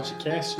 podcast 0.00 0.56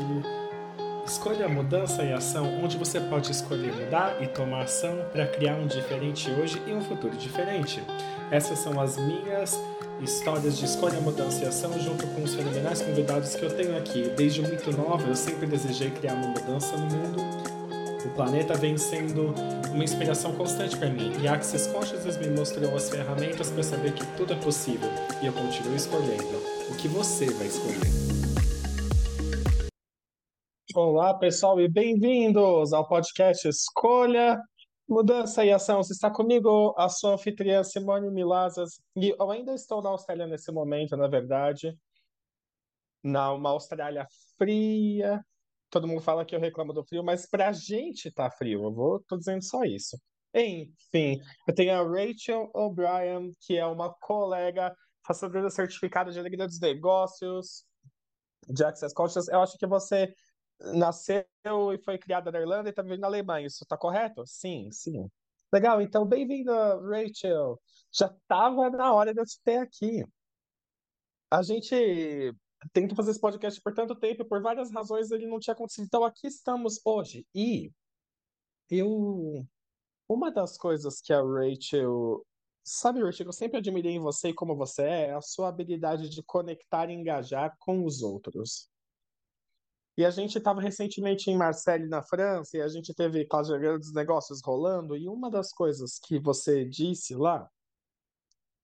Escolha 1.06 1.48
Mudança 1.48 2.02
e 2.02 2.12
Ação, 2.12 2.62
onde 2.62 2.76
você 2.76 3.00
pode 3.00 3.32
escolher 3.32 3.72
mudar 3.72 4.18
e 4.20 4.26
tomar 4.26 4.64
ação 4.64 4.98
para 5.10 5.26
criar 5.26 5.54
um 5.54 5.66
diferente 5.66 6.30
hoje 6.30 6.60
e 6.66 6.74
um 6.74 6.82
futuro 6.82 7.16
diferente. 7.16 7.82
Essas 8.30 8.58
são 8.58 8.78
as 8.78 8.98
minhas 8.98 9.58
histórias 10.02 10.58
de 10.58 10.66
escolha, 10.66 11.00
mudança 11.00 11.42
e 11.42 11.48
ação, 11.48 11.72
junto 11.80 12.06
com 12.08 12.22
os 12.22 12.34
fenomenais 12.34 12.82
convidados 12.82 13.34
que 13.34 13.42
eu 13.42 13.50
tenho 13.50 13.78
aqui. 13.78 14.12
Desde 14.14 14.42
muito 14.42 14.76
nova, 14.76 15.08
eu 15.08 15.16
sempre 15.16 15.46
desejei 15.46 15.90
criar 15.90 16.12
uma 16.12 16.28
mudança 16.28 16.76
no 16.76 16.84
mundo. 16.84 17.22
O 18.04 18.10
planeta 18.10 18.52
vem 18.54 18.76
sendo 18.76 19.34
uma 19.72 19.82
inspiração 19.82 20.32
constante 20.32 20.76
para 20.76 20.90
mim, 20.90 21.14
e 21.18 21.26
a 21.26 21.32
Access 21.32 21.66
Consciousness 21.70 22.18
me 22.18 22.28
mostrou 22.28 22.76
as 22.76 22.90
ferramentas 22.90 23.48
para 23.48 23.62
saber 23.62 23.92
que 23.94 24.04
tudo 24.18 24.34
é 24.34 24.36
possível, 24.36 24.90
e 25.22 25.26
eu 25.26 25.32
continuo 25.32 25.74
escolhendo. 25.74 26.42
O 26.68 26.74
que 26.74 26.88
você 26.88 27.24
vai 27.30 27.46
escolher? 27.46 28.19
Olá, 30.72 31.12
pessoal, 31.12 31.60
e 31.60 31.68
bem-vindos 31.68 32.72
ao 32.72 32.86
podcast 32.86 33.48
Escolha, 33.48 34.40
Mudança 34.88 35.44
e 35.44 35.50
Ação. 35.50 35.82
Você 35.82 35.92
está 35.92 36.08
comigo, 36.08 36.72
a 36.78 36.88
sua 36.88 37.14
anfitriã 37.14 37.64
Simone 37.64 38.08
Milazas, 38.08 38.80
e 38.94 39.08
eu 39.08 39.30
ainda 39.32 39.52
estou 39.52 39.82
na 39.82 39.88
Austrália 39.88 40.28
nesse 40.28 40.52
momento, 40.52 40.96
na 40.96 41.08
verdade, 41.08 41.76
na 43.02 43.32
uma 43.32 43.50
Austrália 43.50 44.06
fria. 44.38 45.20
Todo 45.70 45.88
mundo 45.88 46.02
fala 46.02 46.24
que 46.24 46.36
eu 46.36 46.40
reclamo 46.40 46.72
do 46.72 46.84
frio, 46.84 47.02
mas 47.02 47.28
pra 47.28 47.52
gente 47.52 48.08
tá 48.12 48.30
frio, 48.30 48.62
eu 48.62 48.72
vou, 48.72 49.02
tô 49.08 49.16
dizendo 49.16 49.42
só 49.42 49.64
isso. 49.64 49.98
Enfim, 50.32 51.20
eu 51.48 51.54
tenho 51.54 51.74
a 51.74 51.82
Rachel 51.82 52.48
O'Brien, 52.54 53.34
que 53.40 53.56
é 53.56 53.66
uma 53.66 53.92
colega 53.94 54.72
façadora 55.04 55.50
certificada 55.50 56.12
de 56.12 56.20
alegria 56.20 56.46
dos 56.46 56.60
negócios, 56.60 57.64
de 58.48 58.64
Access 58.64 58.94
Conscious. 58.94 59.26
Eu 59.28 59.40
acho 59.40 59.58
que 59.58 59.66
você 59.66 60.12
nasceu 60.74 61.24
e 61.72 61.78
foi 61.84 61.98
criada 61.98 62.30
na 62.30 62.40
Irlanda 62.40 62.68
e 62.68 62.70
está 62.70 62.82
vivendo 62.82 63.00
na 63.00 63.06
Alemanha. 63.06 63.46
Isso 63.46 63.64
está 63.64 63.76
correto? 63.76 64.24
Sim, 64.26 64.70
sim. 64.70 65.10
Legal, 65.52 65.80
então 65.82 66.06
bem-vinda, 66.06 66.80
Rachel. 66.80 67.60
Já 67.92 68.06
estava 68.06 68.70
na 68.70 68.92
hora 68.92 69.12
de 69.12 69.20
eu 69.20 69.26
te 69.26 69.40
ter 69.42 69.56
aqui. 69.56 70.04
A 71.30 71.42
gente 71.42 72.34
tenta 72.72 72.94
fazer 72.94 73.12
esse 73.12 73.20
podcast 73.20 73.60
por 73.60 73.74
tanto 73.74 73.94
tempo, 73.94 74.24
por 74.24 74.40
várias 74.42 74.70
razões 74.70 75.10
ele 75.10 75.26
não 75.26 75.40
tinha 75.40 75.54
acontecido. 75.54 75.86
Então 75.86 76.04
aqui 76.04 76.26
estamos 76.26 76.80
hoje. 76.84 77.26
E 77.34 77.72
eu. 78.70 79.44
Uma 80.08 80.30
das 80.30 80.56
coisas 80.56 81.00
que 81.00 81.12
a 81.12 81.20
Rachel. 81.22 82.24
Sabe, 82.62 83.02
Rachel, 83.02 83.26
eu 83.26 83.32
sempre 83.32 83.58
admirei 83.58 83.92
em 83.92 84.00
você 84.00 84.28
e 84.28 84.34
como 84.34 84.54
você 84.54 84.82
é, 84.82 85.06
é 85.08 85.14
a 85.14 85.20
sua 85.20 85.48
habilidade 85.48 86.08
de 86.08 86.22
conectar 86.22 86.88
e 86.90 86.94
engajar 86.94 87.56
com 87.58 87.84
os 87.84 88.02
outros. 88.02 88.69
E 90.00 90.04
a 90.06 90.10
gente 90.10 90.38
estava 90.38 90.62
recentemente 90.62 91.30
em 91.30 91.36
Marseille, 91.36 91.86
na 91.86 92.02
França, 92.02 92.56
e 92.56 92.62
a 92.62 92.68
gente 92.68 92.94
teve 92.94 93.28
dos 93.78 93.92
negócios 93.92 94.40
rolando, 94.42 94.96
e 94.96 95.06
uma 95.06 95.30
das 95.30 95.52
coisas 95.52 95.98
que 95.98 96.18
você 96.18 96.64
disse 96.64 97.14
lá, 97.14 97.46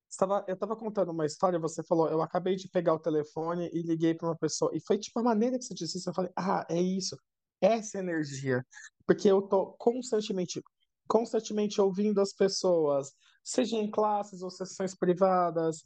estava, 0.08 0.42
eu 0.48 0.54
estava 0.54 0.74
contando 0.74 1.10
uma 1.10 1.26
história, 1.26 1.58
você 1.58 1.82
falou, 1.82 2.08
eu 2.08 2.22
acabei 2.22 2.56
de 2.56 2.70
pegar 2.70 2.94
o 2.94 2.98
telefone 2.98 3.68
e 3.70 3.82
liguei 3.82 4.14
para 4.14 4.28
uma 4.28 4.34
pessoa, 4.34 4.70
e 4.74 4.80
foi 4.80 4.96
tipo 4.96 5.20
a 5.20 5.22
maneira 5.22 5.58
que 5.58 5.66
você 5.66 5.74
disse 5.74 5.98
isso, 5.98 6.08
eu 6.08 6.14
falei, 6.14 6.32
ah, 6.34 6.64
é 6.70 6.80
isso, 6.80 7.14
essa 7.60 7.98
energia, 7.98 8.64
porque 9.06 9.30
eu 9.30 9.42
tô 9.42 9.72
constantemente, 9.72 10.62
constantemente 11.06 11.78
ouvindo 11.82 12.18
as 12.18 12.32
pessoas, 12.32 13.12
seja 13.44 13.76
em 13.76 13.90
classes 13.90 14.40
ou 14.40 14.50
sessões 14.50 14.94
privadas, 14.94 15.84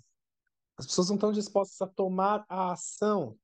as 0.79 0.87
pessoas 0.87 1.09
não 1.09 1.17
estão 1.17 1.33
dispostas 1.33 1.81
a 1.81 1.91
tomar 1.93 2.45
a 2.49 2.71
ação 2.71 3.37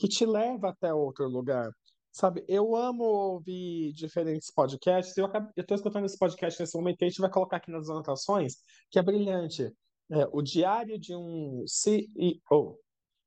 que 0.00 0.08
te 0.08 0.24
leva 0.24 0.70
até 0.70 0.94
outro 0.94 1.28
lugar. 1.28 1.70
Sabe, 2.10 2.42
eu 2.48 2.74
amo 2.74 3.04
ouvir 3.04 3.92
diferentes 3.92 4.50
podcasts. 4.50 5.14
Eu 5.16 5.30
estou 5.54 5.76
escutando 5.76 6.06
esse 6.06 6.18
podcast 6.18 6.58
nesse 6.58 6.74
momento 6.74 7.02
e 7.02 7.04
a 7.04 7.08
gente 7.08 7.20
vai 7.20 7.30
colocar 7.30 7.58
aqui 7.58 7.70
nas 7.70 7.90
anotações, 7.90 8.54
que 8.90 8.98
é 8.98 9.02
brilhante. 9.02 9.70
É, 10.10 10.26
o 10.32 10.40
Diário 10.40 10.98
de 10.98 11.14
um 11.14 11.64
CEO. 11.66 12.80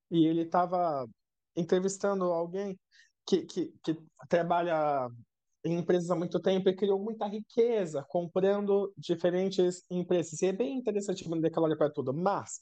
E 0.10 0.26
ele 0.26 0.42
estava 0.42 1.08
entrevistando 1.56 2.26
alguém 2.26 2.78
que, 3.28 3.46
que, 3.46 3.72
que 3.84 3.96
trabalha 4.28 5.08
em 5.64 5.78
empresas 5.78 6.10
há 6.10 6.16
muito 6.16 6.42
tempo 6.42 6.68
e 6.70 6.76
criou 6.76 7.00
muita 7.00 7.28
riqueza 7.28 8.04
comprando 8.10 8.92
diferentes 8.98 9.86
empresas. 9.92 10.42
E 10.42 10.48
é 10.48 10.52
bem 10.52 10.76
interessante 10.76 11.24
ela 11.24 11.68
olha 11.68 11.78
para 11.78 11.92
tudo. 11.92 12.12
Mas 12.14 12.62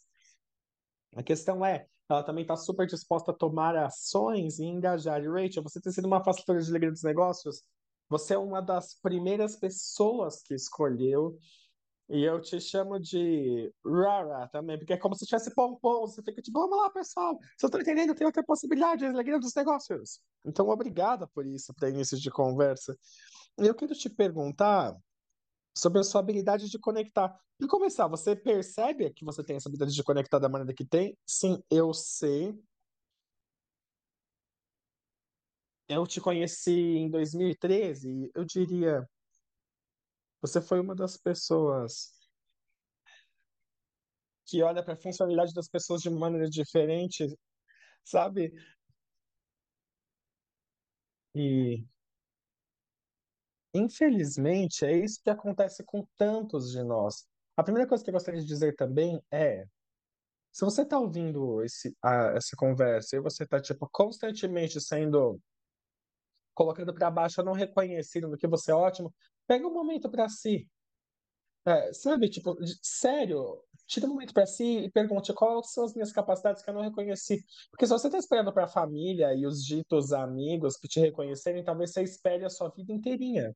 a 1.16 1.24
questão 1.24 1.66
é, 1.66 1.88
ela 2.12 2.24
também 2.24 2.44
está 2.44 2.56
super 2.56 2.86
disposta 2.86 3.32
a 3.32 3.36
tomar 3.36 3.76
ações 3.76 4.60
e 4.60 4.66
engajar. 4.66 5.22
E 5.24 5.28
Rachel, 5.28 5.64
você 5.64 5.80
tem 5.80 5.92
sido 5.92 6.06
uma 6.06 6.24
facilitadora 6.24 6.64
de 6.64 6.70
alegria 6.70 6.92
dos 6.92 7.04
negócios? 7.04 7.64
Você 8.10 8.34
é 8.34 8.38
uma 8.38 8.62
das 8.62 8.96
primeiras 9.02 9.56
pessoas 9.56 10.42
que 10.42 10.54
escolheu. 10.54 11.38
E 12.10 12.24
eu 12.24 12.42
te 12.42 12.60
chamo 12.60 13.00
de 13.00 13.74
Rara 13.86 14.46
também, 14.50 14.78
porque 14.78 14.92
é 14.92 14.98
como 14.98 15.16
se 15.16 15.26
tivesse 15.26 15.56
pompom. 15.56 16.02
Você 16.02 16.22
fica 16.22 16.42
tipo, 16.42 16.60
vamos 16.60 16.78
lá, 16.78 16.90
pessoal. 16.90 17.40
Você 17.58 17.68
está 17.68 17.80
entendendo? 17.80 18.14
Tem 18.14 18.28
outra 18.28 18.44
possibilidade, 18.44 19.00
de 19.00 19.06
alegria 19.06 19.40
dos 19.40 19.56
negócios. 19.56 20.20
Então, 20.46 20.68
obrigada 20.68 21.26
por 21.34 21.46
isso, 21.46 21.74
para 21.74 21.90
início 21.90 22.18
de 22.20 22.30
conversa. 22.30 22.98
Eu 23.58 23.74
quero 23.74 23.94
te 23.94 24.10
perguntar 24.10 24.94
sobre 25.76 26.00
a 26.00 26.04
sua 26.04 26.22
habilidade 26.22 26.70
de 26.70 26.80
conectar. 26.80 27.36
E 27.60 27.68
começar, 27.68 28.08
você 28.08 28.36
percebe 28.36 29.14
que 29.14 29.24
você 29.26 29.44
tem 29.44 29.56
essa 29.56 29.70
habilidade 29.70 29.94
de 29.94 30.04
conectar 30.04 30.40
da 30.40 30.50
maneira 30.50 30.74
que 30.74 30.86
tem? 30.86 31.18
Sim, 31.26 31.62
eu 31.70 31.94
sei. 31.94 32.54
Eu 35.88 36.08
te 36.08 36.22
conheci 36.22 36.72
em 36.72 37.10
2013, 37.10 38.32
eu 38.34 38.46
diria, 38.46 39.06
você 40.42 40.62
foi 40.62 40.80
uma 40.80 40.96
das 40.96 41.18
pessoas 41.18 42.12
que 44.46 44.62
olha 44.64 44.84
para 44.84 44.94
a 44.94 44.98
funcionalidade 44.98 45.54
das 45.54 45.68
pessoas 45.70 46.02
de 46.02 46.10
maneira 46.10 46.50
diferente, 46.50 47.26
sabe? 48.04 48.52
E 51.34 51.86
Infelizmente, 53.74 54.86
é 54.86 54.98
isso 54.98 55.22
que 55.24 55.30
acontece 55.30 55.84
com 55.84 56.06
tantos 56.18 56.72
de 56.72 56.84
nós. 56.84 57.26
A 57.56 57.64
primeira 57.64 57.88
coisa 57.88 58.04
que 58.04 58.10
eu 58.10 58.14
gostaria 58.14 58.42
de 58.42 58.48
dizer 58.48 58.76
também 58.76 59.22
é, 59.32 59.66
se 60.52 60.66
você 60.66 60.82
está 60.82 61.00
ouvindo 61.00 61.64
esse, 61.64 61.96
a, 62.04 62.34
essa 62.36 62.56
conversa 62.58 63.16
e 63.16 63.22
você 63.22 63.44
está 63.44 63.62
tipo 63.62 63.88
constantemente 63.92 64.82
sendo 64.82 65.40
colocando 66.54 66.94
para 66.94 67.10
baixo, 67.10 67.42
não 67.44 67.54
reconhecendo 67.54 68.38
que 68.38 68.48
você 68.48 68.72
é 68.72 68.76
ótimo, 68.76 69.14
pega 69.48 69.66
um 69.66 69.74
momento 69.74 70.10
para 70.10 70.28
si. 70.28 70.68
É, 71.66 71.94
sabe, 71.94 72.28
tipo, 72.28 72.56
sério, 72.82 73.64
tira 73.86 74.08
um 74.08 74.10
momento 74.10 74.34
para 74.34 74.48
si 74.48 74.80
e 74.80 74.92
pergunte 74.92 75.32
quais 75.34 75.72
são 75.72 75.84
as 75.84 75.94
minhas 75.94 76.12
capacidades 76.12 76.64
que 76.64 76.70
eu 76.70 76.74
não 76.74 76.82
reconheci. 76.82 77.44
Porque 77.70 77.86
se 77.86 77.94
você 77.94 78.08
está 78.08 78.18
esperando 78.18 78.52
para 78.52 78.64
a 78.66 78.68
família 78.68 79.34
e 79.36 79.46
os 79.46 79.64
ditos 79.64 80.12
amigos 80.12 80.76
que 80.78 80.88
te 80.88 81.00
reconhecerem, 81.00 81.64
talvez 81.64 81.92
você 81.92 82.02
espere 82.02 82.44
a 82.46 82.50
sua 82.50 82.70
vida 82.70 82.92
inteirinha. 82.92 83.56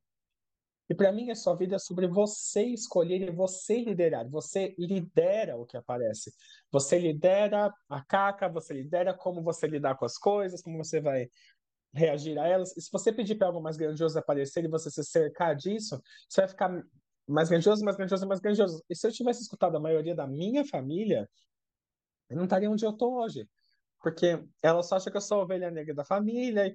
E 0.88 0.94
para 0.94 1.10
mim, 1.10 1.30
a 1.30 1.34
sua 1.34 1.56
vida 1.56 1.76
é 1.76 1.78
sobre 1.80 2.06
você 2.06 2.62
escolher 2.66 3.20
e 3.22 3.30
você 3.32 3.80
liderar. 3.80 4.28
Você 4.30 4.74
lidera 4.78 5.56
o 5.56 5.66
que 5.66 5.76
aparece. 5.76 6.32
Você 6.70 6.98
lidera 6.98 7.74
a 7.88 8.04
caca, 8.04 8.48
você 8.48 8.72
lidera 8.72 9.12
como 9.12 9.42
você 9.42 9.66
lidar 9.66 9.96
com 9.96 10.04
as 10.04 10.16
coisas, 10.16 10.62
como 10.62 10.78
você 10.78 11.00
vai 11.00 11.28
reagir 11.92 12.38
a 12.38 12.46
elas. 12.46 12.76
E 12.76 12.80
se 12.80 12.90
você 12.92 13.12
pedir 13.12 13.34
para 13.34 13.48
algo 13.48 13.60
mais 13.60 13.76
grandioso 13.76 14.16
aparecer 14.16 14.64
e 14.64 14.68
você 14.68 14.90
se 14.90 15.02
cercar 15.02 15.56
disso, 15.56 16.00
você 16.28 16.42
vai 16.42 16.48
ficar 16.48 16.82
mais 17.28 17.48
grandioso, 17.48 17.84
mais 17.84 17.96
grandioso, 17.96 18.26
mais 18.26 18.40
grandioso. 18.40 18.84
E 18.88 18.96
se 18.96 19.06
eu 19.06 19.12
tivesse 19.12 19.42
escutado 19.42 19.76
a 19.76 19.80
maioria 19.80 20.14
da 20.14 20.26
minha 20.26 20.64
família, 20.64 21.28
eu 22.28 22.36
não 22.36 22.44
estaria 22.44 22.70
onde 22.70 22.84
eu 22.84 22.90
estou 22.90 23.14
hoje. 23.14 23.48
Porque 24.00 24.38
ela 24.62 24.82
só 24.82 24.96
acha 24.96 25.10
que 25.10 25.16
eu 25.16 25.20
sou 25.20 25.40
a 25.40 25.44
ovelha 25.44 25.70
negra 25.70 25.94
da 25.94 26.04
família. 26.04 26.68
E 26.68 26.74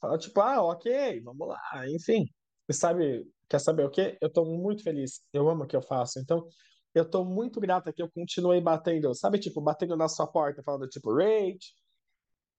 fala, 0.00 0.18
tipo, 0.18 0.40
ah, 0.40 0.62
ok, 0.62 1.20
vamos 1.22 1.48
lá, 1.48 1.60
enfim. 1.88 2.26
E 2.68 2.74
sabe, 2.74 3.26
quer 3.48 3.60
saber 3.60 3.84
o 3.84 3.90
quê? 3.90 4.18
Eu 4.20 4.28
estou 4.28 4.44
muito 4.46 4.82
feliz. 4.82 5.22
Eu 5.32 5.48
amo 5.48 5.64
o 5.64 5.66
que 5.66 5.76
eu 5.76 5.82
faço. 5.82 6.18
Então, 6.18 6.46
eu 6.94 7.04
estou 7.04 7.24
muito 7.24 7.60
grata 7.60 7.92
que 7.92 8.02
eu 8.02 8.10
continuei 8.10 8.60
batendo, 8.60 9.14
sabe, 9.14 9.38
tipo, 9.38 9.60
batendo 9.60 9.96
na 9.96 10.08
sua 10.08 10.26
porta, 10.26 10.62
falando, 10.62 10.88
tipo, 10.88 11.12
Rage. 11.14 11.74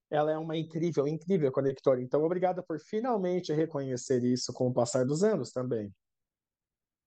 Ela 0.10 0.32
é 0.34 0.38
uma 0.38 0.56
incrível, 0.58 1.08
incrível 1.08 1.52
conectora. 1.52 2.02
Então, 2.02 2.24
obrigada 2.24 2.64
por 2.64 2.80
finalmente 2.80 3.54
reconhecer 3.54 4.24
isso 4.24 4.54
com 4.54 4.68
o 4.68 4.74
passar 4.74 5.06
dos 5.06 5.24
anos 5.24 5.52
também. 5.52 5.92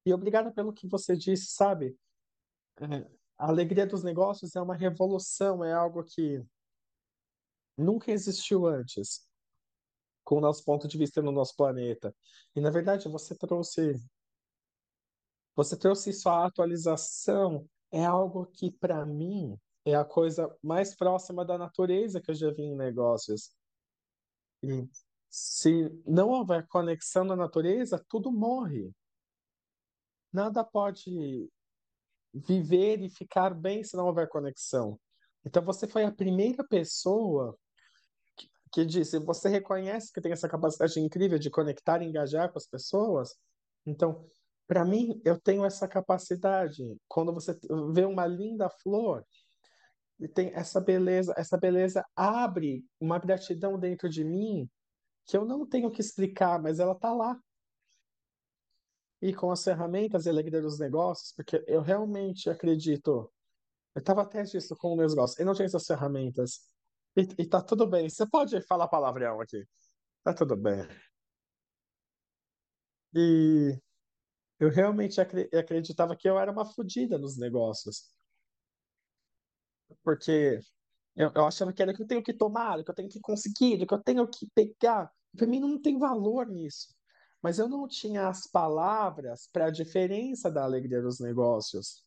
E 0.04 0.12
obrigado 0.12 0.52
pelo 0.52 0.72
que 0.72 0.88
você 0.88 1.16
disse, 1.16 1.52
sabe? 1.52 1.96
É, 2.80 3.06
a 3.36 3.48
alegria 3.48 3.86
dos 3.86 4.02
negócios 4.02 4.56
é 4.56 4.60
uma 4.60 4.74
revolução, 4.74 5.64
é 5.64 5.72
algo 5.72 6.02
que 6.04 6.44
nunca 7.76 8.10
existiu 8.10 8.66
antes, 8.66 9.28
com 10.24 10.38
o 10.38 10.40
nosso 10.40 10.64
ponto 10.64 10.88
de 10.88 10.98
vista 10.98 11.22
no 11.22 11.32
nosso 11.32 11.54
planeta. 11.56 12.14
E 12.54 12.60
na 12.60 12.70
verdade, 12.70 13.08
você 13.08 13.34
trouxe 13.36 13.94
você 15.54 15.76
trouxe 15.76 16.10
isso 16.10 16.28
à 16.28 16.46
atualização, 16.46 17.68
é 17.90 18.04
algo 18.04 18.46
que 18.46 18.70
para 18.70 19.04
mim 19.04 19.58
é 19.84 19.96
a 19.96 20.04
coisa 20.04 20.56
mais 20.62 20.94
próxima 20.94 21.44
da 21.44 21.58
natureza 21.58 22.20
que 22.20 22.30
eu 22.30 22.34
já 22.34 22.52
vi 22.52 22.62
em 22.62 22.76
negócios. 22.76 23.50
E 24.62 24.88
se 25.28 25.90
não 26.06 26.28
houver 26.28 26.66
conexão 26.68 27.24
na 27.24 27.34
natureza, 27.34 28.04
tudo 28.08 28.30
morre. 28.30 28.92
Nada 30.32 30.64
pode 30.64 31.48
viver 32.32 33.00
e 33.00 33.10
ficar 33.10 33.54
bem 33.54 33.82
se 33.82 33.96
não 33.96 34.06
houver 34.06 34.28
conexão. 34.28 34.98
Então 35.44 35.62
você 35.62 35.86
foi 35.86 36.04
a 36.04 36.12
primeira 36.12 36.62
pessoa 36.64 37.56
que, 38.36 38.48
que 38.72 38.84
disse, 38.84 39.19
você 39.19 39.48
reconhece 39.48 40.12
que 40.12 40.20
tem 40.20 40.32
essa 40.32 40.48
capacidade 40.48 41.00
incrível 41.00 41.38
de 41.38 41.50
conectar 41.50 42.02
e 42.02 42.06
engajar 42.06 42.50
com 42.52 42.58
as 42.58 42.66
pessoas? 42.66 43.34
Então, 43.86 44.26
para 44.66 44.84
mim, 44.84 45.20
eu 45.25 45.40
tenho 45.40 45.64
essa 45.64 45.88
capacidade. 45.88 46.84
Quando 47.08 47.32
você 47.32 47.58
vê 47.94 48.04
uma 48.04 48.26
linda 48.26 48.69
flor, 48.69 49.24
e 50.20 50.26
tem 50.26 50.50
essa 50.54 50.81
beleza, 50.81 51.32
essa 51.36 51.56
beleza 51.56 52.04
abre 52.14 52.84
uma 53.00 53.19
gratidão 53.19 53.78
dentro 53.78 54.08
de 54.08 54.24
mim 54.24 54.69
que 55.24 55.36
eu 55.36 55.44
não 55.44 55.66
tenho 55.66 55.90
que 55.90 56.00
explicar, 56.00 56.60
mas 56.60 56.81
ela 56.81 56.94
tá 56.94 57.12
lá. 57.12 57.38
E 59.20 59.35
com 59.35 59.50
as 59.50 59.65
ferramentas 59.65 60.26
e 60.26 60.29
alegria 60.31 60.62
dos 60.62 60.79
negócios, 60.79 61.32
porque 61.35 61.65
eu 61.67 61.81
realmente 61.82 62.49
acredito. 62.49 63.32
Eu 63.94 64.00
estava 64.00 64.23
até 64.23 64.43
disso 64.44 64.76
com 64.79 64.93
os 64.94 64.99
negócios. 65.15 65.38
Eu 65.41 65.47
não 65.47 65.55
tinha 65.55 65.67
essas 65.67 65.87
ferramentas. 65.87 66.61
E, 67.17 67.23
e 67.43 67.47
tá 67.49 67.62
tudo 67.62 67.87
bem. 67.88 68.09
Você 68.11 68.29
pode 68.29 68.61
falar 68.62 68.88
palavrão 68.88 69.41
aqui. 69.41 69.65
Tá 70.25 70.35
tudo 70.35 70.56
bem. 70.56 70.88
E 73.15 73.79
eu 74.61 74.70
realmente 74.70 75.20
acre- 75.20 75.49
acreditava 75.55 76.17
que 76.17 76.29
eu 76.29 76.38
era 76.38 76.53
uma 76.53 76.67
fodida 76.67 77.19
nos 77.19 77.38
negócios. 77.38 78.15
Porque 80.03 80.61
eu, 81.17 81.32
eu 81.37 81.47
achava 81.47 81.73
que 81.75 81.82
era 81.82 81.94
que 81.94 82.03
eu 82.03 82.09
tenho 82.09 82.25
que 82.25 82.35
tomar, 82.35 82.85
que 82.85 82.91
eu 82.91 82.97
tenho 82.97 83.11
que 83.11 83.20
conseguir, 83.20 83.87
que 83.87 83.94
eu 83.94 84.03
tenho 84.03 84.29
que 84.29 84.49
pegar. 84.55 85.12
Para 85.37 85.49
mim 85.49 85.61
não 85.61 85.81
tem 85.82 85.99
valor 85.99 86.49
nisso. 86.49 86.97
Mas 87.43 87.58
eu 87.58 87.69
não 87.69 87.87
tinha 87.87 88.29
as 88.29 88.46
palavras 88.46 89.49
para 89.52 89.67
a 89.67 89.70
diferença 89.70 90.50
da 90.50 90.64
alegria 90.64 91.00
dos 91.00 91.20
negócios. 91.20 92.05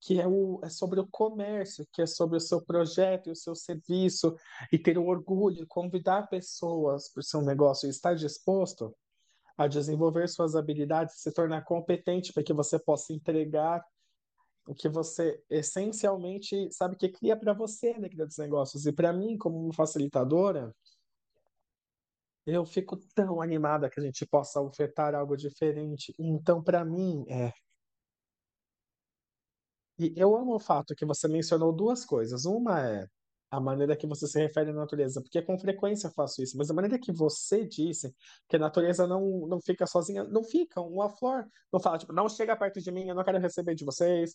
que 0.00 0.20
é, 0.20 0.26
o, 0.26 0.60
é 0.62 0.68
sobre 0.68 1.00
o 1.00 1.06
comércio, 1.06 1.86
que 1.92 2.02
é 2.02 2.06
sobre 2.06 2.36
o 2.36 2.40
seu 2.40 2.60
projeto 2.60 3.28
e 3.28 3.32
o 3.32 3.36
seu 3.36 3.54
serviço, 3.54 4.36
e 4.70 4.78
ter 4.78 4.98
o 4.98 5.06
orgulho 5.06 5.66
convidar 5.66 6.28
pessoas 6.28 7.08
para 7.10 7.20
o 7.20 7.24
seu 7.24 7.42
negócio 7.42 7.86
e 7.86 7.90
estar 7.90 8.14
disposto 8.14 8.94
a 9.56 9.66
desenvolver 9.66 10.28
suas 10.28 10.54
habilidades, 10.54 11.16
se 11.20 11.32
tornar 11.32 11.64
competente 11.64 12.32
para 12.32 12.42
que 12.42 12.52
você 12.52 12.78
possa 12.78 13.12
entregar 13.12 13.82
o 14.66 14.74
que 14.74 14.88
você 14.88 15.40
essencialmente 15.48 16.70
sabe 16.72 16.96
que 16.96 17.08
cria 17.08 17.36
para 17.36 17.52
você 17.52 17.92
na 17.94 18.00
né, 18.00 18.08
dos 18.08 18.36
negócios. 18.36 18.84
E 18.84 18.92
para 18.92 19.12
mim, 19.12 19.38
como 19.38 19.72
facilitadora, 19.72 20.74
eu 22.46 22.64
fico 22.64 22.96
tão 23.14 23.40
animada 23.42 23.90
que 23.90 24.00
a 24.00 24.02
gente 24.02 24.26
possa 24.26 24.60
ofertar 24.60 25.14
algo 25.14 25.36
diferente. 25.36 26.14
Então, 26.18 26.62
para 26.62 26.84
mim, 26.84 27.24
é 27.28 27.52
E 29.98 30.12
eu 30.16 30.36
amo 30.36 30.54
o 30.54 30.58
fato 30.60 30.94
que 30.94 31.06
você 31.06 31.26
mencionou 31.28 31.72
duas 31.72 32.04
coisas. 32.04 32.44
Uma 32.44 32.80
é 32.80 33.06
a 33.50 33.60
maneira 33.60 33.96
que 33.96 34.06
você 34.06 34.26
se 34.26 34.38
refere 34.38 34.70
à 34.70 34.74
natureza, 34.74 35.22
porque 35.22 35.40
com 35.42 35.58
frequência 35.58 36.08
eu 36.08 36.12
faço 36.12 36.42
isso, 36.42 36.56
mas 36.58 36.70
a 36.70 36.74
maneira 36.74 36.98
que 36.98 37.12
você 37.12 37.66
disse 37.66 38.14
que 38.48 38.56
a 38.56 38.58
natureza 38.58 39.06
não, 39.06 39.46
não 39.46 39.60
fica 39.60 39.86
sozinha, 39.86 40.24
não 40.24 40.44
fica. 40.44 40.80
Uma 40.80 41.08
flor 41.08 41.46
não 41.72 41.80
fala, 41.80 41.98
tipo, 41.98 42.12
não 42.12 42.28
chega 42.28 42.56
perto 42.56 42.80
de 42.80 42.90
mim, 42.90 43.08
eu 43.08 43.14
não 43.14 43.24
quero 43.24 43.38
receber 43.38 43.74
de 43.74 43.84
vocês 43.84 44.34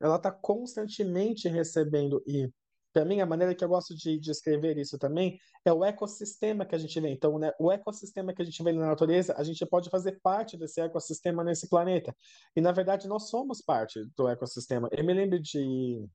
ela 0.00 0.16
está 0.16 0.30
constantemente 0.30 1.48
recebendo. 1.48 2.22
E, 2.26 2.50
para 2.96 3.04
mim, 3.04 3.20
a 3.20 3.26
maneira 3.26 3.54
que 3.54 3.62
eu 3.62 3.68
gosto 3.68 3.94
de 3.94 4.18
descrever 4.18 4.78
isso 4.78 4.98
também 4.98 5.38
é 5.62 5.70
o 5.70 5.84
ecossistema 5.84 6.64
que 6.64 6.74
a 6.74 6.78
gente 6.78 6.98
vê. 6.98 7.10
Então, 7.10 7.38
né, 7.38 7.52
o 7.60 7.70
ecossistema 7.70 8.32
que 8.32 8.40
a 8.40 8.44
gente 8.44 8.62
vê 8.62 8.72
na 8.72 8.86
natureza, 8.86 9.34
a 9.36 9.44
gente 9.44 9.66
pode 9.66 9.90
fazer 9.90 10.18
parte 10.22 10.56
desse 10.56 10.80
ecossistema 10.80 11.44
nesse 11.44 11.68
planeta. 11.68 12.16
E, 12.56 12.60
na 12.62 12.72
verdade, 12.72 13.06
nós 13.06 13.28
somos 13.28 13.60
parte 13.60 14.02
do 14.16 14.26
ecossistema. 14.26 14.88
Eu 14.90 15.04
me 15.04 15.12
lembro 15.12 15.38
de. 15.38 16.08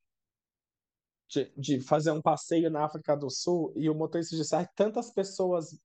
De, 1.29 1.53
de 1.55 1.79
fazer 1.79 2.11
um 2.11 2.21
passeio 2.21 2.69
na 2.69 2.83
África 2.83 3.15
do 3.15 3.29
Sul 3.29 3.71
e 3.75 3.87
o 3.87 3.93
motorista 3.95 4.35
disse: 4.35 4.55
ah, 4.55 4.67
tantas 4.75 5.13
pessoas 5.13 5.79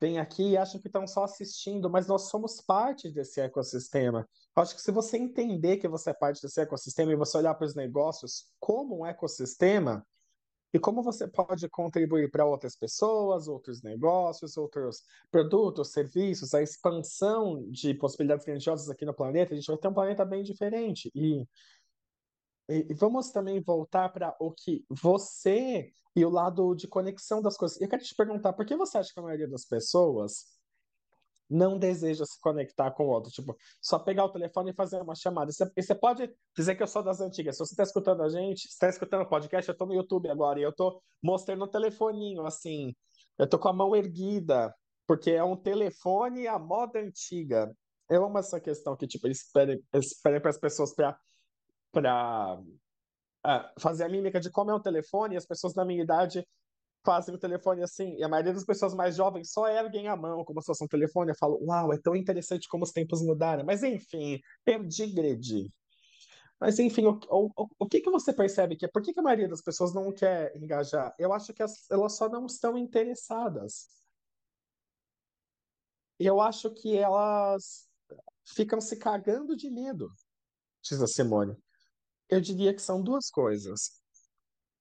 vêm 0.00 0.18
aqui 0.18 0.50
e 0.50 0.56
acham 0.56 0.80
que 0.80 0.86
estão 0.86 1.06
só 1.08 1.24
assistindo, 1.24 1.90
mas 1.90 2.06
nós 2.06 2.30
somos 2.30 2.62
parte 2.62 3.10
desse 3.10 3.40
ecossistema. 3.40 4.26
Eu 4.56 4.62
acho 4.62 4.74
que 4.76 4.80
se 4.80 4.92
você 4.92 5.18
entender 5.18 5.78
que 5.78 5.88
você 5.88 6.10
é 6.10 6.14
parte 6.14 6.40
desse 6.40 6.60
ecossistema 6.60 7.12
e 7.12 7.16
você 7.16 7.36
olhar 7.36 7.54
para 7.54 7.66
os 7.66 7.74
negócios 7.74 8.46
como 8.60 9.00
um 9.00 9.06
ecossistema, 9.06 10.06
e 10.76 10.78
como 10.78 11.02
você 11.02 11.26
pode 11.26 11.66
contribuir 11.70 12.30
para 12.30 12.44
outras 12.44 12.76
pessoas, 12.76 13.48
outros 13.48 13.82
negócios, 13.82 14.58
outros 14.58 15.02
produtos, 15.30 15.90
serviços, 15.90 16.52
a 16.52 16.62
expansão 16.62 17.66
de 17.70 17.94
possibilidades 17.94 18.44
grandiosas 18.44 18.90
aqui 18.90 19.06
no 19.06 19.14
planeta, 19.14 19.54
a 19.54 19.56
gente 19.56 19.66
vai 19.66 19.78
ter 19.78 19.88
um 19.88 19.94
planeta 19.94 20.22
bem 20.22 20.42
diferente. 20.42 21.10
E, 21.14 21.40
e, 22.68 22.88
e 22.90 22.94
vamos 22.94 23.30
também 23.30 23.58
voltar 23.58 24.10
para 24.10 24.36
o 24.38 24.52
que 24.52 24.84
você 24.90 25.90
e 26.14 26.22
o 26.26 26.28
lado 26.28 26.74
de 26.74 26.86
conexão 26.86 27.40
das 27.40 27.56
coisas. 27.56 27.80
Eu 27.80 27.88
quero 27.88 28.02
te 28.02 28.14
perguntar, 28.14 28.52
por 28.52 28.66
que 28.66 28.76
você 28.76 28.98
acha 28.98 29.14
que 29.14 29.18
a 29.18 29.22
maioria 29.22 29.48
das 29.48 29.64
pessoas 29.64 30.55
não 31.48 31.78
deseja 31.78 32.24
se 32.24 32.40
conectar 32.40 32.90
com 32.90 33.06
o 33.06 33.08
outro. 33.08 33.30
Tipo, 33.30 33.56
só 33.80 33.98
pegar 33.98 34.24
o 34.24 34.32
telefone 34.32 34.70
e 34.70 34.74
fazer 34.74 35.00
uma 35.00 35.14
chamada. 35.14 35.50
Você, 35.50 35.70
você 35.76 35.94
pode 35.94 36.30
dizer 36.56 36.74
que 36.74 36.82
eu 36.82 36.86
sou 36.86 37.02
das 37.02 37.20
antigas. 37.20 37.56
Se 37.56 37.64
você 37.64 37.72
está 37.74 37.82
escutando 37.82 38.22
a 38.22 38.28
gente, 38.28 38.64
está 38.64 38.88
escutando 38.88 39.22
o 39.22 39.28
podcast, 39.28 39.68
eu 39.68 39.72
estou 39.72 39.86
no 39.86 39.94
YouTube 39.94 40.28
agora 40.28 40.58
e 40.58 40.62
eu 40.62 40.70
estou 40.70 41.02
mostrando 41.22 41.64
o 41.64 41.68
telefoninho, 41.68 42.44
assim. 42.44 42.94
Eu 43.38 43.44
estou 43.44 43.60
com 43.60 43.68
a 43.68 43.72
mão 43.72 43.94
erguida, 43.94 44.74
porque 45.06 45.30
é 45.30 45.44
um 45.44 45.56
telefone 45.56 46.46
à 46.46 46.58
moda 46.58 46.98
antiga. 46.98 47.72
Eu 48.08 48.24
amo 48.24 48.38
essa 48.38 48.60
questão 48.60 48.96
que, 48.96 49.06
tipo, 49.06 49.26
eles 49.26 49.50
pedem, 49.52 49.82
para 50.22 50.50
as 50.50 50.58
pessoas 50.58 50.94
para 50.94 51.18
para 51.92 52.58
uh, 52.60 53.80
fazer 53.80 54.04
a 54.04 54.08
mímica 54.08 54.38
de 54.38 54.50
como 54.50 54.70
é 54.70 54.74
um 54.74 54.82
telefone, 54.82 55.34
e 55.34 55.38
as 55.38 55.46
pessoas 55.46 55.72
da 55.72 55.82
minha 55.82 56.02
idade 56.02 56.46
fazem 57.06 57.34
o 57.34 57.38
telefone 57.38 57.82
assim, 57.82 58.16
e 58.16 58.24
a 58.24 58.28
maioria 58.28 58.52
das 58.52 58.64
pessoas 58.64 58.92
mais 58.92 59.14
jovens 59.16 59.52
só 59.52 59.68
erguem 59.68 60.08
a 60.08 60.16
mão 60.16 60.44
como 60.44 60.60
se 60.60 60.66
fosse 60.66 60.84
um 60.84 60.88
telefone. 60.88 61.30
Eu 61.30 61.36
falo, 61.36 61.58
uau, 61.64 61.92
é 61.92 61.98
tão 61.98 62.16
interessante 62.16 62.68
como 62.68 62.84
os 62.84 62.90
tempos 62.90 63.22
mudaram. 63.22 63.64
Mas 63.64 63.82
enfim, 63.84 64.40
perdi, 64.64 65.06
gredi. 65.06 65.72
Mas 66.58 66.78
enfim, 66.78 67.06
o, 67.06 67.18
o, 67.30 67.68
o 67.78 67.86
que 67.86 68.00
que 68.00 68.10
você 68.10 68.32
percebe 68.32 68.76
que 68.76 68.86
é? 68.86 68.88
Por 68.88 69.02
que, 69.02 69.12
que 69.12 69.20
a 69.20 69.22
maioria 69.22 69.48
das 69.48 69.62
pessoas 69.62 69.94
não 69.94 70.12
quer 70.12 70.56
engajar? 70.56 71.14
Eu 71.18 71.32
acho 71.32 71.52
que 71.54 71.62
as, 71.62 71.88
elas 71.90 72.16
só 72.16 72.28
não 72.28 72.46
estão 72.46 72.76
interessadas. 72.76 73.88
Eu 76.18 76.40
acho 76.40 76.70
que 76.70 76.96
elas 76.96 77.86
ficam 78.44 78.80
se 78.80 78.96
cagando 78.96 79.54
de 79.54 79.70
medo, 79.70 80.10
diz 80.82 81.00
a 81.00 81.06
Simone. 81.06 81.56
Eu 82.28 82.40
diria 82.40 82.74
que 82.74 82.82
são 82.82 83.02
duas 83.02 83.30
coisas. 83.30 84.00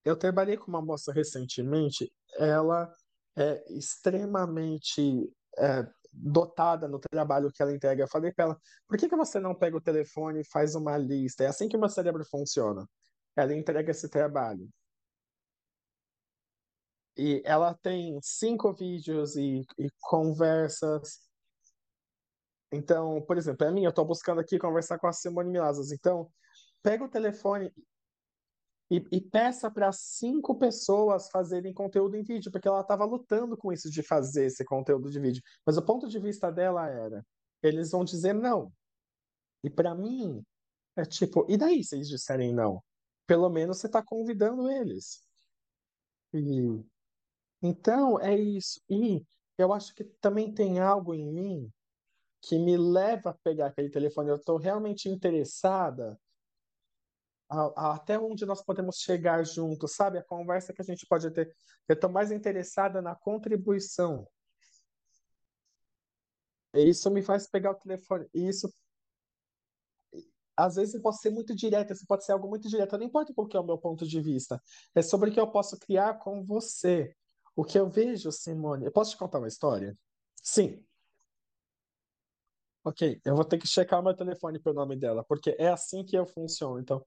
Eu 0.06 0.16
trabalhei 0.16 0.56
com 0.56 0.68
uma 0.68 0.82
moça 0.82 1.12
recentemente, 1.12 2.14
ela 2.38 2.94
é 3.36 3.74
extremamente 3.74 5.30
é, 5.58 5.86
dotada 6.14 6.88
no 6.88 7.00
trabalho 7.00 7.52
que 7.52 7.62
ela 7.62 7.74
entrega. 7.74 8.04
Eu 8.04 8.08
falei 8.08 8.32
para 8.32 8.46
ela, 8.46 8.62
por 8.88 8.98
que 8.98 9.10
que 9.10 9.16
você 9.16 9.40
não 9.40 9.56
pega 9.56 9.76
o 9.76 9.82
telefone 9.82 10.42
e 10.42 10.46
faz 10.46 10.76
uma 10.76 10.96
lista? 10.96 11.44
É 11.44 11.48
assim 11.48 11.68
que 11.68 11.76
o 11.76 11.80
meu 11.80 11.90
cérebro 11.90 12.24
funciona. 12.24 12.88
Ela 13.36 13.54
entrega 13.54 13.92
esse 13.92 14.08
trabalho. 14.08 14.70
E 17.18 17.42
ela 17.46 17.74
tem 17.74 18.20
cinco 18.22 18.74
vídeos 18.74 19.36
e, 19.36 19.66
e 19.78 19.90
conversas. 20.02 21.22
Então, 22.72 23.22
por 23.26 23.38
exemplo, 23.38 23.66
é 23.66 23.72
mim, 23.72 23.84
eu 23.84 23.90
estou 23.90 24.06
buscando 24.06 24.40
aqui 24.42 24.60
conversar 24.60 25.00
com 25.00 25.08
a 25.08 25.14
Simone 25.14 25.50
Milazas. 25.50 25.92
Então, 25.92 26.30
pega 26.84 27.04
o 27.04 27.10
telefone 27.10 27.74
e, 28.90 29.04
e 29.12 29.22
peça 29.22 29.70
para 29.72 29.92
cinco 29.92 30.56
pessoas 30.56 31.30
fazerem 31.30 31.74
conteúdo 31.74 32.16
em 32.16 32.24
vídeo, 32.24 32.52
porque 32.52 32.68
ela 32.68 32.82
estava 32.82 33.04
lutando 33.06 33.58
com 33.58 33.74
isso 33.74 33.90
de 33.90 34.04
fazer 34.04 34.46
esse 34.46 34.64
conteúdo 34.64 35.10
de 35.10 35.20
vídeo. 35.20 35.42
Mas 35.66 35.78
o 35.78 35.86
ponto 35.86 36.08
de 36.08 36.20
vista 36.20 36.52
dela 36.52 36.88
era: 36.88 37.26
eles 37.64 37.92
vão 37.92 38.04
dizer 38.04 38.34
não. 38.34 38.72
E 39.64 39.70
para 39.70 39.96
mim, 39.96 40.44
é 40.96 41.04
tipo, 41.04 41.46
e 41.50 41.58
daí 41.58 41.84
se 41.84 41.96
eles 41.96 42.08
disserem 42.08 42.54
não? 42.54 42.84
Pelo 43.28 43.50
menos 43.50 43.80
você 43.80 43.88
está 43.88 44.04
convidando 44.04 44.70
eles. 44.70 45.24
E, 46.34 46.84
então, 47.62 48.20
é 48.20 48.36
isso. 48.36 48.80
E 48.90 49.24
eu 49.58 49.74
acho 49.74 49.96
que 49.96 50.04
também 50.22 50.54
tem 50.54 50.80
algo 50.80 51.14
em 51.14 51.26
mim 51.32 51.72
que 52.42 52.60
me 52.60 52.78
leva 52.78 53.32
a 53.32 53.34
pegar 53.34 53.68
aquele 53.68 53.90
telefone. 53.90 54.30
Eu 54.30 54.36
estou 54.36 54.58
realmente 54.58 55.10
interessada 55.10 56.20
até 57.50 58.20
onde 58.20 58.46
nós 58.46 58.64
podemos 58.64 58.98
chegar 58.98 59.44
juntos, 59.46 59.94
sabe? 59.94 60.18
A 60.18 60.24
conversa 60.24 60.74
que 60.74 60.82
a 60.82 60.86
gente 60.86 61.06
pode 61.08 61.30
ter. 61.32 61.56
Eu 61.88 61.94
estou 61.94 62.10
mais 62.10 62.32
interessada 62.32 63.02
na 63.02 63.16
contribuição. 63.16 64.28
Isso 66.74 67.10
me 67.10 67.22
faz 67.22 67.48
pegar 67.48 67.72
o 67.72 67.76
telefone. 67.76 68.28
Isso, 68.34 68.70
às 70.58 70.76
vezes, 70.76 71.02
pode 71.02 71.20
ser 71.20 71.30
muito 71.30 71.56
direto, 71.56 71.94
isso 71.94 72.06
pode 72.08 72.26
ser 72.26 72.32
algo 72.32 72.48
muito 72.48 72.68
direto. 72.68 72.98
Não 72.98 73.06
importa 73.06 73.34
qual 73.34 73.48
que 73.48 73.56
é 73.56 73.60
o 73.60 73.66
meu 73.66 73.78
ponto 73.78 74.08
de 74.08 74.22
vista. 74.22 74.62
É 74.94 75.02
sobre 75.02 75.30
o 75.30 75.34
que 75.34 75.40
eu 75.40 75.50
posso 75.52 75.78
criar 75.78 76.16
com 76.16 76.44
você. 76.44 77.16
O 77.56 77.64
que 77.64 77.78
eu 77.80 77.90
vejo, 77.90 78.32
Simone, 78.32 78.86
eu 78.86 78.92
posso 78.92 79.12
te 79.12 79.18
contar 79.18 79.40
uma 79.40 79.48
história? 79.48 79.98
Sim. 80.42 80.86
Ok, 82.84 83.20
eu 83.26 83.36
vou 83.36 83.44
ter 83.44 83.58
que 83.58 83.68
checar 83.68 84.04
meu 84.04 84.16
telefone 84.16 84.60
pro 84.60 84.74
nome 84.74 84.96
dela, 84.96 85.24
porque 85.24 85.56
é 85.58 85.70
assim 85.70 86.06
que 86.06 86.16
eu 86.16 86.26
funciono. 86.26 86.80
Então, 86.80 87.04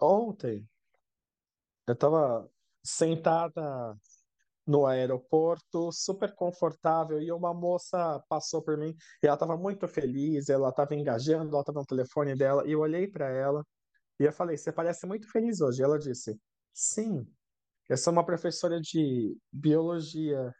ontem 0.00 0.66
eu 1.86 1.96
tava 1.96 2.48
sentada 2.84 3.96
no 4.66 4.86
aeroporto, 4.86 5.90
super 5.92 6.34
confortável, 6.34 7.20
e 7.20 7.32
uma 7.32 7.52
moça 7.52 8.22
passou 8.28 8.62
por 8.62 8.76
mim, 8.78 8.94
e 9.22 9.26
ela 9.26 9.34
estava 9.34 9.56
muito 9.56 9.88
feliz, 9.88 10.48
ela 10.48 10.68
estava 10.70 10.94
engajando, 10.94 11.50
ela 11.50 11.60
estava 11.60 11.80
no 11.80 11.86
telefone 11.86 12.36
dela, 12.36 12.66
e 12.66 12.72
eu 12.72 12.80
olhei 12.80 13.08
para 13.08 13.28
ela 13.28 13.64
e 14.20 14.24
eu 14.24 14.32
falei: 14.32 14.56
Você 14.56 14.72
parece 14.72 15.06
muito 15.06 15.30
feliz 15.30 15.60
hoje. 15.60 15.82
E 15.82 15.84
ela 15.84 15.98
disse: 15.98 16.38
Sim, 16.74 17.26
eu 17.88 17.96
sou 17.96 18.12
uma 18.12 18.24
professora 18.24 18.80
de 18.80 19.36
biologia 19.52 20.54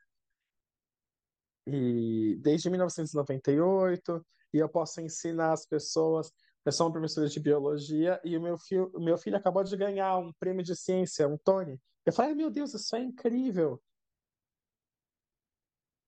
e 1.66 2.36
desde 2.40 2.70
1998 2.70 3.12
e 3.12 3.16
noventa 3.16 3.52
e 3.52 3.60
oito, 3.60 4.26
e 4.52 4.58
eu 4.58 4.68
posso 4.68 5.00
ensinar 5.00 5.52
as 5.52 5.66
pessoas. 5.66 6.32
Eu 6.64 6.72
sou 6.72 6.86
uma 6.86 6.92
professora 6.92 7.28
de 7.28 7.40
biologia 7.40 8.20
e 8.24 8.36
o 8.36 8.42
meu 8.42 8.58
filho, 8.58 8.90
o 8.94 9.00
meu 9.00 9.16
filho 9.16 9.36
acabou 9.36 9.64
de 9.64 9.76
ganhar 9.76 10.18
um 10.18 10.32
prêmio 10.34 10.62
de 10.62 10.76
ciência, 10.76 11.26
um 11.26 11.38
Tony. 11.38 11.80
Eu 12.04 12.12
falei, 12.12 12.34
meu 12.34 12.50
Deus, 12.50 12.74
isso 12.74 12.94
é 12.96 13.00
incrível. 13.00 13.80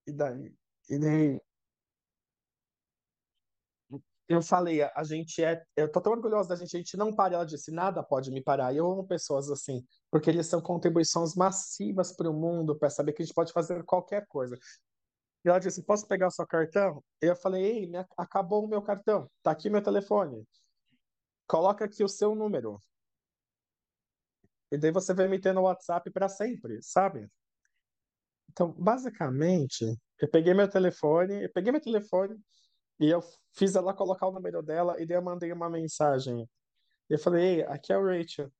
E 0.06 0.12
daí, 0.12 0.54
e 0.90 0.98
daí 0.98 1.40
eu 4.28 4.42
falei, 4.42 4.82
a 4.82 5.04
gente 5.04 5.42
é, 5.42 5.62
eu 5.76 5.90
tô 5.90 6.00
tão 6.00 6.12
orgulhosa 6.12 6.50
da 6.50 6.56
gente, 6.56 6.76
a 6.76 6.78
gente 6.78 6.96
não 6.96 7.14
para. 7.14 7.34
Ela 7.34 7.44
disse, 7.44 7.70
nada 7.70 8.02
pode 8.02 8.30
me 8.30 8.42
parar. 8.42 8.72
E 8.72 8.78
eu 8.78 8.90
amo 8.90 9.06
pessoas 9.06 9.50
assim, 9.50 9.84
porque 10.10 10.30
eles 10.30 10.46
são 10.46 10.60
contribuições 10.60 11.34
massivas 11.34 12.12
para 12.12 12.30
o 12.30 12.32
mundo, 12.32 12.76
para 12.78 12.88
saber 12.90 13.12
que 13.12 13.22
a 13.22 13.26
gente 13.26 13.34
pode 13.34 13.52
fazer 13.52 13.84
qualquer 13.84 14.26
coisa. 14.26 14.58
E 15.44 15.48
ela 15.48 15.58
disse, 15.58 15.82
posso 15.82 16.06
pegar 16.06 16.28
o 16.28 16.30
seu 16.30 16.46
cartão? 16.46 17.02
E 17.20 17.26
eu 17.26 17.36
falei, 17.36 17.64
ei, 17.64 17.86
me, 17.86 17.98
acabou 18.16 18.64
o 18.64 18.68
meu 18.68 18.80
cartão, 18.82 19.30
tá 19.42 19.50
aqui 19.50 19.68
meu 19.68 19.82
telefone. 19.82 20.46
Coloca 21.46 21.84
aqui 21.84 22.04
o 22.04 22.08
seu 22.08 22.34
número. 22.34 22.80
E 24.70 24.78
daí 24.78 24.90
você 24.90 25.12
vai 25.12 25.28
me 25.28 25.40
ter 25.40 25.52
no 25.52 25.62
WhatsApp 25.62 26.10
para 26.10 26.28
sempre, 26.28 26.80
sabe? 26.82 27.28
Então, 28.50 28.72
basicamente, 28.72 29.84
eu 30.20 30.28
peguei 30.30 30.54
meu 30.54 30.68
telefone, 30.68 31.44
eu 31.44 31.52
peguei 31.52 31.72
meu 31.72 31.80
telefone 31.80 32.38
e 33.00 33.08
eu 33.10 33.20
fiz 33.54 33.74
ela 33.74 33.94
colocar 33.94 34.28
o 34.28 34.32
número 34.32 34.62
dela 34.62 35.00
e 35.00 35.06
daí 35.06 35.16
eu 35.16 35.22
mandei 35.22 35.52
uma 35.52 35.68
mensagem. 35.68 36.48
Eu 37.08 37.18
falei, 37.18 37.60
Ei, 37.60 37.62
aqui 37.64 37.92
é 37.92 37.98
o 37.98 38.06
Rachel. 38.06 38.50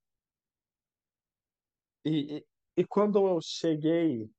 E, 2.04 2.38
e, 2.38 2.46
e 2.78 2.84
quando 2.86 3.26
eu 3.26 3.40
cheguei, 3.40 4.30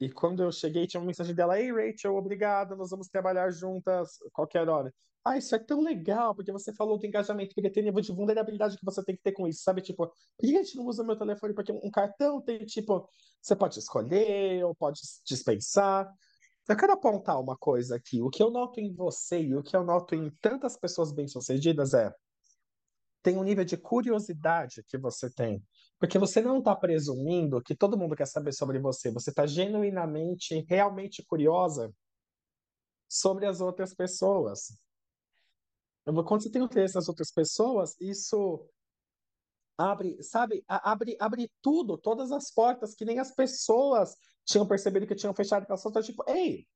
e 0.00 0.10
quando 0.10 0.42
eu 0.42 0.52
cheguei, 0.52 0.86
tinha 0.86 1.00
uma 1.00 1.06
mensagem 1.06 1.34
dela, 1.34 1.60
Ei, 1.60 1.72
Rachel, 1.72 2.14
obrigada, 2.14 2.76
nós 2.76 2.90
vamos 2.90 3.08
trabalhar 3.08 3.50
juntas 3.50 4.18
qualquer 4.32 4.68
hora. 4.68 4.92
Ah, 5.24 5.36
isso 5.36 5.54
é 5.54 5.58
tão 5.58 5.82
legal, 5.82 6.34
porque 6.34 6.52
você 6.52 6.72
falou 6.72 6.98
do 6.98 7.04
engajamento, 7.04 7.54
porque 7.54 7.68
tem 7.68 7.82
nível 7.82 8.00
de 8.00 8.12
vulnerabilidade 8.12 8.78
que 8.78 8.84
você 8.84 9.04
tem 9.04 9.16
que 9.16 9.22
ter 9.22 9.32
com 9.32 9.46
isso, 9.46 9.62
sabe? 9.62 9.82
Tipo, 9.82 10.06
por 10.06 10.14
que 10.38 10.56
a 10.56 10.62
gente 10.62 10.76
não 10.76 10.86
usa 10.86 11.04
meu 11.04 11.16
telefone? 11.18 11.52
Porque 11.52 11.72
um 11.72 11.90
cartão 11.90 12.40
tem, 12.40 12.64
tipo, 12.64 13.08
você 13.42 13.56
pode 13.56 13.78
escolher 13.78 14.64
ou 14.64 14.74
pode 14.74 15.00
dispensar. 15.26 16.10
Eu 16.68 16.76
quero 16.76 16.92
apontar 16.92 17.40
uma 17.40 17.56
coisa 17.56 17.96
aqui. 17.96 18.22
O 18.22 18.30
que 18.30 18.42
eu 18.42 18.50
noto 18.50 18.80
em 18.80 18.92
você 18.94 19.42
e 19.42 19.54
o 19.56 19.62
que 19.62 19.76
eu 19.76 19.84
noto 19.84 20.14
em 20.14 20.30
tantas 20.40 20.78
pessoas 20.78 21.12
bem-sucedidas 21.12 21.92
é 21.94 22.12
tem 23.22 23.36
um 23.36 23.42
nível 23.42 23.64
de 23.64 23.76
curiosidade 23.76 24.82
que 24.86 24.96
você 24.96 25.28
tem. 25.28 25.62
Porque 25.98 26.18
você 26.18 26.40
não 26.40 26.58
está 26.58 26.76
presumindo 26.76 27.60
que 27.62 27.74
todo 27.74 27.98
mundo 27.98 28.14
quer 28.14 28.26
saber 28.26 28.52
sobre 28.52 28.78
você. 28.78 29.10
Você 29.10 29.30
está 29.30 29.46
genuinamente, 29.46 30.64
realmente 30.68 31.24
curiosa 31.24 31.92
sobre 33.08 33.46
as 33.46 33.60
outras 33.60 33.94
pessoas. 33.94 34.78
Quando 36.04 36.42
você 36.42 36.50
tem 36.50 36.62
interesse 36.62 36.94
nas 36.94 37.08
outras 37.08 37.32
pessoas, 37.32 37.96
isso 38.00 38.68
abre, 39.76 40.22
sabe, 40.22 40.64
abre, 40.66 41.16
abre 41.20 41.52
tudo, 41.60 41.98
todas 41.98 42.32
as 42.32 42.50
portas, 42.50 42.94
que 42.94 43.04
nem 43.04 43.18
as 43.18 43.34
pessoas 43.34 44.16
tinham 44.44 44.66
percebido 44.66 45.06
que 45.06 45.14
tinham 45.14 45.34
fechado 45.34 45.66
com 45.66 45.74
a 45.74 45.76
sua, 45.76 46.02
tipo, 46.02 46.24
ei! 46.28 46.66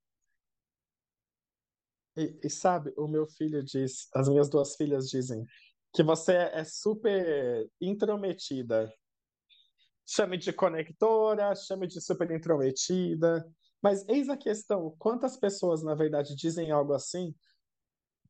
E, 2.15 2.39
e 2.43 2.49
sabe, 2.49 2.93
o 2.95 3.07
meu 3.07 3.25
filho 3.25 3.63
diz, 3.63 4.07
as 4.13 4.29
minhas 4.29 4.49
duas 4.49 4.75
filhas 4.75 5.09
dizem, 5.09 5.43
que 5.93 6.03
você 6.03 6.33
é 6.33 6.63
super 6.63 7.67
intrometida. 7.81 8.91
Chame 10.05 10.37
de 10.37 10.51
conectora, 10.51 11.55
chame 11.55 11.87
de 11.87 12.01
super 12.01 12.29
intrometida. 12.31 13.45
Mas 13.81 14.07
eis 14.07 14.29
a 14.29 14.37
questão: 14.37 14.95
quantas 14.97 15.37
pessoas, 15.37 15.83
na 15.83 15.95
verdade, 15.95 16.35
dizem 16.35 16.71
algo 16.71 16.93
assim 16.93 17.33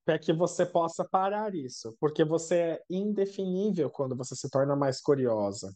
para 0.06 0.20
que 0.20 0.34
você 0.34 0.66
possa 0.66 1.08
parar 1.08 1.56
isso? 1.56 1.96
Porque 2.00 2.24
você 2.24 2.56
é 2.56 2.84
indefinível 2.90 3.90
quando 3.90 4.16
você 4.16 4.36
se 4.36 4.50
torna 4.50 4.76
mais 4.76 5.00
curiosa. 5.02 5.74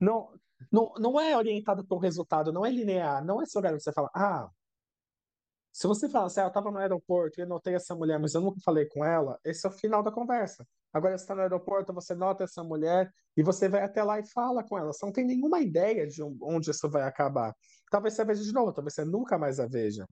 Não, 0.00 0.32
não, 0.72 0.92
não 0.98 1.20
é 1.20 1.36
orientado 1.36 1.86
para 1.86 1.96
o 1.96 2.00
resultado, 2.00 2.52
não 2.52 2.66
é 2.66 2.70
linear, 2.70 3.24
não 3.24 3.40
é 3.40 3.44
esse 3.44 3.56
lugar 3.56 3.72
que 3.72 3.80
você 3.80 3.92
fala, 3.92 4.10
ah, 4.14 4.50
se 5.72 5.86
você 5.86 6.08
fala 6.08 6.26
assim, 6.26 6.40
ah, 6.40 6.44
eu 6.44 6.48
estava 6.48 6.70
no 6.70 6.78
aeroporto 6.78 7.40
e 7.40 7.46
notei 7.46 7.74
essa 7.74 7.94
mulher, 7.94 8.18
mas 8.18 8.34
eu 8.34 8.40
nunca 8.40 8.60
falei 8.64 8.86
com 8.86 9.04
ela, 9.04 9.38
esse 9.44 9.66
é 9.66 9.70
o 9.70 9.72
final 9.72 10.02
da 10.02 10.10
conversa. 10.10 10.66
Agora 10.92 11.14
está 11.14 11.34
no 11.34 11.42
aeroporto, 11.42 11.92
você 11.92 12.14
nota 12.14 12.44
essa 12.44 12.64
mulher 12.64 13.12
e 13.36 13.42
você 13.42 13.68
vai 13.68 13.82
até 13.82 14.02
lá 14.02 14.18
e 14.18 14.26
fala 14.26 14.64
com 14.64 14.78
ela. 14.78 14.92
Você 14.92 15.04
não 15.04 15.12
tem 15.12 15.26
nenhuma 15.26 15.60
ideia 15.60 16.06
de 16.06 16.22
onde 16.22 16.70
isso 16.70 16.88
vai 16.88 17.02
acabar. 17.02 17.54
Talvez 17.90 18.14
você 18.14 18.24
veja 18.24 18.42
de 18.42 18.52
novo, 18.52 18.72
talvez 18.72 18.94
você 18.94 19.04
nunca 19.04 19.38
mais 19.38 19.60
a 19.60 19.66
veja. 19.66 20.06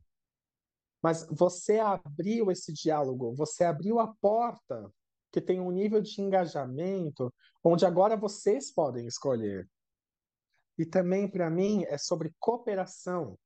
Mas 1.02 1.26
você 1.30 1.78
abriu 1.78 2.50
esse 2.50 2.72
diálogo, 2.72 3.34
você 3.34 3.64
abriu 3.64 3.98
a 3.98 4.12
porta 4.20 4.90
que 5.32 5.40
tem 5.40 5.60
um 5.60 5.70
nível 5.70 6.00
de 6.00 6.20
engajamento 6.20 7.32
onde 7.62 7.84
agora 7.84 8.16
vocês 8.16 8.72
podem 8.72 9.06
escolher. 9.06 9.68
E 10.78 10.84
também, 10.84 11.28
para 11.28 11.50
mim, 11.50 11.84
é 11.84 11.98
sobre 11.98 12.34
cooperação. 12.38 13.38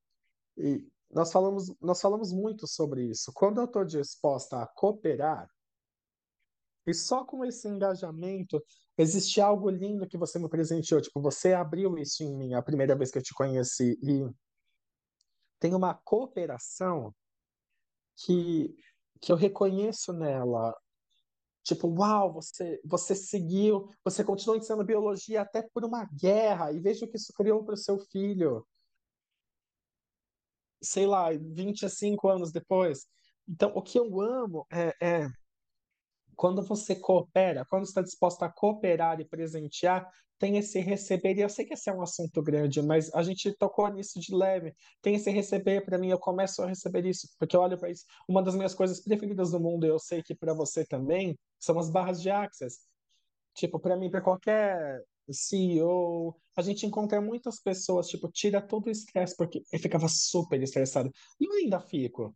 E 0.57 0.87
nós 1.11 1.33
falamos, 1.33 1.75
nós 1.81 2.01
falamos 2.01 2.33
muito 2.33 2.67
sobre 2.67 3.05
isso. 3.05 3.33
Quando 3.35 3.61
eu 3.61 3.65
estou 3.65 3.85
disposta 3.85 4.63
a 4.63 4.67
cooperar, 4.67 5.49
e 6.87 6.95
só 6.95 7.25
com 7.25 7.45
esse 7.45 7.69
engajamento, 7.69 8.63
existe 8.97 9.41
algo 9.41 9.69
lindo 9.69 10.07
que 10.09 10.19
você 10.19 10.39
me 10.39 10.49
presenteou. 10.49 11.01
Tipo, 11.01 11.21
você 11.21 11.53
abriu 11.53 11.99
isso 11.99 12.23
em 12.23 12.35
mim 12.37 12.55
a 12.55 12.63
primeira 12.63 12.97
vez 12.97 13.11
que 13.11 13.19
eu 13.19 13.23
te 13.23 13.35
conheci. 13.35 13.99
E 14.03 14.27
tem 15.59 15.75
uma 15.75 15.95
cooperação 15.95 17.15
que, 18.17 18.75
que 19.21 19.31
eu 19.31 19.37
reconheço 19.37 20.13
nela. 20.13 20.75
Tipo, 21.63 21.89
uau, 21.89 22.33
você, 22.33 22.81
você 22.85 23.15
seguiu, 23.15 23.91
você 24.03 24.25
continuou 24.25 24.57
ensinando 24.57 24.85
biologia 24.85 25.43
até 25.43 25.63
por 25.63 25.85
uma 25.85 26.07
guerra, 26.07 26.73
e 26.73 26.81
veja 26.81 27.05
o 27.05 27.09
que 27.09 27.17
isso 27.17 27.33
criou 27.35 27.63
para 27.65 27.75
o 27.75 27.77
seu 27.77 27.99
filho. 27.99 28.67
Sei 30.83 31.07
lá, 31.07 31.31
25 31.31 32.29
anos 32.29 32.51
depois. 32.51 33.07
Então, 33.47 33.71
o 33.75 33.83
que 33.83 33.99
eu 33.99 34.21
amo 34.21 34.67
é, 34.73 34.95
é 35.01 35.29
quando 36.41 36.63
você 36.63 36.97
coopera, 36.97 37.67
quando 37.69 37.85
está 37.85 38.01
disposto 38.01 38.43
a 38.45 38.49
cooperar 38.49 39.21
e 39.21 39.27
presentear, 39.27 40.11
tem 40.39 40.57
esse 40.57 40.81
receber. 40.81 41.37
E 41.37 41.43
eu 41.43 41.51
sei 41.51 41.67
que 41.67 41.75
esse 41.75 41.91
é 41.91 41.93
um 41.93 42.01
assunto 42.01 42.43
grande, 42.43 42.81
mas 42.81 43.13
a 43.15 43.23
gente 43.23 43.53
tocou 43.59 43.87
nisso 43.89 44.19
de 44.19 44.35
leve. 44.35 44.73
Tem 45.03 45.17
esse 45.17 45.31
receber 45.31 45.85
para 45.85 45.99
mim, 45.99 46.09
eu 46.09 46.19
começo 46.19 46.63
a 46.63 46.67
receber 46.67 47.05
isso, 47.05 47.29
porque 47.39 47.55
eu 47.55 47.61
olho 47.61 47.79
para 47.79 47.91
isso. 47.91 48.07
Uma 48.27 48.43
das 48.43 48.55
minhas 48.55 48.75
coisas 48.75 49.03
preferidas 49.03 49.51
do 49.51 49.61
mundo, 49.61 49.85
eu 49.85 49.99
sei 49.99 50.23
que 50.23 50.35
para 50.35 50.55
você 50.55 50.83
também, 50.83 51.39
são 51.59 51.79
as 51.79 51.91
barras 51.91 52.23
de 52.23 52.31
Access. 52.31 52.79
Tipo, 53.53 53.79
para 53.79 53.95
mim, 53.95 54.11
para 54.11 54.23
qualquer 54.23 55.05
CEO, 55.31 56.35
a 56.57 56.63
gente 56.63 56.87
encontra 56.87 57.21
muitas 57.21 57.61
pessoas, 57.61 58.09
tipo, 58.09 58.33
tira 58.33 58.63
todo 58.63 58.87
o 58.87 58.91
estresse, 58.91 59.37
porque 59.37 59.63
eu 59.71 59.79
ficava 59.79 60.09
super 60.09 60.63
estressado. 60.63 61.13
E 61.39 61.45
eu 61.45 61.53
ainda 61.53 61.79
fico. 61.81 62.35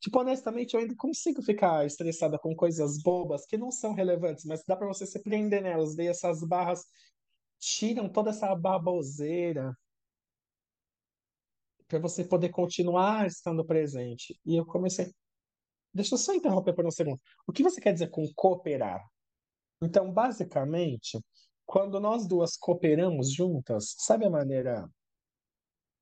Tipo, 0.00 0.20
honestamente, 0.20 0.74
eu 0.74 0.80
ainda 0.80 0.94
consigo 0.96 1.42
ficar 1.42 1.86
estressada 1.86 2.38
com 2.38 2.54
coisas 2.54 3.02
bobas 3.02 3.46
que 3.46 3.56
não 3.56 3.70
são 3.70 3.94
relevantes, 3.94 4.44
mas 4.44 4.62
dá 4.66 4.76
para 4.76 4.86
você 4.86 5.06
se 5.06 5.22
prender 5.22 5.62
nelas. 5.62 5.96
Daí 5.96 6.06
essas 6.08 6.40
barras 6.46 6.84
tiram 7.58 8.08
toda 8.08 8.30
essa 8.30 8.54
baboseira 8.54 9.76
para 11.88 11.98
você 11.98 12.24
poder 12.24 12.50
continuar 12.50 13.26
estando 13.26 13.64
presente. 13.64 14.38
E 14.44 14.56
eu 14.56 14.66
comecei. 14.66 15.12
Deixa 15.92 16.14
eu 16.14 16.18
só 16.18 16.34
interromper 16.34 16.74
por 16.74 16.86
um 16.86 16.90
segundo. 16.90 17.18
O 17.46 17.52
que 17.52 17.62
você 17.62 17.80
quer 17.80 17.92
dizer 17.92 18.10
com 18.10 18.26
cooperar? 18.34 19.02
Então, 19.80 20.12
basicamente, 20.12 21.18
quando 21.64 22.00
nós 22.00 22.26
duas 22.26 22.56
cooperamos 22.56 23.32
juntas, 23.32 23.94
sabe 23.98 24.26
a 24.26 24.30
maneira 24.30 24.88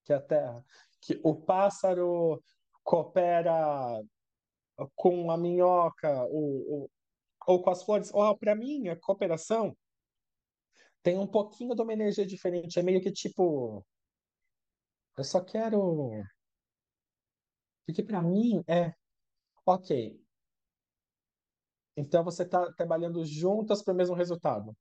que 0.05 0.13
a 0.13 0.21
Terra, 0.21 0.65
que 1.01 1.21
o 1.23 1.35
pássaro 1.35 2.43
coopera 2.85 4.01
com 4.95 5.31
a 5.31 5.37
minhoca 5.37 6.25
ou, 6.27 6.71
ou, 6.71 6.91
ou 7.47 7.63
com 7.63 7.71
as 7.71 7.83
flores. 7.83 8.13
Ou, 8.15 8.37
para 8.39 8.55
mim, 8.55 8.89
a 8.89 8.97
cooperação 8.97 9.77
tem 11.03 11.19
um 11.19 11.27
pouquinho 11.27 11.75
de 11.75 11.83
uma 11.83 11.93
energia 11.93 12.27
diferente. 12.27 12.79
É 12.79 12.83
meio 12.83 13.01
que 13.03 13.13
tipo, 13.13 13.85
eu 15.19 15.25
só 15.25 15.41
quero. 15.45 16.11
Porque 17.87 18.03
pra 18.03 18.23
mim 18.23 18.63
é, 18.67 18.95
ok, 19.67 20.19
então 21.97 22.25
você 22.25 22.43
está 22.43 22.73
trabalhando 22.73 23.25
juntas 23.25 23.83
para 23.83 23.95
o 23.95 23.97
mesmo 23.97 24.15
resultado. 24.15 24.77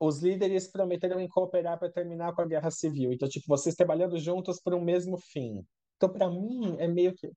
Os 0.00 0.22
líderes 0.22 0.70
prometeram 0.70 1.20
em 1.20 1.28
cooperar 1.28 1.78
para 1.78 1.90
terminar 1.90 2.34
com 2.34 2.42
a 2.42 2.46
guerra 2.46 2.70
civil. 2.70 3.12
Então, 3.12 3.28
tipo, 3.28 3.46
vocês 3.46 3.74
trabalhando 3.74 4.18
juntos 4.18 4.60
para 4.60 4.76
um 4.76 4.82
mesmo 4.82 5.16
fim. 5.18 5.64
Então, 5.96 6.08
para 6.08 6.30
mim, 6.30 6.76
é 6.78 6.88
meio 6.88 7.14
que. 7.14 7.30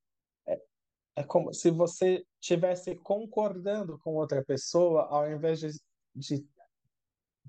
É, 0.48 0.62
é 1.18 1.24
como 1.24 1.54
se 1.54 1.70
você 1.72 2.26
estivesse 2.40 2.96
concordando 2.96 3.98
com 4.00 4.16
outra 4.16 4.44
pessoa, 4.44 5.08
ao 5.08 5.30
invés 5.32 5.60
de, 5.60 5.70
de 6.16 6.48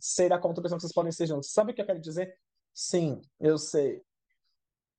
ser 0.00 0.32
a 0.32 0.38
contribuição 0.38 0.78
que 0.78 0.82
vocês 0.82 0.92
podem 0.92 1.12
ser 1.12 1.26
juntos. 1.26 1.52
Sabe 1.52 1.72
o 1.72 1.74
que 1.74 1.82
eu 1.82 1.86
quero 1.86 2.00
dizer? 2.00 2.36
Sim, 2.72 3.20
eu 3.40 3.58
sei. 3.58 4.02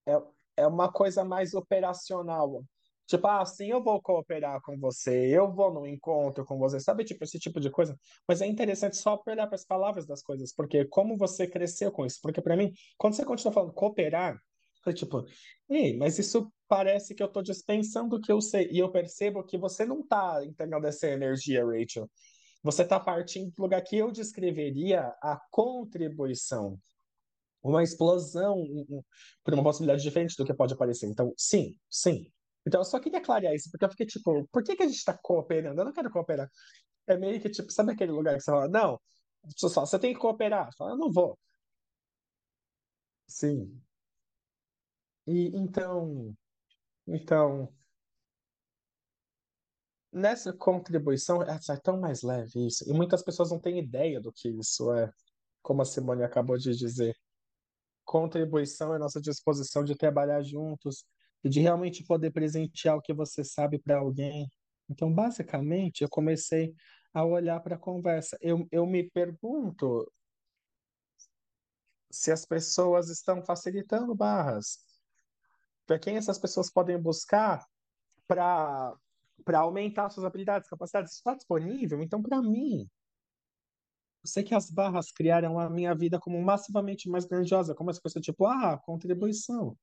É, 0.06 0.22
é 0.58 0.68
uma 0.68 0.92
coisa 0.92 1.24
mais 1.24 1.54
operacional. 1.54 2.64
Tipo, 3.10 3.26
ah, 3.28 3.44
sim, 3.44 3.72
eu 3.72 3.84
vou 3.84 4.00
cooperar 4.00 4.62
com 4.62 4.78
você, 4.78 5.36
eu 5.36 5.52
vou 5.52 5.74
no 5.74 5.88
encontro 5.88 6.46
com 6.46 6.60
você, 6.60 6.80
sabe? 6.80 7.04
Tipo, 7.04 7.24
esse 7.24 7.40
tipo 7.40 7.60
de 7.60 7.72
coisa. 7.72 7.98
Mas 8.28 8.40
é 8.40 8.46
interessante 8.46 8.98
só 8.98 9.20
olhar 9.26 9.48
para 9.48 9.56
as 9.56 9.66
palavras 9.66 10.06
das 10.06 10.22
coisas, 10.22 10.54
porque 10.54 10.86
como 10.86 11.18
você 11.18 11.48
cresceu 11.48 11.92
com 11.92 12.06
isso. 12.06 12.20
Porque 12.22 12.40
para 12.40 12.56
mim, 12.56 12.72
quando 13.00 13.16
você 13.16 13.26
continua 13.26 13.52
falando 13.52 13.74
cooperar, 13.74 14.40
é 14.88 14.94
tipo, 14.94 15.26
ei, 15.70 15.98
mas 15.98 16.18
isso 16.20 16.52
parece 16.68 17.14
que 17.14 17.22
eu 17.22 17.28
estou 17.28 17.44
dispensando 17.44 18.16
o 18.16 18.22
que 18.22 18.32
eu 18.32 18.42
sei. 18.42 18.70
E 18.72 18.80
eu 18.80 18.92
percebo 18.92 19.44
que 19.44 19.58
você 19.58 19.86
não 19.86 20.02
está 20.02 20.44
entendendo 20.46 20.86
essa 20.86 21.08
energia, 21.08 21.66
Rachel. 21.66 22.10
Você 22.64 22.84
está 22.84 23.00
partindo 23.00 23.52
do 23.52 23.62
lugar 23.62 23.82
que 23.82 23.98
eu 23.98 24.12
descreveria 24.12 25.14
a 25.22 25.40
contribuição 25.52 26.80
uma 27.62 27.84
explosão 27.84 28.66
por 29.44 29.54
uma 29.54 29.64
possibilidade 29.64 30.02
diferente 30.04 30.36
do 30.38 30.46
que 30.46 30.54
pode 30.54 30.74
aparecer. 30.74 31.08
Então, 31.08 31.34
sim, 31.38 31.78
sim. 31.90 32.32
Então, 32.66 32.82
eu 32.82 32.86
só 32.86 33.00
queria 33.00 33.22
clarear 33.22 33.54
isso, 33.54 33.70
porque 33.72 33.86
eu 33.86 33.90
fiquei 33.90 34.06
tipo, 34.06 34.48
por 34.52 34.64
que, 34.64 34.76
que 34.76 34.84
a 34.84 34.88
gente 34.88 34.98
está 34.98 35.18
cooperando? 35.18 35.80
Eu 35.82 35.86
não 35.86 35.94
quero 35.94 36.12
cooperar. 36.12 36.50
É 37.08 37.18
meio 37.18 37.42
que 37.42 37.50
tipo, 37.50 37.72
sabe 37.72 37.92
aquele 37.94 38.12
lugar 38.12 38.36
que 38.36 38.42
você 38.42 38.52
fala, 38.52 38.68
não, 38.68 39.00
só, 39.58 39.86
você 39.86 40.00
tem 40.00 40.14
que 40.14 40.20
cooperar. 40.20 40.72
Você 40.72 40.78
fala, 40.78 40.92
eu 40.92 40.98
não 40.98 41.12
vou. 41.12 41.38
Sim. 43.28 43.82
E 45.30 45.56
então, 45.56 46.36
então, 47.08 47.72
nessa 50.12 50.52
contribuição, 50.52 51.44
é, 51.44 51.56
é 51.70 51.78
tão 51.78 52.00
mais 52.00 52.24
leve 52.24 52.66
isso. 52.66 52.84
E 52.90 52.94
muitas 52.94 53.22
pessoas 53.22 53.52
não 53.52 53.60
têm 53.60 53.78
ideia 53.78 54.20
do 54.20 54.34
que 54.34 54.50
isso 54.50 54.92
é, 54.92 55.12
como 55.62 55.84
a 55.84 55.86
Simone 55.86 56.24
acabou 56.24 56.58
de 56.58 56.76
dizer. 56.76 57.16
Contribuição 58.04 58.96
é 58.96 58.98
nossa 58.98 59.22
disposição 59.22 59.84
de 59.84 59.96
trabalhar 59.96 60.42
juntos 60.42 61.06
e 61.44 61.50
de 61.50 61.60
realmente 61.60 62.04
poder 62.04 62.32
presentear 62.32 62.98
o 62.98 63.02
que 63.02 63.14
você 63.14 63.44
sabe 63.44 63.78
para 63.78 64.00
alguém. 64.00 64.52
Então, 64.90 65.14
basicamente, 65.14 66.02
eu 66.02 66.10
comecei 66.10 66.74
a 67.14 67.24
olhar 67.24 67.60
para 67.60 67.76
a 67.76 67.80
conversa. 67.80 68.36
Eu, 68.42 68.68
eu 68.72 68.88
me 68.88 69.08
pergunto 69.12 70.12
se 72.12 72.32
as 72.32 72.46
pessoas 72.46 73.10
estão 73.10 73.44
facilitando 73.44 74.16
barras. 74.16 74.89
Para 75.90 75.98
quem 75.98 76.18
essas 76.18 76.38
pessoas 76.38 76.70
podem 76.70 77.02
buscar 77.02 77.66
para 78.28 78.96
aumentar 79.56 80.12
suas 80.12 80.24
habilidades, 80.24 80.70
capacidades, 80.70 81.16
está 81.16 81.34
disponível. 81.34 82.00
Então, 82.04 82.22
para 82.22 82.40
mim, 82.44 82.88
eu 84.24 84.28
sei 84.30 84.44
que 84.44 84.54
as 84.54 84.70
barras 84.70 85.12
criaram 85.12 85.60
a 85.60 85.68
minha 85.68 85.96
vida 85.96 86.20
como 86.20 86.40
massivamente 86.40 87.10
mais 87.10 87.26
grandiosa, 87.26 87.74
como 87.74 87.90
essa 87.90 88.00
pessoa, 88.00 88.22
tipo, 88.22 88.46
ah, 88.46 88.78
contribuição. 88.78 89.76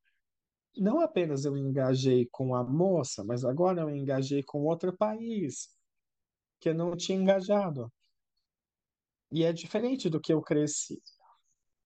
Não 0.77 1.01
apenas 1.01 1.45
eu 1.45 1.57
engajei 1.57 2.29
com 2.31 2.55
a 2.55 2.63
moça, 2.63 3.25
mas 3.25 3.45
agora 3.45 3.81
eu 3.81 3.91
engajei 3.91 4.45
com 4.45 4.63
outro 4.63 4.97
país 4.97 5.77
que 6.61 6.69
eu 6.69 6.75
não 6.75 6.97
tinha 6.97 7.19
engajado. 7.19 7.93
E 9.33 9.43
é 9.43 9.53
diferente 9.53 10.09
do 10.09 10.21
que 10.21 10.33
eu 10.33 10.41
cresci 10.41 11.03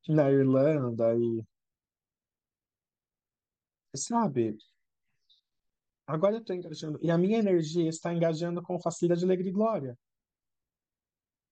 na 0.07 0.31
Irlanda 0.31 1.17
e, 1.17 1.43
sabe, 3.95 4.57
agora 6.07 6.37
eu 6.37 6.41
estou 6.41 6.55
engajando, 6.55 6.99
e 7.03 7.11
a 7.11 7.19
minha 7.19 7.39
energia 7.39 7.89
está 7.89 8.13
engajando 8.13 8.63
com 8.63 8.81
facilidade, 8.81 9.25
alegria 9.25 9.51
e 9.51 9.55
glória, 9.55 9.99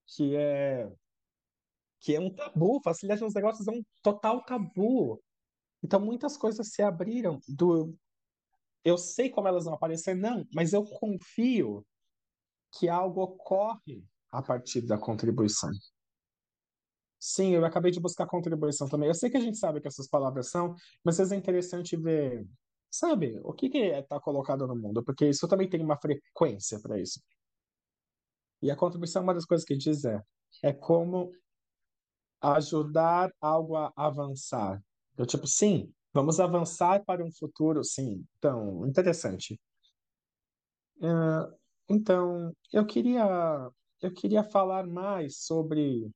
que 0.07 0.37
é 0.37 0.91
que 2.01 2.15
é 2.15 2.21
um 2.21 2.33
tabu, 2.33 2.81
facilidade 2.83 3.23
nos 3.23 3.35
negócios 3.35 3.67
é 3.67 3.73
um 3.73 3.83
total 4.03 4.45
tabu. 4.45 5.21
Então 5.83 6.01
muitas 6.01 6.37
coisas 6.37 6.69
se 6.71 6.81
abriram 6.81 7.41
do 7.49 7.93
eu 8.85 8.97
sei 8.97 9.29
como 9.29 9.49
elas 9.49 9.65
vão 9.65 9.75
aparecer, 9.75 10.15
não, 10.15 10.47
mas 10.55 10.73
eu 10.73 10.85
confio 10.85 11.85
que 12.73 12.89
algo 12.89 13.23
ocorre 13.23 14.05
a 14.31 14.41
partir 14.41 14.83
da 14.83 14.97
contribuição. 14.97 15.71
Sim, 17.19 17.51
eu 17.55 17.65
acabei 17.65 17.91
de 17.91 18.01
buscar 18.01 18.27
contribuição 18.27 18.89
também. 18.89 19.09
Eu 19.09 19.15
sei 19.15 19.29
que 19.31 19.37
a 19.37 19.41
gente 19.41 19.59
sabe 19.59 19.81
que 19.81 19.89
essas 19.89 20.09
palavras 20.09 20.51
são, 20.51 20.75
mas 21.05 21.19
é 21.19 21.37
interessante 21.37 21.97
ver, 21.97 22.47
sabe, 22.91 23.41
o 23.43 23.53
que 23.53 23.69
que 23.69 23.79
está 23.79 24.21
colocado 24.21 24.67
no 24.67 24.77
mundo, 24.77 25.03
porque 25.05 25.29
isso 25.29 25.49
também 25.49 25.69
tem 25.69 25.83
uma 25.83 25.97
frequência 26.01 26.81
para 26.81 26.99
isso. 27.01 27.21
E 28.63 28.71
a 28.71 28.77
contribuição, 28.77 29.23
uma 29.23 29.35
das 29.35 29.45
coisas 29.45 29.65
que 29.67 29.77
diz 29.77 30.05
é, 30.05 30.21
é 30.63 30.73
como 30.73 31.33
ajudar 32.41 33.33
algo 33.41 33.77
a 33.77 33.93
avançar. 33.97 34.81
Eu, 35.17 35.27
tipo, 35.27 35.47
sim, 35.47 35.93
vamos 36.13 36.39
avançar 36.39 37.05
para 37.05 37.25
um 37.25 37.33
futuro, 37.33 37.83
sim. 37.83 38.25
Então, 38.39 38.87
interessante. 38.87 39.61
Então, 41.89 42.53
eu 42.73 42.87
queria, 42.87 43.71
eu 44.03 44.13
queria 44.13 44.45
falar 44.45 44.87
mais 44.87 45.39
sobre 45.45 46.11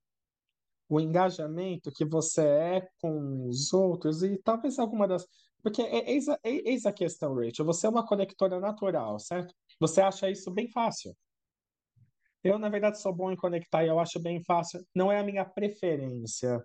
o 0.88 1.00
engajamento 1.00 1.92
que 1.92 2.04
você 2.04 2.42
é 2.42 2.88
com 3.00 3.48
os 3.48 3.72
outros 3.72 4.22
e 4.22 4.36
talvez 4.38 4.78
alguma 4.78 5.08
das. 5.08 5.26
Porque 5.62 5.82
é- 5.82 6.10
eis 6.10 6.28
a, 6.28 6.34
é- 6.44 6.68
eis 6.70 6.86
a 6.86 6.92
questão, 6.92 7.34
Rachel. 7.34 7.64
Você 7.66 7.86
é 7.86 7.90
uma 7.90 8.06
conectora 8.06 8.60
natural, 8.60 9.18
certo? 9.18 9.54
Você 9.80 10.00
acha 10.00 10.30
isso 10.30 10.50
bem 10.50 10.68
fácil. 10.70 11.14
Eu, 12.44 12.58
na 12.58 12.68
verdade, 12.68 13.00
sou 13.00 13.14
bom 13.14 13.30
em 13.30 13.36
conectar 13.36 13.84
e 13.84 13.88
eu 13.88 14.00
acho 14.00 14.20
bem 14.20 14.42
fácil. 14.42 14.84
Não 14.94 15.10
é 15.12 15.20
a 15.20 15.24
minha 15.24 15.44
preferência. 15.44 16.64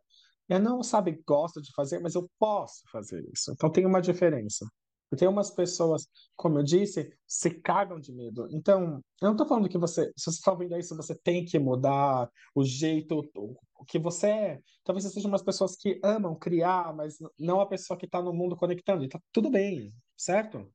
Eu 0.49 0.59
não, 0.59 0.81
sabe, 0.81 1.21
gosto 1.27 1.61
de 1.61 1.71
fazer, 1.73 1.99
mas 1.99 2.15
eu 2.15 2.27
posso 2.39 2.81
fazer 2.91 3.23
isso. 3.33 3.51
Então 3.51 3.71
tem 3.71 3.85
uma 3.85 4.01
diferença. 4.01 4.65
E 5.11 5.15
tem 5.15 5.27
umas 5.27 5.49
pessoas, 5.49 6.07
como 6.35 6.59
eu 6.59 6.63
disse, 6.63 7.09
se 7.25 7.51
cagam 7.61 7.99
de 7.99 8.11
medo. 8.11 8.47
Então, 8.51 9.01
eu 9.21 9.27
não 9.27 9.31
estou 9.31 9.47
falando 9.47 9.69
que 9.69 9.77
você, 9.77 10.11
se 10.17 10.25
você 10.25 10.37
está 10.37 10.51
ouvindo 10.51 10.77
isso, 10.77 10.95
você 10.95 11.15
tem 11.15 11.45
que 11.45 11.57
mudar 11.57 12.29
o 12.53 12.63
jeito, 12.63 13.29
o 13.33 13.85
que 13.85 13.97
você 13.97 14.27
é. 14.27 14.61
Talvez 14.83 15.05
você 15.05 15.11
seja 15.11 15.27
umas 15.27 15.41
pessoas 15.41 15.75
que 15.75 15.99
amam 16.03 16.35
criar, 16.35 16.93
mas 16.93 17.17
não 17.39 17.61
a 17.61 17.65
pessoa 17.67 17.97
que 17.97 18.05
está 18.05 18.21
no 18.21 18.33
mundo 18.33 18.57
conectando. 18.57 19.03
E 19.03 19.09
tá 19.09 19.19
tudo 19.31 19.49
bem, 19.49 19.93
certo? 20.17 20.67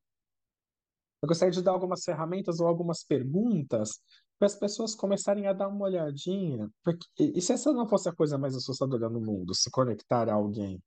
Eu 1.21 1.27
gostaria 1.27 1.53
de 1.53 1.61
dar 1.61 1.71
algumas 1.71 2.03
ferramentas 2.03 2.59
ou 2.59 2.67
algumas 2.67 3.03
perguntas 3.03 4.01
para 4.37 4.47
as 4.47 4.55
pessoas 4.55 4.93
começarem 4.93 5.47
a 5.47 5.53
dar 5.53 5.69
uma 5.69 5.85
olhadinha. 5.85 6.69
Porque, 6.83 7.05
e 7.17 7.39
se 7.39 7.53
essa 7.53 7.71
não 7.71 7.87
fosse 7.87 8.09
a 8.09 8.13
coisa 8.13 8.37
mais 8.37 8.55
assustadora 8.55 9.09
no 9.09 9.21
mundo, 9.21 9.55
se 9.55 9.71
conectar 9.71 10.27
a 10.27 10.33
alguém? 10.33 10.81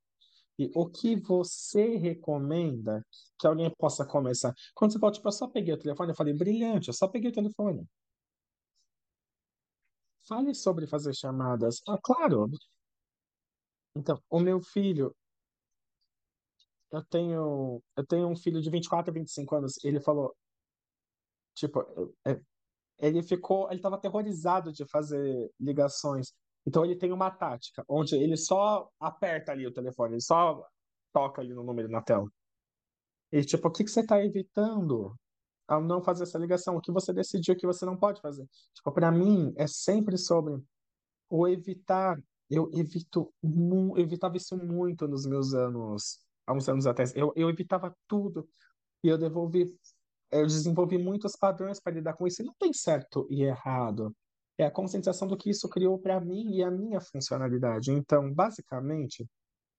E 0.58 0.70
o 0.74 0.88
que 0.88 1.16
você 1.16 1.96
recomenda 1.96 3.04
que 3.38 3.46
alguém 3.46 3.70
possa 3.78 4.06
começar? 4.06 4.54
Quando 4.74 4.92
você 4.92 4.98
fala, 4.98 5.12
tipo, 5.12 5.28
eu 5.28 5.32
só 5.32 5.48
peguei 5.48 5.74
o 5.74 5.78
telefone, 5.78 6.10
eu 6.12 6.16
falei, 6.16 6.34
brilhante, 6.34 6.88
eu 6.88 6.94
só 6.94 7.08
peguei 7.08 7.30
o 7.30 7.34
telefone. 7.34 7.86
Fale 10.28 10.54
sobre 10.54 10.86
fazer 10.86 11.14
chamadas. 11.14 11.80
Ah, 11.88 11.98
claro. 12.02 12.50
Então, 13.96 14.22
o 14.30 14.38
meu 14.40 14.60
filho, 14.60 15.14
eu 16.90 17.02
tenho, 17.04 17.82
eu 17.96 18.06
tenho 18.06 18.28
um 18.28 18.36
filho 18.36 18.60
de 18.60 18.70
24 18.70 19.10
a 19.10 19.14
25 19.14 19.56
anos, 19.56 19.84
ele 19.84 20.00
falou, 20.00 20.34
tipo, 21.54 21.80
é, 22.26 22.40
ele 22.98 23.22
ficou, 23.22 23.68
ele 23.68 23.76
estava 23.76 23.96
aterrorizado 23.96 24.72
de 24.72 24.86
fazer 24.86 25.50
ligações. 25.60 26.32
Então 26.66 26.84
ele 26.84 26.96
tem 26.96 27.12
uma 27.12 27.30
tática, 27.30 27.84
onde 27.88 28.16
ele 28.16 28.36
só 28.36 28.90
aperta 28.98 29.52
ali 29.52 29.66
o 29.66 29.72
telefone, 29.72 30.14
ele 30.14 30.20
só 30.20 30.66
toca 31.12 31.40
ali 31.40 31.54
no 31.54 31.62
número 31.62 31.88
na 31.88 32.02
tela. 32.02 32.28
E 33.30 33.44
tipo, 33.44 33.68
o 33.68 33.70
que 33.70 33.84
que 33.84 33.90
você 33.90 34.00
está 34.00 34.22
evitando 34.24 35.14
ao 35.68 35.80
não 35.80 36.02
fazer 36.02 36.24
essa 36.24 36.38
ligação? 36.38 36.76
O 36.76 36.80
que 36.80 36.92
você 36.92 37.12
decidiu 37.12 37.56
que 37.56 37.66
você 37.66 37.84
não 37.84 37.96
pode 37.96 38.20
fazer? 38.20 38.46
Tipo, 38.74 38.92
para 38.92 39.12
mim 39.12 39.52
é 39.56 39.66
sempre 39.66 40.18
sobre 40.18 40.60
o 41.28 41.46
evitar. 41.46 42.20
Eu 42.48 42.70
evito, 42.72 43.32
evitava 43.96 44.36
isso 44.36 44.56
muito 44.56 45.08
nos 45.08 45.26
meus 45.26 45.54
anos, 45.54 46.20
há 46.46 46.52
uns 46.52 46.68
anos 46.68 46.86
atrás. 46.86 47.14
Eu, 47.14 47.32
eu 47.36 47.48
evitava 47.48 47.96
tudo 48.06 48.48
e 49.02 49.08
eu 49.08 49.18
devolvi, 49.18 49.66
eu 50.30 50.46
desenvolvi 50.46 50.98
muitos 50.98 51.36
padrões 51.36 51.80
para 51.80 51.94
lidar 51.94 52.14
com 52.14 52.26
isso. 52.26 52.42
E 52.42 52.44
não 52.44 52.54
tem 52.58 52.72
certo 52.72 53.26
e 53.30 53.42
errado. 53.42 54.14
É 54.58 54.64
a 54.64 54.70
conscientização 54.70 55.28
do 55.28 55.36
que 55.36 55.50
isso 55.50 55.68
criou 55.68 55.98
para 55.98 56.20
mim 56.20 56.54
e 56.54 56.62
a 56.62 56.70
minha 56.70 57.00
funcionalidade. 57.00 57.92
Então, 57.92 58.32
basicamente, 58.32 59.22
o 59.22 59.28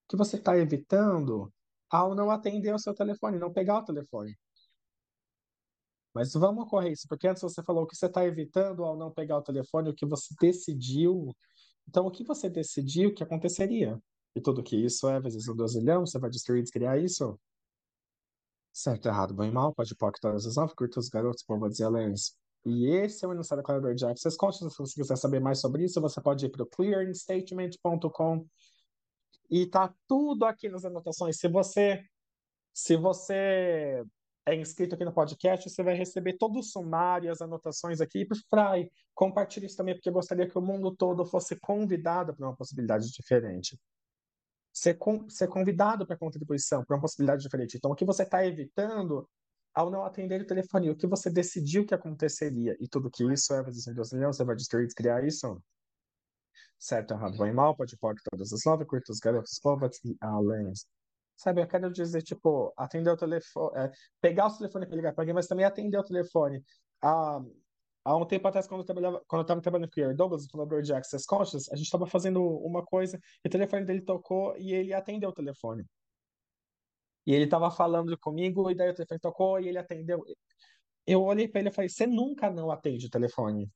que 0.10 0.16
você 0.16 0.38
está 0.38 0.58
evitando 0.58 1.52
ao 1.90 2.14
não 2.14 2.30
atender 2.30 2.74
o 2.74 2.80
seu 2.80 2.94
telefone, 2.94 3.40
não 3.40 3.52
pegar 3.52 3.80
o 3.80 3.86
telefone. 3.86 4.38
Mas 6.14 6.34
vamos 6.34 6.70
correr 6.70 6.92
isso, 6.92 7.08
porque 7.08 7.28
antes 7.28 7.42
você 7.42 7.62
falou 7.64 7.84
o 7.84 7.88
que 7.88 7.96
você 7.96 8.08
está 8.08 8.26
evitando 8.26 8.84
ao 8.84 8.98
não 8.98 9.12
pegar 9.12 9.38
o 9.38 9.42
telefone, 9.42 9.90
o 9.90 9.94
que 9.94 10.06
você 10.06 10.34
decidiu. 10.40 11.36
Então, 11.88 12.06
o 12.06 12.12
que 12.12 12.24
você 12.24 12.50
decidiu 12.50 13.14
que 13.14 13.24
aconteceria? 13.24 14.00
E 14.36 14.42
tudo 14.42 14.64
que 14.64 14.76
isso 14.76 15.08
é 15.10 15.20
vezes 15.20 15.48
um 15.48 15.56
dozilhão, 15.56 16.06
você 16.06 16.20
vai 16.20 16.30
destruir 16.30 16.60
e 16.60 16.64
descriar 16.64 17.00
isso? 17.00 17.40
Certo, 18.72 19.08
errado, 19.08 19.34
bom 19.34 19.44
e 19.44 19.52
mal, 19.52 19.74
pode 19.74 19.96
pôr 19.96 20.12
todas 20.14 20.46
as 20.46 20.56
nove, 20.56 20.76
curta 20.76 21.00
os 21.00 21.10
garotos, 21.10 21.44
povos 21.44 21.80
e 21.80 21.84
alens. 21.84 22.36
E 22.66 22.88
esse 22.88 23.24
é 23.24 23.28
o 23.28 23.32
enunciado 23.32 23.62
declarador 23.62 23.96
de 23.96 24.06
access 24.06 24.36
consciousness. 24.36 24.74
Se 24.74 24.80
você 24.80 25.02
quiser 25.02 25.18
saber 25.18 25.40
mais 25.40 25.60
sobre 25.60 25.86
isso, 25.86 26.02
você 26.02 26.22
pode 26.22 26.46
ir 26.46 26.50
para 26.50 26.64
o 26.64 26.66
clearingstatement.com 26.66 28.46
e 29.50 29.66
tá 29.66 29.94
tudo 30.08 30.44
aqui 30.44 30.68
nas 30.68 30.84
anotações. 30.84 31.38
Se 31.38 31.48
você 31.48 32.04
se 32.74 32.96
você 32.96 34.06
é 34.46 34.56
inscrito 34.56 34.94
aqui 34.94 35.04
no 35.04 35.12
podcast, 35.12 35.68
você 35.68 35.82
vai 35.82 35.96
receber 35.96 36.38
todo 36.38 36.60
o 36.60 36.64
sumário, 36.64 37.32
as 37.32 37.42
anotações 37.42 38.00
aqui. 38.00 38.20
E, 38.20 38.28
Fry, 38.28 38.92
compartilhe 39.16 39.66
isso 39.66 39.76
também, 39.76 39.96
porque 39.96 40.10
eu 40.10 40.14
gostaria 40.14 40.48
que 40.48 40.58
o 40.58 40.62
mundo 40.62 40.96
todo 40.96 41.26
fosse 41.26 41.60
convidado 41.60 42.36
para 42.36 42.48
uma 42.48 42.56
possibilidade 42.56 43.12
diferente. 43.12 43.78
Ser, 44.72 44.94
com, 44.94 45.28
ser 45.28 45.48
convidado 45.48 46.06
para 46.06 46.16
contribuição, 46.16 46.86
para 46.86 46.96
uma 46.96 47.02
possibilidade 47.02 47.42
diferente. 47.42 47.78
Então, 47.78 47.92
o 47.92 47.96
que 47.96 48.06
você 48.06 48.22
está 48.22 48.46
evitando 48.46 49.28
ao 49.78 49.92
não 49.92 50.04
atender 50.04 50.42
o 50.42 50.48
telefone, 50.48 50.90
o 50.90 50.96
que 50.96 51.06
você 51.06 51.30
decidiu 51.30 51.86
que 51.86 51.94
aconteceria, 51.94 52.76
e 52.80 52.88
tudo 52.88 53.12
que 53.12 53.24
isso 53.32 53.54
é, 53.54 53.62
você 53.62 54.44
vai 54.44 54.56
destruir, 54.56 54.88
criar 54.96 55.24
isso? 55.24 55.62
Certo, 56.80 57.14
errado, 57.14 57.38
bom 57.38 57.46
e 57.46 57.54
mal, 57.54 57.76
pode 57.76 57.96
pôr 57.96 58.16
todas 58.32 58.52
as 58.52 58.66
nove, 58.66 58.86
curtos, 58.86 59.20
garotos, 59.20 59.60
povos 59.62 60.04
e 60.04 60.18
alens. 60.20 60.88
Sabe, 61.36 61.62
eu 61.62 61.68
quero 61.68 61.92
dizer, 61.92 62.24
tipo, 62.24 62.74
atender 62.76 63.12
o 63.12 63.18
telefone, 63.18 63.78
é, 63.78 63.92
pegar 64.20 64.48
o 64.48 64.58
telefone 64.58 64.88
para 64.88 64.96
ligar 64.96 65.14
para 65.14 65.22
alguém, 65.22 65.36
mas 65.36 65.46
também 65.46 65.64
atender 65.64 66.00
o 66.00 66.04
telefone. 66.04 66.64
Ah, 67.00 67.40
há 68.04 68.16
um 68.16 68.26
tempo 68.26 68.48
atrás, 68.48 68.66
quando 68.66 68.82
eu 68.82 68.86
trabalhava, 68.86 69.22
quando 69.28 69.42
eu 69.42 69.44
estava 69.44 69.62
trabalhando 69.62 69.92
com 69.92 70.02
o 70.02 70.16
Douglas, 70.16 70.46
o 70.46 70.50
fundador 70.50 70.82
de 70.82 70.92
Access 70.92 71.24
Conscious, 71.28 71.72
a 71.72 71.76
gente 71.76 71.86
estava 71.86 72.08
fazendo 72.08 72.42
uma 72.42 72.84
coisa, 72.84 73.20
e 73.46 73.48
o 73.48 73.52
telefone 73.52 73.86
dele 73.86 74.02
tocou 74.02 74.58
e 74.58 74.74
ele 74.74 74.92
atendeu 74.92 75.30
o 75.30 75.34
telefone. 75.34 75.86
E 77.28 77.34
ele 77.36 77.44
estava 77.44 77.70
falando 77.70 78.18
comigo, 78.18 78.72
e 78.72 78.76
daí 78.76 78.90
o 78.90 78.96
telefone 78.96 79.20
tocou 79.20 79.60
e 79.60 79.68
ele 79.68 79.78
atendeu. 79.78 80.24
Eu 81.06 81.24
olhei 81.24 81.48
para 81.48 81.60
ele 81.60 81.70
e 81.70 81.74
falei: 81.74 81.90
Você 81.90 82.08
nunca 82.08 82.50
não 82.50 82.72
atende 82.72 83.08
o 83.08 83.10
telefone? 83.10 83.70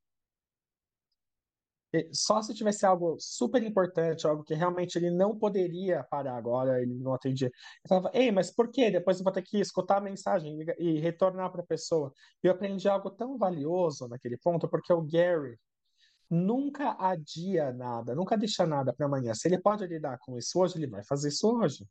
Só 2.13 2.41
se 2.41 2.53
tivesse 2.53 2.85
algo 2.85 3.17
super 3.19 3.61
importante, 3.61 4.25
algo 4.25 4.43
que 4.45 4.53
realmente 4.53 4.95
ele 4.97 5.11
não 5.11 5.37
poderia 5.37 6.01
parar 6.05 6.37
agora, 6.37 6.81
ele 6.81 6.93
não 6.97 7.13
atendia. 7.13 7.47
Eu 7.49 7.89
falava, 7.89 8.11
ei, 8.13 8.31
mas 8.31 8.49
por 8.49 8.71
quê? 8.71 8.89
Depois 8.89 9.17
eu 9.17 9.25
vou 9.25 9.33
ter 9.33 9.41
que 9.41 9.59
escutar 9.59 9.97
a 9.97 10.01
mensagem 10.01 10.57
e 10.79 10.99
retornar 10.99 11.51
para 11.51 11.61
a 11.61 11.65
pessoa. 11.65 12.13
E 12.41 12.47
eu 12.47 12.53
aprendi 12.53 12.87
algo 12.87 13.09
tão 13.11 13.37
valioso 13.37 14.07
naquele 14.07 14.37
ponto, 14.37 14.69
porque 14.69 14.93
o 14.93 15.01
Gary 15.01 15.59
nunca 16.29 16.95
adia 16.97 17.73
nada, 17.73 18.15
nunca 18.15 18.37
deixa 18.37 18.65
nada 18.65 18.93
para 18.93 19.05
amanhã. 19.05 19.33
Se 19.33 19.49
ele 19.49 19.59
pode 19.61 19.85
lidar 19.85 20.17
com 20.19 20.37
isso 20.37 20.57
hoje, 20.59 20.77
ele 20.77 20.87
vai 20.87 21.03
fazer 21.03 21.27
isso 21.27 21.45
hoje. 21.45 21.85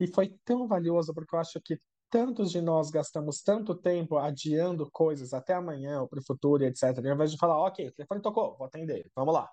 E 0.00 0.06
foi 0.06 0.36
tão 0.44 0.66
valioso, 0.66 1.12
porque 1.12 1.34
eu 1.34 1.38
acho 1.40 1.60
que 1.60 1.80
tantos 2.10 2.50
de 2.50 2.60
nós 2.60 2.90
gastamos 2.90 3.42
tanto 3.42 3.74
tempo 3.74 4.16
adiando 4.16 4.90
coisas 4.90 5.32
até 5.32 5.54
amanhã 5.54 6.00
ou 6.00 6.08
para 6.08 6.20
o 6.20 6.24
futuro, 6.24 6.64
etc., 6.64 6.98
ao 6.98 7.14
invés 7.14 7.30
de 7.30 7.38
falar, 7.38 7.58
ok, 7.58 7.88
o 7.88 7.92
telefone 7.92 8.22
tocou, 8.22 8.56
vou 8.56 8.66
atender, 8.66 9.10
vamos 9.14 9.34
lá. 9.34 9.50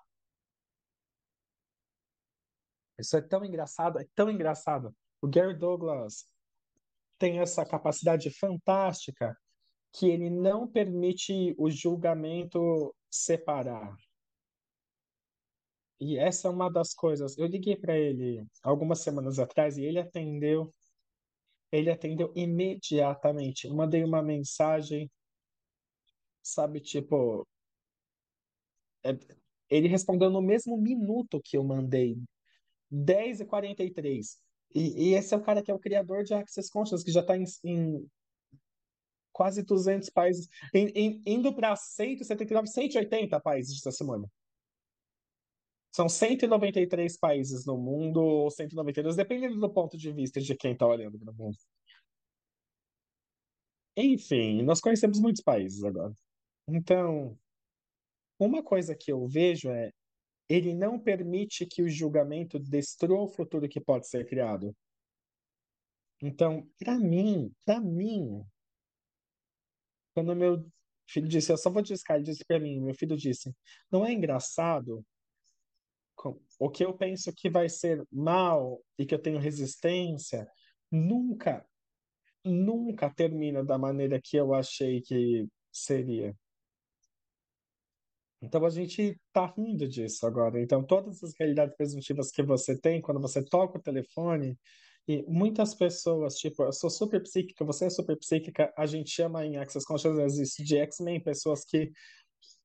Isso 2.98 3.16
é 3.16 3.20
tão 3.20 3.44
engraçado, 3.44 3.98
é 3.98 4.06
tão 4.14 4.30
engraçado. 4.30 4.94
O 5.20 5.28
Gary 5.28 5.54
Douglas 5.54 6.26
tem 7.18 7.40
essa 7.40 7.64
capacidade 7.64 8.30
fantástica 8.30 9.36
que 9.92 10.08
ele 10.08 10.30
não 10.30 10.66
permite 10.66 11.54
o 11.58 11.70
julgamento 11.70 12.94
separar. 13.10 13.94
E 16.00 16.16
essa 16.18 16.48
é 16.48 16.50
uma 16.50 16.70
das 16.70 16.94
coisas. 16.94 17.36
Eu 17.38 17.46
liguei 17.46 17.76
para 17.76 17.96
ele 17.98 18.44
algumas 18.62 19.00
semanas 19.00 19.38
atrás 19.38 19.76
e 19.78 19.84
ele 19.84 19.98
atendeu 19.98 20.72
ele 21.70 21.90
atendeu 21.90 22.32
imediatamente. 22.34 23.66
Eu 23.68 23.74
mandei 23.74 24.02
uma 24.04 24.20
mensagem, 24.22 25.08
sabe, 26.42 26.80
tipo. 26.80 27.46
é- 29.04 29.18
ele 29.68 29.88
respondeu 29.88 30.30
no 30.30 30.40
mesmo 30.42 30.76
minuto 30.80 31.40
que 31.44 31.56
eu 31.56 31.64
mandei, 31.64 32.16
10h43. 32.90 34.38
E, 34.74 35.10
e 35.10 35.14
esse 35.14 35.34
é 35.34 35.36
o 35.36 35.42
cara 35.42 35.62
que 35.62 35.70
é 35.70 35.74
o 35.74 35.78
criador 35.78 36.24
de 36.24 36.34
Access 36.34 36.70
Conscious, 36.70 37.02
que 37.04 37.10
já 37.12 37.20
está 37.20 37.36
em, 37.36 37.44
em 37.64 38.06
quase 39.32 39.62
200 39.62 40.08
países, 40.10 40.48
em- 40.74 40.88
em- 40.94 41.22
indo 41.26 41.54
para 41.54 41.76
179, 41.76 42.68
180 42.68 43.40
países 43.40 43.78
essa 43.78 43.92
semana. 43.92 44.28
São 45.96 46.10
193 46.10 47.16
países 47.16 47.64
no 47.64 47.78
mundo, 47.78 48.22
ou 48.22 48.50
192, 48.50 49.16
dependendo 49.16 49.58
do 49.58 49.72
ponto 49.72 49.96
de 49.96 50.12
vista 50.12 50.38
de 50.38 50.54
quem 50.54 50.72
está 50.72 50.86
olhando 50.86 51.18
para 51.18 51.30
o 51.30 51.34
mundo. 51.34 51.56
Enfim, 53.96 54.62
nós 54.62 54.78
conhecemos 54.78 55.18
muitos 55.18 55.42
países 55.42 55.82
agora. 55.82 56.12
Então, 56.68 57.34
uma 58.38 58.62
coisa 58.62 58.94
que 58.94 59.10
eu 59.10 59.26
vejo 59.26 59.70
é 59.70 59.90
ele 60.50 60.74
não 60.74 61.00
permite 61.00 61.64
que 61.64 61.82
o 61.82 61.88
julgamento 61.88 62.58
destrua 62.58 63.22
o 63.22 63.28
futuro 63.28 63.66
que 63.66 63.80
pode 63.80 64.06
ser 64.06 64.26
criado. 64.28 64.76
Então, 66.22 66.70
para 66.78 66.98
mim, 66.98 67.50
para 67.64 67.80
mim, 67.80 68.44
quando 70.14 70.36
meu 70.36 70.70
filho 71.08 71.26
disse, 71.26 71.50
eu 71.50 71.56
só 71.56 71.70
vou 71.70 71.80
discar, 71.80 72.18
ele 72.18 72.26
disse 72.26 72.44
para 72.44 72.60
mim, 72.60 72.82
meu 72.82 72.94
filho 72.94 73.16
disse, 73.16 73.50
não 73.90 74.04
é 74.04 74.12
engraçado 74.12 75.02
o 76.58 76.70
que 76.70 76.84
eu 76.84 76.96
penso 76.96 77.32
que 77.32 77.50
vai 77.50 77.68
ser 77.68 78.04
mal 78.10 78.80
e 78.98 79.04
que 79.04 79.14
eu 79.14 79.18
tenho 79.18 79.38
resistência, 79.38 80.48
nunca, 80.90 81.66
nunca 82.44 83.10
termina 83.10 83.64
da 83.64 83.78
maneira 83.78 84.20
que 84.20 84.36
eu 84.36 84.54
achei 84.54 85.00
que 85.00 85.46
seria. 85.70 86.34
Então 88.40 88.64
a 88.64 88.70
gente 88.70 89.20
tá 89.32 89.46
rindo 89.46 89.88
disso 89.88 90.26
agora. 90.26 90.60
Então 90.60 90.84
todas 90.84 91.22
as 91.22 91.34
realidades 91.38 91.76
presuntivas 91.76 92.30
que 92.30 92.42
você 92.42 92.78
tem 92.78 93.00
quando 93.00 93.20
você 93.20 93.42
toca 93.44 93.78
o 93.78 93.82
telefone 93.82 94.58
e 95.08 95.22
muitas 95.28 95.74
pessoas, 95.74 96.34
tipo, 96.34 96.64
eu 96.64 96.72
sou 96.72 96.90
super 96.90 97.22
psíquica, 97.22 97.64
você 97.64 97.86
é 97.86 97.90
super 97.90 98.18
psíquica, 98.18 98.72
a 98.76 98.86
gente 98.86 99.10
chama 99.10 99.46
em 99.46 99.56
Access 99.56 99.86
Consciousness 99.86 100.54
de 100.56 100.76
X-Men, 100.78 101.22
pessoas 101.22 101.64
que 101.64 101.92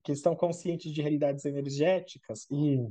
que 0.03 0.11
estão 0.11 0.35
conscientes 0.35 0.91
de 0.91 1.01
realidades 1.01 1.45
energéticas 1.45 2.47
e 2.49 2.87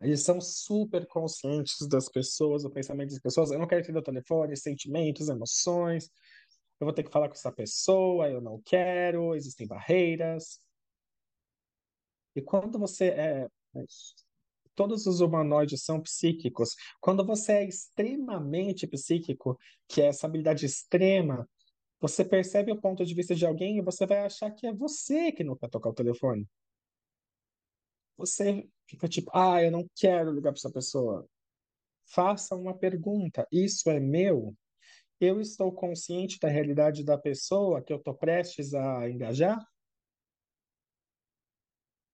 eles 0.00 0.22
são 0.22 0.40
super 0.40 1.06
conscientes 1.06 1.86
das 1.88 2.08
pessoas, 2.08 2.62
do 2.62 2.70
pensamento 2.70 3.10
das 3.10 3.20
pessoas. 3.20 3.50
Eu 3.50 3.58
não 3.58 3.66
quero 3.66 3.80
entender 3.80 3.98
o 3.98 4.02
telefone, 4.02 4.56
sentimentos, 4.56 5.28
emoções. 5.28 6.10
Eu 6.80 6.86
vou 6.86 6.94
ter 6.94 7.02
que 7.02 7.10
falar 7.10 7.28
com 7.28 7.34
essa 7.34 7.50
pessoa, 7.50 8.28
eu 8.28 8.40
não 8.40 8.62
quero, 8.64 9.34
existem 9.34 9.66
barreiras. 9.66 10.60
E 12.36 12.42
quando 12.42 12.78
você 12.78 13.08
é. 13.08 13.48
Todos 14.74 15.06
os 15.06 15.20
humanoides 15.20 15.82
são 15.82 16.00
psíquicos. 16.00 16.76
Quando 17.00 17.26
você 17.26 17.52
é 17.52 17.68
extremamente 17.68 18.86
psíquico, 18.86 19.58
que 19.88 20.00
é 20.00 20.06
essa 20.06 20.28
habilidade 20.28 20.64
extrema, 20.64 21.48
você 22.00 22.24
percebe 22.24 22.70
o 22.70 22.80
ponto 22.80 23.04
de 23.04 23.12
vista 23.12 23.34
de 23.34 23.44
alguém 23.44 23.78
e 23.78 23.82
você 23.82 24.06
vai 24.06 24.20
achar 24.20 24.52
que 24.52 24.68
é 24.68 24.72
você 24.72 25.32
que 25.32 25.42
não 25.42 25.56
quer 25.56 25.68
tocar 25.68 25.90
o 25.90 25.94
telefone. 25.94 26.48
Você 28.16 28.68
fica 28.88 29.08
tipo, 29.08 29.30
ah, 29.34 29.62
eu 29.62 29.70
não 29.70 29.86
quero 29.94 30.32
ligar 30.32 30.50
para 30.52 30.58
essa 30.58 30.72
pessoa. 30.72 31.28
Faça 32.06 32.56
uma 32.56 32.76
pergunta. 32.76 33.46
Isso 33.52 33.90
é 33.90 34.00
meu? 34.00 34.54
Eu 35.20 35.40
estou 35.40 35.72
consciente 35.72 36.38
da 36.40 36.48
realidade 36.48 37.04
da 37.04 37.18
pessoa 37.18 37.82
que 37.82 37.92
eu 37.92 37.98
estou 37.98 38.14
prestes 38.14 38.74
a 38.74 39.08
engajar? 39.10 39.58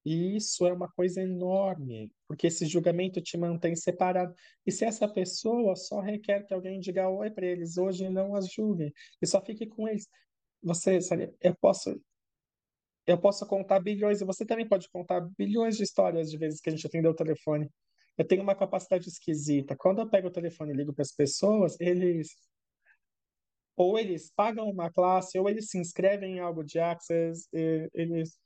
E 0.05 0.37
isso 0.37 0.67
é 0.67 0.73
uma 0.73 0.91
coisa 0.93 1.23
enorme, 1.23 2.13
porque 2.29 2.49
esse 2.49 2.67
julgamento 2.67 3.23
te 3.23 3.39
mantém 3.39 3.75
separado. 3.75 4.35
E 4.67 4.71
se 4.71 4.85
essa 4.85 5.09
pessoa 5.09 5.75
só 5.77 6.01
requer 6.01 6.45
que 6.45 6.53
alguém 6.53 6.79
diga 6.79 7.09
oi 7.09 7.31
para 7.31 7.47
eles 7.47 7.79
hoje, 7.79 8.09
não 8.11 8.35
as 8.35 8.53
julgue, 8.53 8.93
e 9.23 9.27
só 9.27 9.41
fique 9.41 9.67
com 9.67 9.89
eles. 9.89 10.07
Você, 10.63 11.01
sabe, 11.01 11.35
eu 11.41 11.55
posso, 11.57 11.99
eu 13.07 13.19
posso 13.21 13.47
contar 13.47 13.81
bilhões, 13.81 14.21
e 14.21 14.25
você 14.25 14.45
também 14.47 14.69
pode 14.69 14.89
contar 14.91 15.21
bilhões 15.39 15.77
de 15.77 15.83
histórias 15.85 16.31
de 16.31 16.39
vezes 16.39 16.61
que 16.61 16.69
a 16.71 16.73
gente 16.73 16.87
atendeu 16.87 17.11
o 17.13 17.15
telefone. 17.15 17.71
Eu 18.17 18.27
tenho 18.27 18.43
uma 18.43 18.55
capacidade 18.55 19.09
esquisita. 19.09 19.77
Quando 19.77 20.01
eu 20.01 20.09
pego 20.09 20.29
o 20.29 20.33
telefone 20.33 20.73
e 20.73 20.77
ligo 20.77 20.93
para 20.95 21.03
as 21.03 21.13
pessoas, 21.13 21.77
eles 21.81 22.29
ou 23.77 23.99
eles 23.99 24.31
pagam 24.35 24.69
uma 24.71 24.91
classe, 24.91 25.39
ou 25.39 25.49
eles 25.49 25.69
se 25.69 25.79
inscrevem 25.79 26.37
em 26.37 26.41
algo 26.41 26.63
de 26.65 26.79
Access, 26.79 27.49
e- 27.53 27.89
eles 27.93 28.39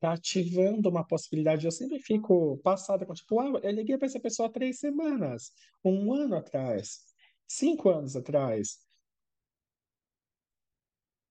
tá 0.00 0.12
ativando 0.14 0.88
uma 0.88 1.06
possibilidade. 1.06 1.64
Eu 1.64 1.70
sempre 1.70 2.00
fico 2.00 2.58
passada 2.58 3.06
com, 3.06 3.14
tipo, 3.14 3.38
ah, 3.40 3.60
eu 3.62 3.70
liguei 3.70 3.96
para 3.96 4.06
essa 4.06 4.20
pessoa 4.20 4.48
há 4.48 4.52
três 4.52 4.78
semanas, 4.80 5.52
um 5.84 6.12
ano 6.12 6.34
atrás, 6.36 6.98
cinco 7.46 7.88
anos 7.88 8.16
atrás. 8.16 8.78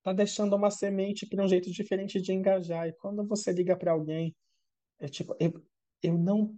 Tá 0.03 0.13
deixando 0.13 0.55
uma 0.55 0.71
semente 0.71 1.27
para 1.27 1.43
um 1.43 1.47
jeito 1.47 1.71
diferente 1.71 2.21
de 2.21 2.33
engajar. 2.33 2.87
E 2.87 2.93
quando 2.93 3.25
você 3.27 3.51
liga 3.51 3.77
para 3.77 3.91
alguém, 3.91 4.35
é 4.99 5.07
tipo, 5.07 5.35
eu, 5.39 5.53
eu 6.03 6.17
não 6.17 6.55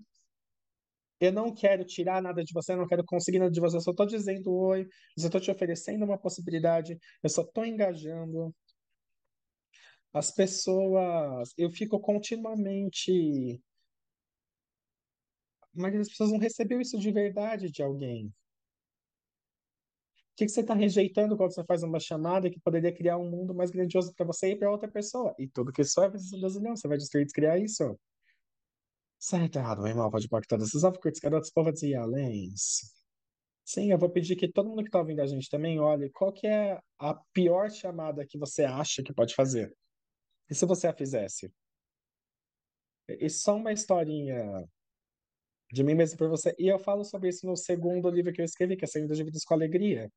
eu 1.20 1.32
não 1.32 1.54
quero 1.54 1.86
tirar 1.86 2.22
nada 2.22 2.44
de 2.44 2.54
você, 2.54 2.74
eu 2.74 2.78
não 2.78 2.88
quero 2.88 3.04
conseguir 3.06 3.40
nada 3.40 3.52
de 3.52 3.60
você, 3.60 3.78
eu 3.78 3.82
só 3.82 3.94
tô 3.94 4.06
dizendo 4.06 4.52
oi, 4.54 4.82
eu 4.82 5.24
só 5.24 5.30
tô 5.30 5.40
te 5.40 5.50
oferecendo 5.52 6.04
uma 6.06 6.18
possibilidade, 6.18 6.98
eu 7.24 7.30
só 7.30 7.44
tô 7.46 7.64
engajando. 7.64 8.54
As 10.14 10.32
pessoas, 10.32 11.54
eu 11.58 11.70
fico 11.72 12.00
continuamente, 12.00 13.62
mas 15.74 15.94
as 15.96 16.10
pessoas 16.10 16.32
não 16.32 16.40
receberam 16.40 16.82
isso 16.82 16.98
de 16.98 17.12
verdade 17.12 17.70
de 17.72 17.84
alguém. 17.84 18.34
O 20.34 20.36
que 20.36 20.46
que 20.46 20.52
você 20.52 20.62
está 20.62 20.74
rejeitando 20.74 21.38
quando 21.38 21.54
você 21.54 21.63
faz 21.63 21.84
uma 21.84 22.00
chamada 22.00 22.50
que 22.50 22.60
poderia 22.60 22.91
criar 22.91 23.19
um 23.19 23.30
mundo 23.30 23.54
mais 23.54 23.69
grandioso 23.69 24.12
para 24.15 24.26
você 24.26 24.50
e 24.50 24.56
para 24.56 24.72
outra 24.72 24.89
pessoa? 24.89 25.36
E 25.38 25.48
tudo 25.48 25.72
que 25.72 25.84
só 25.84 26.06
é 26.06 26.10
brasileiro, 26.10 26.76
você 26.76 26.88
vai 26.88 26.98
destruir 26.98 27.28
e 27.28 27.32
criar 27.32 27.60
isso? 27.60 27.96
Certo, 29.19 29.58
errado, 29.58 29.84
meu 29.84 29.91
irmão, 29.91 30.10
pode 30.10 30.26
impactar 30.26 30.58
esses 30.58 30.84
avocats, 30.84 31.19
garotos, 31.19 31.52
povos 31.52 31.84
e 31.84 31.93
além. 31.93 32.52
Sim, 33.63 33.91
eu 33.91 33.98
vou 33.98 34.10
pedir 34.10 34.36
que 34.36 34.52
todo 34.52 34.67
mundo 34.69 34.82
que 34.82 34.89
está 34.89 35.00
ouvindo 35.00 35.22
a 35.22 35.28
gente 35.28 35.48
também 35.50 35.80
olhe 35.80 36.10
qual 36.10 36.34
que 36.34 36.48
é 36.48 36.82
a 36.98 37.13
pior 37.32 37.69
chamada 37.69 38.26
que 38.26 38.38
você 38.38 38.63
acha 38.63 39.04
que 39.04 39.13
pode 39.13 39.36
fazer. 39.36 39.72
E 40.50 40.56
se 40.56 40.65
você 40.65 40.88
a 40.88 40.93
fizesse? 40.93 41.54
E 43.08 43.30
só 43.30 43.56
uma 43.56 43.72
historinha 43.72 44.67
de 45.74 45.84
mim 45.84 45.96
mesmo 45.96 46.18
para 46.18 46.28
você. 46.28 46.56
E 46.60 46.68
eu 46.68 46.78
falo 46.78 47.04
sobre 47.04 47.30
isso 47.30 47.48
no 47.48 47.58
segundo 47.58 48.08
livro 48.10 48.32
que 48.32 48.40
eu 48.42 48.46
escrevi, 48.46 48.78
que 48.78 48.86
é 48.86 48.88
Saindo 48.88 49.14
de 49.16 49.24
Vidas 49.24 49.44
com 49.44 49.56
Alegria. 49.56 50.08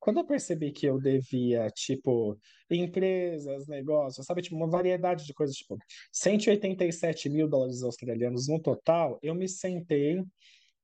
Quando 0.00 0.20
eu 0.20 0.26
percebi 0.26 0.72
que 0.72 0.86
eu 0.86 0.98
devia, 0.98 1.68
tipo, 1.70 2.38
empresas, 2.70 3.66
negócios, 3.66 4.24
sabe, 4.26 4.42
tipo, 4.42 4.56
uma 4.56 4.68
variedade 4.68 5.26
de 5.26 5.34
coisas, 5.34 5.54
tipo, 5.54 5.76
187 6.12 7.28
mil 7.28 7.46
dólares 7.48 7.82
australianos 7.82 8.48
no 8.48 8.60
total, 8.60 9.18
eu 9.22 9.34
me 9.34 9.48
sentei 9.48 10.22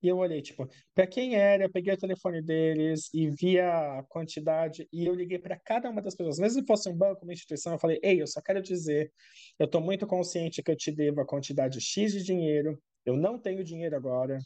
e 0.02 0.08
eu 0.08 0.18
olhei, 0.18 0.42
tipo, 0.42 0.68
para 0.94 1.06
quem 1.06 1.34
era, 1.34 1.64
eu 1.64 1.70
peguei 1.70 1.92
o 1.94 1.98
telefone 1.98 2.42
deles 2.42 3.10
e 3.14 3.30
via 3.30 3.98
a 3.98 4.02
quantidade 4.04 4.86
e 4.92 5.06
eu 5.06 5.14
liguei 5.14 5.38
para 5.38 5.58
cada 5.58 5.90
uma 5.90 6.02
das 6.02 6.14
pessoas. 6.14 6.38
Mesmo 6.38 6.62
que 6.62 6.66
fosse 6.66 6.88
um 6.88 6.96
banco, 6.96 7.24
uma 7.24 7.32
instituição, 7.32 7.72
eu 7.72 7.78
falei, 7.78 7.98
ei, 8.02 8.20
eu 8.22 8.26
só 8.26 8.40
quero 8.42 8.62
dizer, 8.62 9.12
eu 9.58 9.66
estou 9.66 9.80
muito 9.80 10.06
consciente 10.06 10.62
que 10.62 10.70
eu 10.70 10.76
te 10.76 10.92
devo 10.92 11.20
a 11.20 11.26
quantidade 11.26 11.80
X 11.80 12.12
de 12.12 12.22
dinheiro, 12.22 12.78
eu 13.04 13.16
não 13.16 13.38
tenho 13.38 13.64
dinheiro 13.64 13.96
agora 13.96 14.38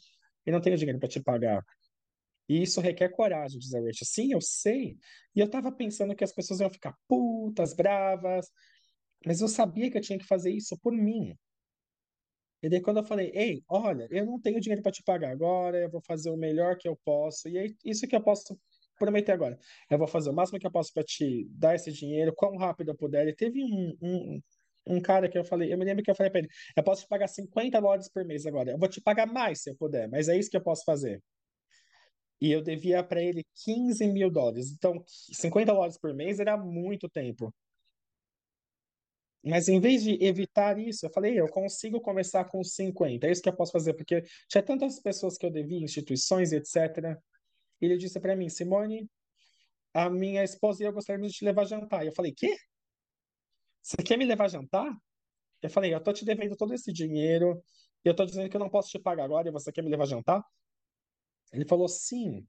e 0.45 0.51
não 0.51 0.61
tenho 0.61 0.77
dinheiro 0.77 0.99
para 0.99 1.09
te 1.09 1.21
pagar. 1.21 1.63
E 2.47 2.61
isso 2.61 2.79
requer 2.81 3.09
coragem, 3.09 3.59
diz 3.59 3.73
a 3.73 3.79
Rachel. 3.79 4.05
Sim, 4.05 4.33
eu 4.33 4.41
sei. 4.41 4.97
E 5.35 5.39
eu 5.39 5.49
tava 5.49 5.71
pensando 5.71 6.15
que 6.15 6.23
as 6.23 6.33
pessoas 6.33 6.59
iam 6.59 6.69
ficar 6.69 6.95
putas, 7.07 7.73
bravas, 7.73 8.47
mas 9.25 9.41
eu 9.41 9.47
sabia 9.47 9.89
que 9.91 9.97
eu 9.97 10.01
tinha 10.01 10.19
que 10.19 10.25
fazer 10.25 10.51
isso 10.51 10.77
por 10.81 10.93
mim. 10.93 11.35
E 12.61 12.69
daí 12.69 12.81
quando 12.81 12.97
eu 12.97 13.03
falei, 13.03 13.31
ei, 13.33 13.63
olha, 13.67 14.07
eu 14.11 14.25
não 14.25 14.39
tenho 14.39 14.59
dinheiro 14.59 14.81
para 14.81 14.91
te 14.91 15.03
pagar 15.03 15.31
agora, 15.31 15.77
eu 15.77 15.89
vou 15.89 16.01
fazer 16.01 16.29
o 16.31 16.37
melhor 16.37 16.77
que 16.77 16.87
eu 16.87 16.97
posso. 17.03 17.47
E 17.49 17.57
é 17.57 17.67
isso 17.83 18.07
que 18.07 18.15
eu 18.15 18.23
posso 18.23 18.57
prometer 18.97 19.33
agora. 19.33 19.57
Eu 19.89 19.97
vou 19.97 20.07
fazer 20.07 20.29
o 20.29 20.33
máximo 20.33 20.59
que 20.59 20.65
eu 20.67 20.71
posso 20.71 20.91
para 20.93 21.03
te 21.03 21.47
dar 21.51 21.75
esse 21.75 21.91
dinheiro, 21.91 22.33
quão 22.35 22.57
rápido 22.57 22.89
eu 22.91 22.95
puder. 22.97 23.27
E 23.27 23.35
teve 23.35 23.63
um, 23.63 23.95
um, 24.01 24.41
um 24.87 25.01
cara 25.01 25.29
que 25.29 25.37
eu 25.37 25.43
falei, 25.43 25.73
eu 25.73 25.77
me 25.77 25.85
lembro 25.85 26.03
que 26.03 26.11
eu 26.11 26.15
falei 26.15 26.31
para 26.31 26.39
ele, 26.39 26.49
eu 26.75 26.83
posso 26.83 27.03
te 27.03 27.07
pagar 27.07 27.27
50 27.27 27.79
dólares 27.81 28.09
por 28.09 28.23
mês 28.25 28.45
agora. 28.45 28.71
Eu 28.71 28.77
vou 28.77 28.87
te 28.87 29.01
pagar 29.01 29.25
mais 29.27 29.61
se 29.61 29.69
eu 29.69 29.75
puder, 29.75 30.07
mas 30.09 30.29
é 30.29 30.37
isso 30.37 30.49
que 30.49 30.57
eu 30.57 30.63
posso 30.63 30.83
fazer. 30.85 31.21
E 32.41 32.51
eu 32.51 32.61
devia 32.61 33.03
para 33.03 33.21
ele 33.21 33.45
15 33.63 34.05
mil 34.07 34.29
dólares. 34.29 34.71
Então, 34.71 35.03
50 35.07 35.73
dólares 35.73 35.97
por 35.97 36.13
mês 36.13 36.39
era 36.39 36.57
muito 36.57 37.09
tempo. 37.09 37.53
Mas 39.43 39.67
em 39.67 39.79
vez 39.79 40.03
de 40.03 40.17
evitar 40.23 40.77
isso, 40.79 41.05
eu 41.05 41.09
falei, 41.11 41.39
eu 41.39 41.47
consigo 41.47 42.01
começar 42.01 42.45
com 42.45 42.63
50. 42.63 43.27
É 43.27 43.31
isso 43.31 43.43
que 43.43 43.49
eu 43.49 43.55
posso 43.55 43.71
fazer, 43.71 43.93
porque 43.93 44.23
tinha 44.49 44.63
tantas 44.63 44.99
pessoas 44.99 45.37
que 45.37 45.45
eu 45.45 45.51
devia, 45.51 45.79
instituições, 45.79 46.51
etc. 46.51 47.15
E 47.79 47.85
ele 47.85 47.97
disse 47.97 48.19
para 48.19 48.35
mim, 48.35 48.49
Simone, 48.49 49.07
a 49.93 50.09
minha 50.09 50.43
esposa 50.43 50.83
e 50.83 50.87
eu 50.87 50.93
gostaríamos 50.93 51.31
de 51.31 51.37
te 51.37 51.45
levar 51.45 51.61
a 51.61 51.65
jantar. 51.65 52.03
E 52.03 52.07
eu 52.07 52.13
falei, 52.13 52.33
quê? 52.35 52.55
Você 53.85 53.97
quer 53.97 54.17
me 54.17 54.25
levar 54.25 54.45
a 54.45 54.47
jantar? 54.47 54.91
Eu 55.61 55.69
falei, 55.69 55.93
eu 55.93 56.01
tô 56.01 56.11
te 56.11 56.25
devendo 56.25 56.55
todo 56.55 56.73
esse 56.73 56.91
dinheiro, 56.91 57.63
e 58.03 58.09
eu 58.09 58.15
tô 58.15 58.25
dizendo 58.25 58.49
que 58.49 58.55
eu 58.55 58.59
não 58.59 58.69
posso 58.69 58.89
te 58.89 58.97
pagar 58.97 59.25
agora, 59.25 59.47
e 59.47 59.51
você 59.51 59.71
quer 59.71 59.83
me 59.83 59.91
levar 59.91 60.05
a 60.05 60.07
jantar? 60.07 60.43
Ele 61.53 61.65
falou: 61.67 61.87
sim, 61.87 62.47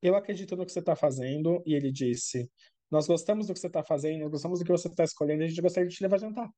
eu 0.00 0.14
acredito 0.14 0.54
no 0.56 0.64
que 0.64 0.70
você 0.70 0.78
está 0.78 0.94
fazendo. 0.94 1.60
E 1.66 1.74
ele 1.74 1.90
disse: 1.90 2.48
nós 2.88 3.08
gostamos 3.08 3.48
do 3.48 3.52
que 3.52 3.58
você 3.58 3.66
está 3.66 3.82
fazendo, 3.82 4.30
gostamos 4.30 4.60
do 4.60 4.64
que 4.64 4.70
você 4.70 4.86
está 4.86 5.02
escolhendo, 5.02 5.42
a 5.42 5.48
gente 5.48 5.60
gostaria 5.60 5.88
de 5.88 5.96
te 5.96 6.02
levar 6.04 6.16
a 6.16 6.20
jantar. 6.20 6.48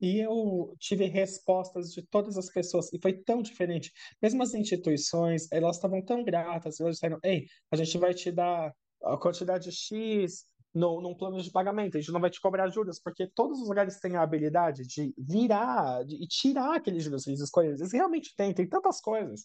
E 0.00 0.18
eu 0.18 0.74
tive 0.80 1.04
respostas 1.06 1.92
de 1.92 2.02
todas 2.02 2.36
as 2.36 2.50
pessoas, 2.50 2.92
e 2.92 2.98
foi 3.00 3.12
tão 3.22 3.40
diferente. 3.40 3.92
Mesmo 4.20 4.42
as 4.42 4.52
instituições, 4.52 5.46
elas 5.52 5.76
estavam 5.76 6.04
tão 6.04 6.24
gratas, 6.24 6.80
elas 6.80 6.94
disseram: 6.96 7.18
ei, 7.22 7.46
a 7.70 7.76
gente 7.76 7.96
vai 7.98 8.12
te 8.12 8.32
dar 8.32 8.72
a 9.04 9.16
quantidade 9.16 9.70
X 9.70 10.44
no, 10.74 11.00
num 11.00 11.14
plano 11.14 11.40
de 11.40 11.50
pagamento, 11.50 11.96
a 11.96 12.00
gente 12.00 12.12
não 12.12 12.20
vai 12.20 12.30
te 12.30 12.40
cobrar 12.40 12.68
juros, 12.68 12.98
porque 12.98 13.26
todos 13.26 13.60
os 13.60 13.68
lugares 13.68 14.00
têm 14.00 14.16
a 14.16 14.22
habilidade 14.22 14.86
de 14.86 15.14
virar 15.18 16.02
e 16.08 16.26
tirar 16.26 16.76
aqueles 16.76 17.04
juros 17.04 17.24
que 17.24 17.30
eles. 17.30 17.80
Eles 17.80 17.92
realmente 17.92 18.34
têm, 18.36 18.54
tem 18.54 18.66
tantas 18.66 19.00
coisas. 19.00 19.44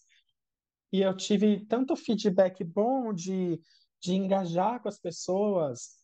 E 0.91 1.01
eu 1.01 1.15
tive 1.15 1.65
tanto 1.65 1.95
feedback 1.95 2.63
bom 2.63 3.13
de, 3.13 3.59
de 4.01 4.13
engajar 4.13 4.81
com 4.81 4.87
as 4.87 4.99
pessoas. 4.99 5.97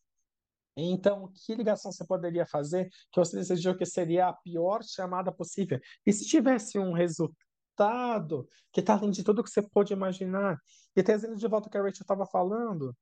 Então, 0.75 1.31
que 1.33 1.55
ligação 1.55 1.91
você 1.91 2.05
poderia 2.05 2.45
fazer 2.45 2.89
que 3.11 3.19
você 3.19 3.37
desejou 3.37 3.77
que 3.77 3.85
seria 3.85 4.27
a 4.27 4.33
pior 4.33 4.83
chamada 4.83 5.31
possível? 5.31 5.79
E 6.05 6.11
se 6.11 6.25
tivesse 6.25 6.77
um 6.77 6.91
resultado 6.91 8.47
que 8.73 8.81
está 8.81 8.95
além 8.95 9.11
de 9.11 9.23
tudo 9.23 9.43
que 9.43 9.49
você 9.49 9.61
pode 9.61 9.93
imaginar? 9.93 10.57
E 10.95 11.01
trazendo 11.01 11.37
de 11.37 11.47
volta 11.47 11.67
o 11.69 11.71
que 11.71 11.77
a 11.77 11.81
Rachel 11.81 12.01
estava 12.01 12.25
falando, 12.25 12.93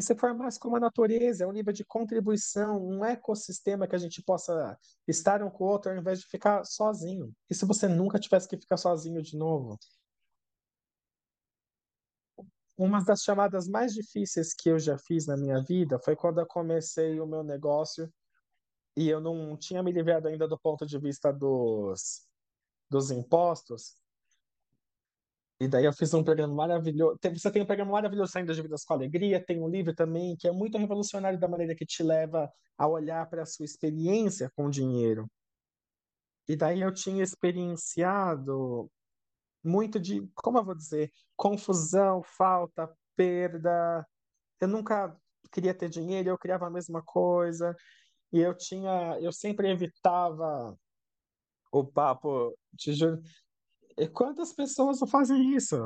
e 0.00 0.02
se 0.02 0.14
for 0.14 0.32
mais 0.32 0.56
como 0.56 0.76
a 0.76 0.80
natureza, 0.80 1.44
é 1.44 1.46
um 1.46 1.52
nível 1.52 1.74
de 1.74 1.84
contribuição, 1.84 2.82
um 2.82 3.04
ecossistema 3.04 3.86
que 3.86 3.94
a 3.94 3.98
gente 3.98 4.22
possa 4.22 4.74
estar 5.06 5.42
um 5.42 5.50
com 5.50 5.64
o 5.64 5.66
outro 5.66 5.90
ao 5.90 5.98
invés 5.98 6.20
de 6.20 6.26
ficar 6.26 6.64
sozinho. 6.64 7.30
E 7.50 7.54
se 7.54 7.66
você 7.66 7.86
nunca 7.86 8.18
tivesse 8.18 8.48
que 8.48 8.56
ficar 8.56 8.78
sozinho 8.78 9.20
de 9.20 9.36
novo? 9.36 9.78
Uma 12.78 13.04
das 13.04 13.20
chamadas 13.20 13.68
mais 13.68 13.92
difíceis 13.92 14.54
que 14.54 14.70
eu 14.70 14.78
já 14.78 14.96
fiz 14.96 15.26
na 15.26 15.36
minha 15.36 15.62
vida 15.62 15.98
foi 15.98 16.16
quando 16.16 16.40
eu 16.40 16.46
comecei 16.46 17.20
o 17.20 17.26
meu 17.26 17.42
negócio 17.42 18.10
e 18.96 19.06
eu 19.06 19.20
não 19.20 19.54
tinha 19.54 19.82
me 19.82 19.92
livrado 19.92 20.28
ainda 20.28 20.48
do 20.48 20.58
ponto 20.58 20.86
de 20.86 20.98
vista 20.98 21.30
dos, 21.30 22.26
dos 22.88 23.10
impostos. 23.10 23.99
E 25.60 25.68
daí 25.68 25.84
eu 25.84 25.92
fiz 25.92 26.14
um 26.14 26.24
programa 26.24 26.54
maravilhoso. 26.54 27.18
Você 27.34 27.50
tem 27.50 27.62
um 27.62 27.66
programa 27.66 27.92
maravilhoso 27.92 28.32
Saindo 28.32 28.54
de 28.54 28.62
Vidas 28.62 28.82
com 28.82 28.94
Alegria, 28.94 29.44
tem 29.44 29.62
um 29.62 29.68
livro 29.68 29.94
também 29.94 30.34
que 30.36 30.48
é 30.48 30.52
muito 30.52 30.78
revolucionário 30.78 31.38
da 31.38 31.46
maneira 31.46 31.74
que 31.74 31.84
te 31.84 32.02
leva 32.02 32.50
a 32.78 32.88
olhar 32.88 33.28
para 33.28 33.42
a 33.42 33.46
sua 33.46 33.66
experiência 33.66 34.50
com 34.56 34.66
o 34.66 34.70
dinheiro. 34.70 35.30
E 36.48 36.56
daí 36.56 36.80
eu 36.80 36.92
tinha 36.92 37.22
experienciado 37.22 38.90
muito 39.62 40.00
de, 40.00 40.26
como 40.34 40.58
eu 40.58 40.64
vou 40.64 40.74
dizer, 40.74 41.12
confusão, 41.36 42.22
falta, 42.22 42.90
perda. 43.14 44.06
Eu 44.60 44.68
nunca 44.68 45.14
queria 45.52 45.74
ter 45.74 45.90
dinheiro, 45.90 46.30
eu 46.30 46.38
criava 46.38 46.66
a 46.66 46.70
mesma 46.70 47.02
coisa. 47.02 47.76
E 48.32 48.40
eu 48.40 48.56
tinha, 48.56 49.18
eu 49.20 49.32
sempre 49.32 49.70
evitava 49.70 50.74
o 51.70 51.84
papo, 51.84 52.56
te 52.76 52.92
juro. 52.94 53.20
E 54.00 54.08
quantas 54.08 54.50
pessoas 54.50 54.98
fazem 55.10 55.54
isso? 55.54 55.76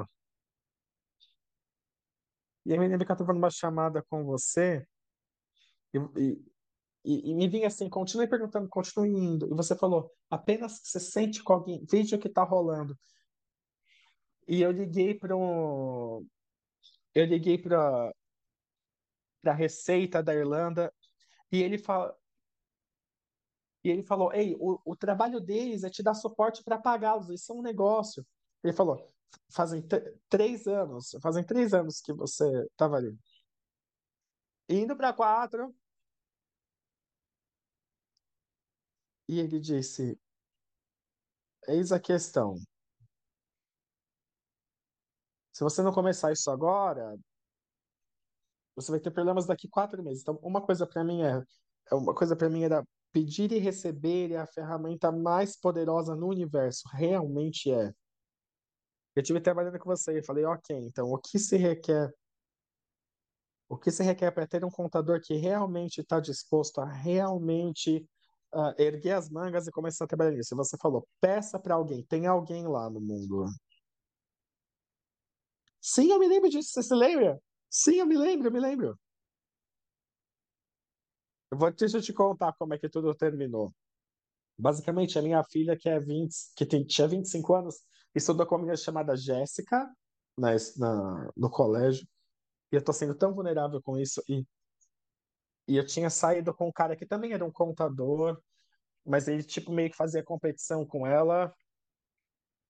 E 2.65 2.71
eu 2.71 2.79
me 2.79 2.87
lembro 2.87 3.05
que 3.05 3.11
eu 3.11 3.15
estava 3.15 3.33
numa 3.33 3.51
chamada 3.51 4.05
com 4.09 4.25
você 4.25 4.87
e, 5.93 5.99
e, 7.05 7.31
e 7.31 7.35
me 7.35 7.49
vinha 7.49 7.67
assim, 7.67 7.91
continue 7.91 8.29
perguntando, 8.29 8.69
continue 8.69 9.11
indo. 9.11 9.53
E 9.53 9.55
você 9.57 9.75
falou, 9.75 10.13
apenas 10.31 10.81
você 10.85 11.01
sente 11.01 11.43
com 11.43 11.55
alguém, 11.55 11.85
veja 11.91 12.15
o 12.15 12.19
que 12.21 12.29
está 12.29 12.45
rolando. 12.45 12.97
E 14.47 14.63
eu 14.63 14.71
liguei 14.71 15.13
para 15.19 15.37
um, 15.37 16.25
eu 17.17 17.25
liguei 17.25 17.59
para 17.59 18.15
a 19.45 19.53
Receita 19.53 20.23
da 20.23 20.33
Irlanda 20.33 20.95
e 21.51 21.61
ele 21.61 21.79
fala, 21.79 22.17
e 23.85 23.91
ele 23.91 24.03
falou: 24.03 24.33
Ei, 24.33 24.57
o, 24.59 24.81
o 24.85 24.97
trabalho 24.97 25.41
deles 25.41 25.85
é 25.85 25.91
te 25.91 26.03
dar 26.03 26.15
suporte 26.15 26.65
para 26.65 26.79
pagá-los, 26.79 27.29
isso 27.29 27.53
é 27.53 27.55
um 27.55 27.63
negócio. 27.63 28.27
Ele 28.63 28.73
falou: 28.73 29.13
Fazem 29.53 29.87
três 30.29 30.67
anos, 30.67 31.11
fazem 31.23 31.45
três 31.45 31.75
anos 31.75 32.01
que 32.01 32.13
você 32.13 32.45
estava 32.67 32.97
ali. 32.97 33.17
Indo 34.69 34.97
para 34.97 35.13
quatro. 35.13 35.75
E 39.29 39.39
ele 39.39 39.61
disse: 39.61 40.19
Eis 41.69 41.93
a 41.93 42.01
questão. 42.01 42.57
Se 45.53 45.63
você 45.63 45.83
não 45.83 45.93
começar 45.93 46.33
isso 46.33 46.51
agora, 46.51 47.17
você 48.75 48.91
vai 48.91 49.01
ter 49.01 49.11
problemas 49.11 49.47
daqui 49.47 49.69
quatro 49.69 50.03
meses. 50.03 50.23
Então, 50.23 50.39
uma 50.43 50.61
coisa 50.61 50.87
para 50.87 51.05
mim 51.05 51.23
é, 51.23 51.43
é 51.91 51.95
uma 51.95 52.15
coisa 52.15 52.35
para 52.37 52.49
mim 52.49 52.65
era 52.65 52.85
pedir 53.15 53.53
e 53.53 53.59
receber 53.59 54.33
é 54.33 54.39
a 54.39 54.47
ferramenta 54.47 55.13
mais 55.13 55.57
poderosa 55.57 56.17
no 56.17 56.27
universo. 56.27 56.89
Realmente 56.93 57.73
é. 57.73 57.95
Eu 59.15 59.23
estive 59.23 59.41
trabalhando 59.41 59.79
com 59.79 59.89
você 59.89 60.19
e 60.19 60.25
falei, 60.25 60.45
ok, 60.45 60.77
então 60.77 61.09
o 61.13 61.19
que 61.19 61.39
se 61.39 61.57
requer? 61.57 62.13
O 63.69 63.79
que 63.79 63.93
se 63.93 64.03
requer 64.03 64.33
para 64.33 64.49
ter 64.49 64.65
um 64.65 64.71
contador 64.71 65.21
que 65.21 65.35
realmente 65.37 66.01
está 66.01 66.19
disposto 66.19 66.81
a 66.81 66.85
realmente 66.85 68.05
uh, 68.53 68.75
erguer 68.77 69.13
as 69.13 69.31
mangas 69.31 69.69
e 69.69 69.71
começar 69.71 70.07
a 70.07 70.09
trabalhar 70.09 70.33
nisso? 70.33 70.57
Você 70.57 70.77
falou, 70.77 71.07
peça 71.21 71.57
para 71.57 71.77
alguém, 71.77 72.05
tem 72.05 72.27
alguém 72.27 72.67
lá 72.67 72.91
no 72.91 73.01
mundo. 73.01 73.47
Sim, 75.81 76.11
eu 76.11 76.19
me 76.19 76.27
lembro 76.27 76.51
disso, 76.51 76.71
você 76.71 76.83
se 76.83 76.95
lembra? 76.95 77.41
Sim, 77.71 77.97
eu 77.97 78.07
me 78.07 78.17
lembro, 78.17 78.49
eu 78.49 78.53
me 78.53 78.59
lembro. 78.59 78.99
Vou, 81.57 81.73
deixa 81.73 81.99
eu 81.99 82.03
te 82.03 82.13
contar 82.13 82.53
como 82.59 82.75
é 82.75 82.79
que 82.79 82.89
tudo 82.89 83.15
terminou. 83.15 83.73
Basicamente, 84.59 85.19
a 85.19 85.23
minha 85.23 85.43
filha, 85.45 85.77
que 85.79 85.89
é 85.89 85.99
20, 86.01 86.35
que 86.57 86.67
tem, 86.67 86.85
tinha 86.85 87.09
25 87.09 87.55
anos, 87.55 87.77
estudou 88.15 88.47
com 88.47 88.57
uma 88.57 88.61
menina 88.63 88.77
chamada 88.77 89.17
Jéssica 89.17 89.89
na, 90.39 90.51
na, 90.79 91.31
no 91.37 91.51
colégio. 91.51 92.07
E 92.73 92.77
eu 92.77 92.85
tô 92.85 92.93
sendo 92.93 93.15
tão 93.17 93.35
vulnerável 93.35 93.83
com 93.83 93.99
isso. 93.99 94.23
E, 94.29 94.45
e 95.69 95.77
eu 95.77 95.87
tinha 95.87 96.11
saído 96.11 96.55
com 96.55 96.69
um 96.69 96.73
cara 96.73 96.97
que 96.97 97.07
também 97.07 97.33
era 97.33 97.45
um 97.45 97.51
contador, 97.51 98.41
mas 99.07 99.29
ele, 99.29 99.43
tipo, 99.45 99.73
meio 99.73 99.91
que 99.91 99.97
fazia 99.97 100.25
competição 100.25 100.87
com 100.87 101.07
ela. 101.07 101.53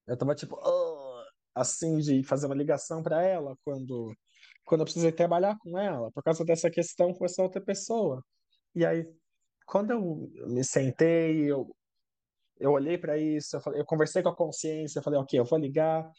Eu 0.06 0.16
tava, 0.16 0.34
tipo, 0.34 0.56
"Oh", 0.62 1.22
assim, 1.54 1.98
de 1.98 2.22
fazer 2.24 2.46
uma 2.46 2.54
ligação 2.54 3.02
para 3.02 3.22
ela 3.22 3.56
quando, 3.64 4.12
quando 4.64 4.80
eu 4.82 4.84
precisei 4.86 5.12
trabalhar 5.12 5.56
com 5.58 5.78
ela, 5.78 6.10
por 6.12 6.22
causa 6.22 6.44
dessa 6.44 6.70
questão 6.70 7.12
com 7.14 7.24
essa 7.24 7.42
outra 7.42 7.60
pessoa. 7.62 8.22
E 8.74 8.84
aí, 8.84 9.06
quando 9.66 9.90
eu 9.92 10.30
me 10.48 10.64
sentei, 10.64 11.50
eu, 11.50 11.74
eu 12.58 12.72
olhei 12.72 12.98
para 12.98 13.18
isso, 13.18 13.56
eu, 13.56 13.60
falei, 13.60 13.80
eu 13.80 13.86
conversei 13.86 14.22
com 14.22 14.30
a 14.30 14.36
consciência, 14.36 14.98
eu 14.98 15.02
falei, 15.02 15.20
ok, 15.20 15.38
eu 15.38 15.44
vou 15.44 15.58
ligar. 15.58 16.10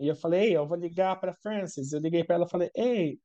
E 0.00 0.08
eu 0.08 0.14
falei, 0.16 0.48
ei, 0.50 0.56
eu 0.56 0.66
vou 0.66 0.76
ligar 0.76 1.18
para 1.20 1.34
Francis. 1.34 1.92
Eu 1.92 2.00
liguei 2.00 2.24
para 2.24 2.36
ela 2.36 2.48
falei, 2.48 2.70
ei, 2.74 3.20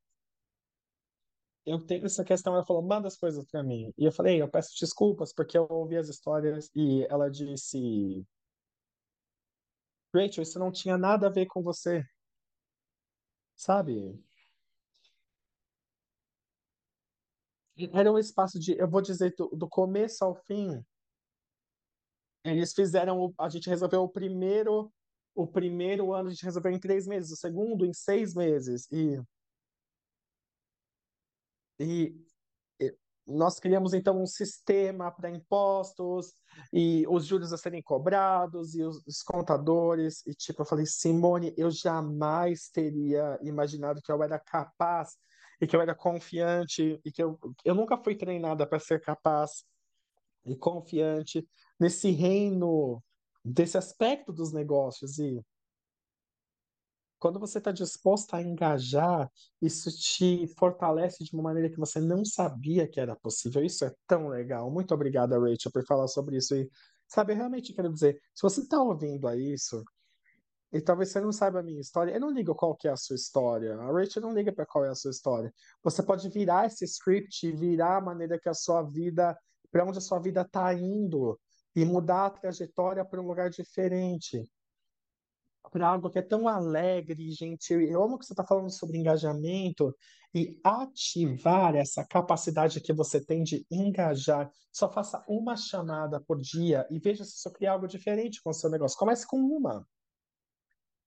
eu 1.66 1.80
tenho 1.86 2.06
essa 2.06 2.24
questão. 2.24 2.54
Ela 2.54 2.66
falou, 2.66 2.82
manda 2.84 3.08
as 3.08 3.18
coisas 3.18 3.46
para 3.46 3.64
mim. 3.64 3.94
E 3.98 4.06
eu 4.06 4.12
falei, 4.12 4.36
ei, 4.36 4.42
eu 4.42 4.50
peço 4.50 4.72
desculpas 4.80 5.34
porque 5.34 5.58
eu 5.58 5.68
ouvi 5.70 5.98
as 5.98 6.10
histórias 6.10 6.70
e 6.76 7.06
ela 7.10 7.30
disse, 7.30 8.26
Rachel, 10.14 10.44
isso 10.44 10.60
não 10.60 10.72
tinha 10.72 10.98
nada 10.98 11.28
a 11.28 11.30
ver 11.30 11.48
com 11.48 11.62
você, 11.62 12.04
sabe? 13.56 14.20
Era 17.92 18.12
um 18.12 18.20
espaço 18.20 18.60
de, 18.60 18.78
eu 18.78 18.88
vou 18.88 19.02
dizer, 19.02 19.34
do, 19.36 19.48
do 19.50 19.68
começo 19.68 20.24
ao 20.24 20.36
fim. 20.36 20.84
Eles 22.46 22.74
fizeram, 22.74 23.34
a 23.40 23.50
gente 23.50 23.70
resolveu 23.70 24.04
o 24.04 24.10
primeiro, 24.10 24.92
o 25.34 25.48
primeiro 25.48 26.14
ano 26.14 26.28
a 26.28 26.32
gente 26.32 26.44
resolveu 26.44 26.72
em 26.72 26.80
três 26.80 27.08
meses, 27.08 27.32
o 27.32 27.36
segundo 27.36 27.86
em 27.86 27.94
seis 27.94 28.36
meses. 28.36 28.88
E, 28.92 29.20
e, 31.80 32.16
e 32.80 32.96
nós 33.26 33.60
criamos 33.60 33.94
então 33.94 34.22
um 34.22 34.28
sistema 34.28 35.10
para 35.10 35.32
impostos 35.32 36.34
e 36.72 37.08
os 37.08 37.26
juros 37.26 37.54
a 37.54 37.58
serem 37.58 37.82
cobrados 37.82 38.76
e 38.76 38.84
os, 38.84 39.02
os 39.08 39.24
contadores. 39.24 40.24
E 40.28 40.36
tipo, 40.36 40.62
eu 40.62 40.66
falei, 40.66 40.86
Simone, 40.86 41.54
eu 41.58 41.72
jamais 41.72 42.70
teria 42.70 43.40
imaginado 43.42 44.02
que 44.02 44.12
eu 44.12 44.22
era 44.22 44.38
capaz 44.38 45.18
e 45.62 45.68
que 45.68 45.76
eu 45.76 45.82
era 45.82 45.96
confiante 45.96 47.00
e 47.04 47.12
que 47.12 47.24
eu, 47.24 47.40
eu 47.64 47.76
nunca 47.76 47.98
fui 47.98 48.16
treinada 48.16 48.66
para 48.66 48.80
ser 48.80 49.02
capaz 49.02 49.64
e 50.46 50.56
confiante 50.56 51.48
nesse 51.80 52.12
reino, 52.12 53.02
desse 53.44 53.78
aspecto 53.78 54.32
dos 54.34 54.52
negócios. 54.52 55.20
E 55.20 55.44
quando 57.20 57.40
você 57.40 57.58
está 57.58 57.72
disposto 57.72 58.34
a 58.34 58.42
engajar, 58.42 59.32
isso 59.62 59.90
te 59.98 60.46
fortalece 60.58 61.24
de 61.24 61.34
uma 61.34 61.44
maneira 61.44 61.70
que 61.70 61.80
você 61.80 62.02
não 62.02 62.26
sabia 62.26 62.86
que 62.86 63.00
era 63.00 63.16
possível. 63.16 63.64
Isso 63.64 63.86
é 63.86 63.94
tão 64.06 64.28
legal. 64.28 64.70
Muito 64.70 64.94
obrigada, 64.94 65.40
Rachel, 65.40 65.72
por 65.72 65.86
falar 65.86 66.10
sobre 66.10 66.36
isso. 66.36 66.54
E, 66.54 66.70
sabe, 67.08 67.32
eu 67.32 67.38
realmente 67.38 67.74
quero 67.74 67.94
dizer, 67.94 68.22
se 68.34 68.42
você 68.42 68.60
está 68.60 68.82
ouvindo 68.82 69.26
a 69.26 69.38
isso, 69.38 69.84
e 70.74 70.82
talvez 70.82 71.12
você 71.12 71.22
não 71.22 71.32
saiba 71.32 71.60
a 71.60 71.64
minha 71.64 71.80
história, 71.80 72.12
eu 72.12 72.20
não 72.20 72.32
ligo 72.32 72.56
qual 72.56 72.76
que 72.76 72.88
é 72.88 72.92
a 72.92 72.98
sua 72.98 73.16
história. 73.16 73.76
A 73.76 73.92
Rachel 73.92 74.22
não 74.22 74.34
liga 74.34 74.52
para 74.52 74.66
qual 74.66 74.84
é 74.84 74.90
a 74.90 74.96
sua 74.96 75.12
história. 75.12 75.54
Você 75.84 76.02
pode 76.02 76.28
virar 76.30 76.66
esse 76.66 76.84
script, 76.86 77.52
virar 77.52 77.98
a 77.98 78.02
maneira 78.02 78.40
que 78.40 78.50
a 78.50 78.54
sua 78.54 78.82
vida, 78.82 79.38
para 79.72 79.86
onde 79.86 80.00
a 80.00 80.02
sua 80.02 80.20
vida 80.20 80.42
está 80.42 80.74
indo, 80.74 81.40
e 81.76 81.86
mudar 81.86 82.26
a 82.26 82.30
trajetória 82.30 83.06
para 83.06 83.22
um 83.22 83.28
lugar 83.28 83.50
diferente 83.50 84.44
para 85.72 85.88
algo 85.88 86.10
que 86.10 86.20
é 86.20 86.22
tão 86.22 86.48
alegre, 86.48 87.32
gente. 87.32 87.74
Eu 87.74 88.04
amo 88.04 88.18
que 88.20 88.26
você 88.26 88.34
está 88.34 88.44
falando 88.44 88.70
sobre 88.70 88.98
engajamento 88.98 89.96
e 90.34 90.60
ativar 90.64 91.76
essa 91.76 92.06
capacidade 92.06 92.82
que 92.82 92.94
você 92.94 93.24
tem 93.24 93.44
de 93.44 93.66
engajar. 93.72 94.52
Só 94.72 94.92
faça 94.92 95.24
uma 95.28 95.56
chamada 95.56 96.22
por 96.22 96.40
dia 96.40 96.88
e 96.92 97.00
veja 97.00 97.24
se 97.24 97.40
você 97.40 97.52
cria 97.52 97.72
algo 97.72 97.88
diferente 97.88 98.42
com 98.44 98.50
o 98.50 98.54
seu 98.54 98.70
negócio. 98.70 98.98
Comece 98.98 99.26
com 99.26 99.38
uma. 99.38 99.86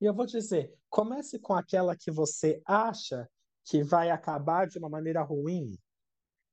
E 0.00 0.04
eu 0.04 0.14
vou 0.14 0.26
dizer, 0.26 0.74
comece 0.88 1.38
com 1.38 1.54
aquela 1.54 1.96
que 1.96 2.10
você 2.10 2.60
acha 2.66 3.28
que 3.64 3.82
vai 3.82 4.10
acabar 4.10 4.66
de 4.66 4.78
uma 4.78 4.88
maneira 4.88 5.22
ruim 5.22 5.76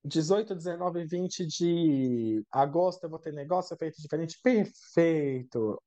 18, 0.04 0.56
19 0.56 1.02
e 1.02 1.06
20 1.06 1.46
de 1.46 2.46
agosto 2.52 3.04
eu 3.04 3.10
vou 3.10 3.20
ter 3.20 3.34
negócio 3.34 3.76
feito 3.78 4.02
diferente. 4.02 4.40
Perfeito. 4.42 5.82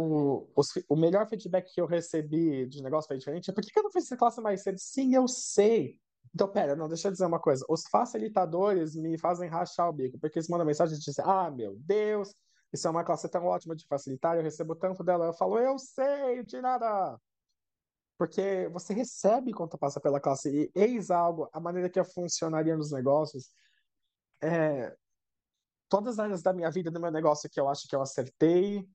O, 0.00 0.46
o, 0.54 0.62
o 0.90 0.96
melhor 0.96 1.28
feedback 1.28 1.74
que 1.74 1.80
eu 1.80 1.86
recebi 1.86 2.66
de 2.66 2.80
negócio 2.80 3.08
feito 3.08 3.18
diferente 3.18 3.50
é 3.50 3.52
por 3.52 3.64
que, 3.64 3.72
que 3.72 3.78
eu 3.80 3.82
não 3.82 3.90
fiz 3.90 4.04
essa 4.04 4.16
classe 4.16 4.40
mais 4.40 4.62
cedo? 4.62 4.78
Sim, 4.78 5.12
eu 5.12 5.26
sei. 5.26 5.98
Então, 6.32 6.46
pera, 6.46 6.76
não, 6.76 6.86
deixa 6.86 7.08
eu 7.08 7.12
dizer 7.12 7.26
uma 7.26 7.40
coisa. 7.40 7.64
Os 7.68 7.82
facilitadores 7.90 8.94
me 8.94 9.18
fazem 9.18 9.50
rachar 9.50 9.88
o 9.88 9.92
bico, 9.92 10.16
porque 10.16 10.38
eles 10.38 10.48
mandam 10.48 10.64
mensagem 10.64 10.96
e 10.96 11.00
dizem, 11.00 11.24
ah, 11.26 11.50
meu 11.50 11.74
Deus, 11.80 12.32
isso 12.72 12.86
é 12.86 12.90
uma 12.92 13.02
classe 13.02 13.28
tão 13.28 13.44
ótima 13.46 13.74
de 13.74 13.84
facilitar, 13.88 14.36
eu 14.36 14.42
recebo 14.44 14.76
tanto 14.76 15.02
dela. 15.02 15.26
Eu 15.26 15.32
falo, 15.32 15.58
eu 15.58 15.76
sei 15.80 16.44
de 16.44 16.60
nada. 16.60 17.18
Porque 18.16 18.68
você 18.72 18.94
recebe 18.94 19.52
quando 19.52 19.76
passa 19.76 20.00
pela 20.00 20.20
classe. 20.20 20.48
E 20.48 20.70
eis 20.76 21.10
algo, 21.10 21.48
a 21.52 21.58
maneira 21.58 21.90
que 21.90 21.98
eu 21.98 22.04
funcionaria 22.04 22.76
nos 22.76 22.92
negócios. 22.92 23.50
É, 24.40 24.94
todas 25.88 26.20
as 26.20 26.24
áreas 26.24 26.42
da 26.42 26.52
minha 26.52 26.70
vida, 26.70 26.88
do 26.88 27.00
meu 27.00 27.10
negócio 27.10 27.50
que 27.50 27.58
eu 27.58 27.68
acho 27.68 27.88
que 27.88 27.96
eu 27.96 28.02
acertei, 28.02 28.86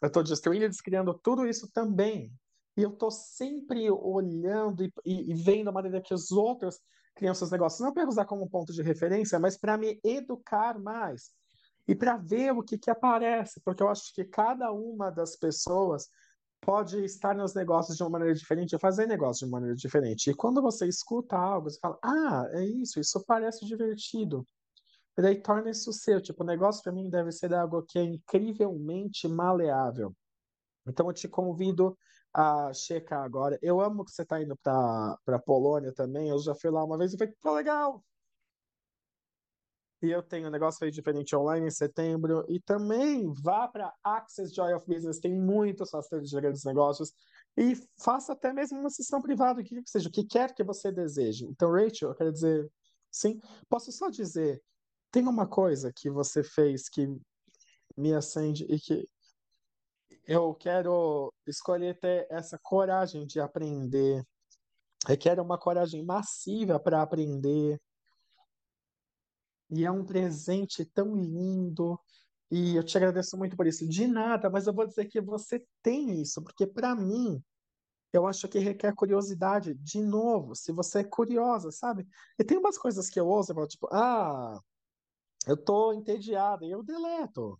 eu 0.00 0.06
estou 0.08 0.22
destruindo 0.22 0.64
e 0.64 0.68
descriando 0.68 1.14
tudo 1.14 1.46
isso 1.46 1.70
também. 1.72 2.32
E 2.76 2.82
eu 2.82 2.90
estou 2.90 3.10
sempre 3.10 3.90
olhando 3.90 4.84
e, 4.84 4.92
e, 5.04 5.32
e, 5.32 5.34
vendo 5.34 5.68
a 5.68 5.72
maneira 5.72 6.00
que 6.00 6.14
os 6.14 6.30
outros 6.30 6.80
criam 7.14 7.34
seus 7.34 7.50
negócios. 7.50 7.80
Não 7.80 7.92
para 7.92 8.08
usar 8.08 8.24
como 8.24 8.48
ponto 8.48 8.72
de 8.72 8.82
referência, 8.82 9.38
mas 9.38 9.58
para 9.58 9.76
me 9.76 10.00
educar 10.02 10.78
mais. 10.78 11.30
E 11.86 11.94
para 11.94 12.16
ver 12.16 12.52
o 12.52 12.62
que, 12.62 12.78
que 12.78 12.90
aparece. 12.90 13.60
Porque 13.64 13.82
eu 13.82 13.88
acho 13.88 14.14
que 14.14 14.24
cada 14.24 14.72
uma 14.72 15.10
das 15.10 15.36
pessoas 15.36 16.08
pode 16.60 17.02
estar 17.04 17.34
nos 17.34 17.54
negócios 17.54 17.96
de 17.96 18.02
uma 18.02 18.10
maneira 18.10 18.34
diferente, 18.34 18.78
fazer 18.78 19.06
negócios 19.06 19.38
de 19.38 19.44
uma 19.46 19.58
maneira 19.58 19.74
diferente. 19.74 20.30
E 20.30 20.34
quando 20.34 20.62
você 20.62 20.86
escuta 20.86 21.36
algo, 21.36 21.68
você 21.68 21.78
fala: 21.80 21.98
Ah, 22.02 22.46
é 22.52 22.64
isso, 22.64 23.00
isso 23.00 23.22
parece 23.26 23.66
divertido. 23.66 24.46
E 25.18 25.22
daí 25.22 25.40
torna 25.40 25.70
isso 25.70 25.92
seu. 25.92 26.20
Tipo, 26.20 26.42
o 26.42 26.46
negócio 26.46 26.82
para 26.82 26.92
mim 26.92 27.08
deve 27.08 27.32
ser 27.32 27.52
algo 27.54 27.82
que 27.82 27.98
é 27.98 28.02
incrivelmente 28.02 29.28
maleável. 29.28 30.14
Então 30.86 31.06
eu 31.06 31.12
te 31.12 31.28
convido 31.28 31.96
a 32.32 32.72
checar 32.72 33.22
agora. 33.22 33.58
Eu 33.62 33.80
amo 33.80 34.04
que 34.04 34.12
você 34.12 34.22
está 34.22 34.40
indo 34.40 34.56
para 34.56 35.18
para 35.24 35.38
Polônia 35.38 35.92
também. 35.92 36.28
Eu 36.28 36.38
já 36.38 36.54
fui 36.54 36.70
lá 36.70 36.84
uma 36.84 36.98
vez 36.98 37.12
e 37.12 37.18
falei, 37.18 37.34
que 37.34 37.48
legal! 37.50 38.04
E 40.02 40.10
eu 40.10 40.22
tenho 40.22 40.48
um 40.48 40.50
negócio 40.50 40.78
feito 40.78 40.94
diferente 40.94 41.36
online 41.36 41.66
em 41.66 41.70
setembro. 41.70 42.44
E 42.48 42.58
também 42.58 43.30
vá 43.42 43.68
para 43.68 43.92
Access 44.02 44.54
Joy 44.54 44.72
of 44.72 44.86
Business, 44.86 45.18
tem 45.18 45.34
muitos 45.38 45.92
rastreios 45.92 46.30
de 46.30 46.40
grandes 46.40 46.64
negócios. 46.64 47.12
E 47.56 47.74
faça 48.02 48.32
até 48.32 48.52
mesmo 48.52 48.78
uma 48.78 48.88
sessão 48.88 49.20
privada, 49.20 49.60
o 49.60 49.64
que 49.64 49.82
seja, 49.84 50.08
o 50.08 50.12
que 50.12 50.24
quer 50.24 50.54
que 50.54 50.64
você 50.64 50.90
deseje. 50.90 51.44
Então, 51.46 51.70
Rachel, 51.70 52.10
eu 52.10 52.14
quero 52.14 52.32
dizer, 52.32 52.70
sim, 53.10 53.38
posso 53.68 53.92
só 53.92 54.08
dizer, 54.08 54.62
tem 55.10 55.26
uma 55.26 55.46
coisa 55.46 55.92
que 55.92 56.10
você 56.10 56.42
fez 56.42 56.88
que 56.88 57.06
me 57.96 58.14
acende 58.14 58.64
e 58.64 58.78
que 58.78 59.08
eu 60.26 60.54
quero 60.54 61.32
escolher 61.46 61.98
ter 61.98 62.26
essa 62.30 62.58
coragem 62.62 63.26
de 63.26 63.40
aprender. 63.40 64.24
Requer 65.06 65.40
uma 65.40 65.58
coragem 65.58 66.04
massiva 66.04 66.78
para 66.78 67.02
aprender. 67.02 67.80
E 69.70 69.84
é 69.84 69.90
um 69.90 70.04
presente 70.04 70.84
tão 70.84 71.16
lindo. 71.16 71.98
E 72.50 72.76
eu 72.76 72.84
te 72.84 72.96
agradeço 72.96 73.36
muito 73.36 73.56
por 73.56 73.66
isso. 73.66 73.88
De 73.88 74.06
nada, 74.06 74.50
mas 74.50 74.66
eu 74.66 74.74
vou 74.74 74.86
dizer 74.86 75.06
que 75.06 75.20
você 75.20 75.64
tem 75.82 76.20
isso, 76.20 76.42
porque 76.42 76.66
para 76.66 76.94
mim, 76.94 77.42
eu 78.12 78.26
acho 78.26 78.48
que 78.48 78.58
requer 78.58 78.94
curiosidade. 78.94 79.74
De 79.74 80.00
novo, 80.00 80.54
se 80.54 80.72
você 80.72 81.00
é 81.00 81.04
curiosa, 81.04 81.70
sabe? 81.70 82.06
E 82.38 82.44
tem 82.44 82.58
umas 82.58 82.76
coisas 82.76 83.08
que 83.08 83.18
eu 83.18 83.26
ouço, 83.28 83.52
eu 83.52 83.54
falo, 83.56 83.68
tipo, 83.68 83.88
ah, 83.92 84.60
eu 85.46 85.56
tô 85.56 85.92
entediada, 85.92 86.64
e 86.64 86.70
eu 86.70 86.82
deleto. 86.82 87.58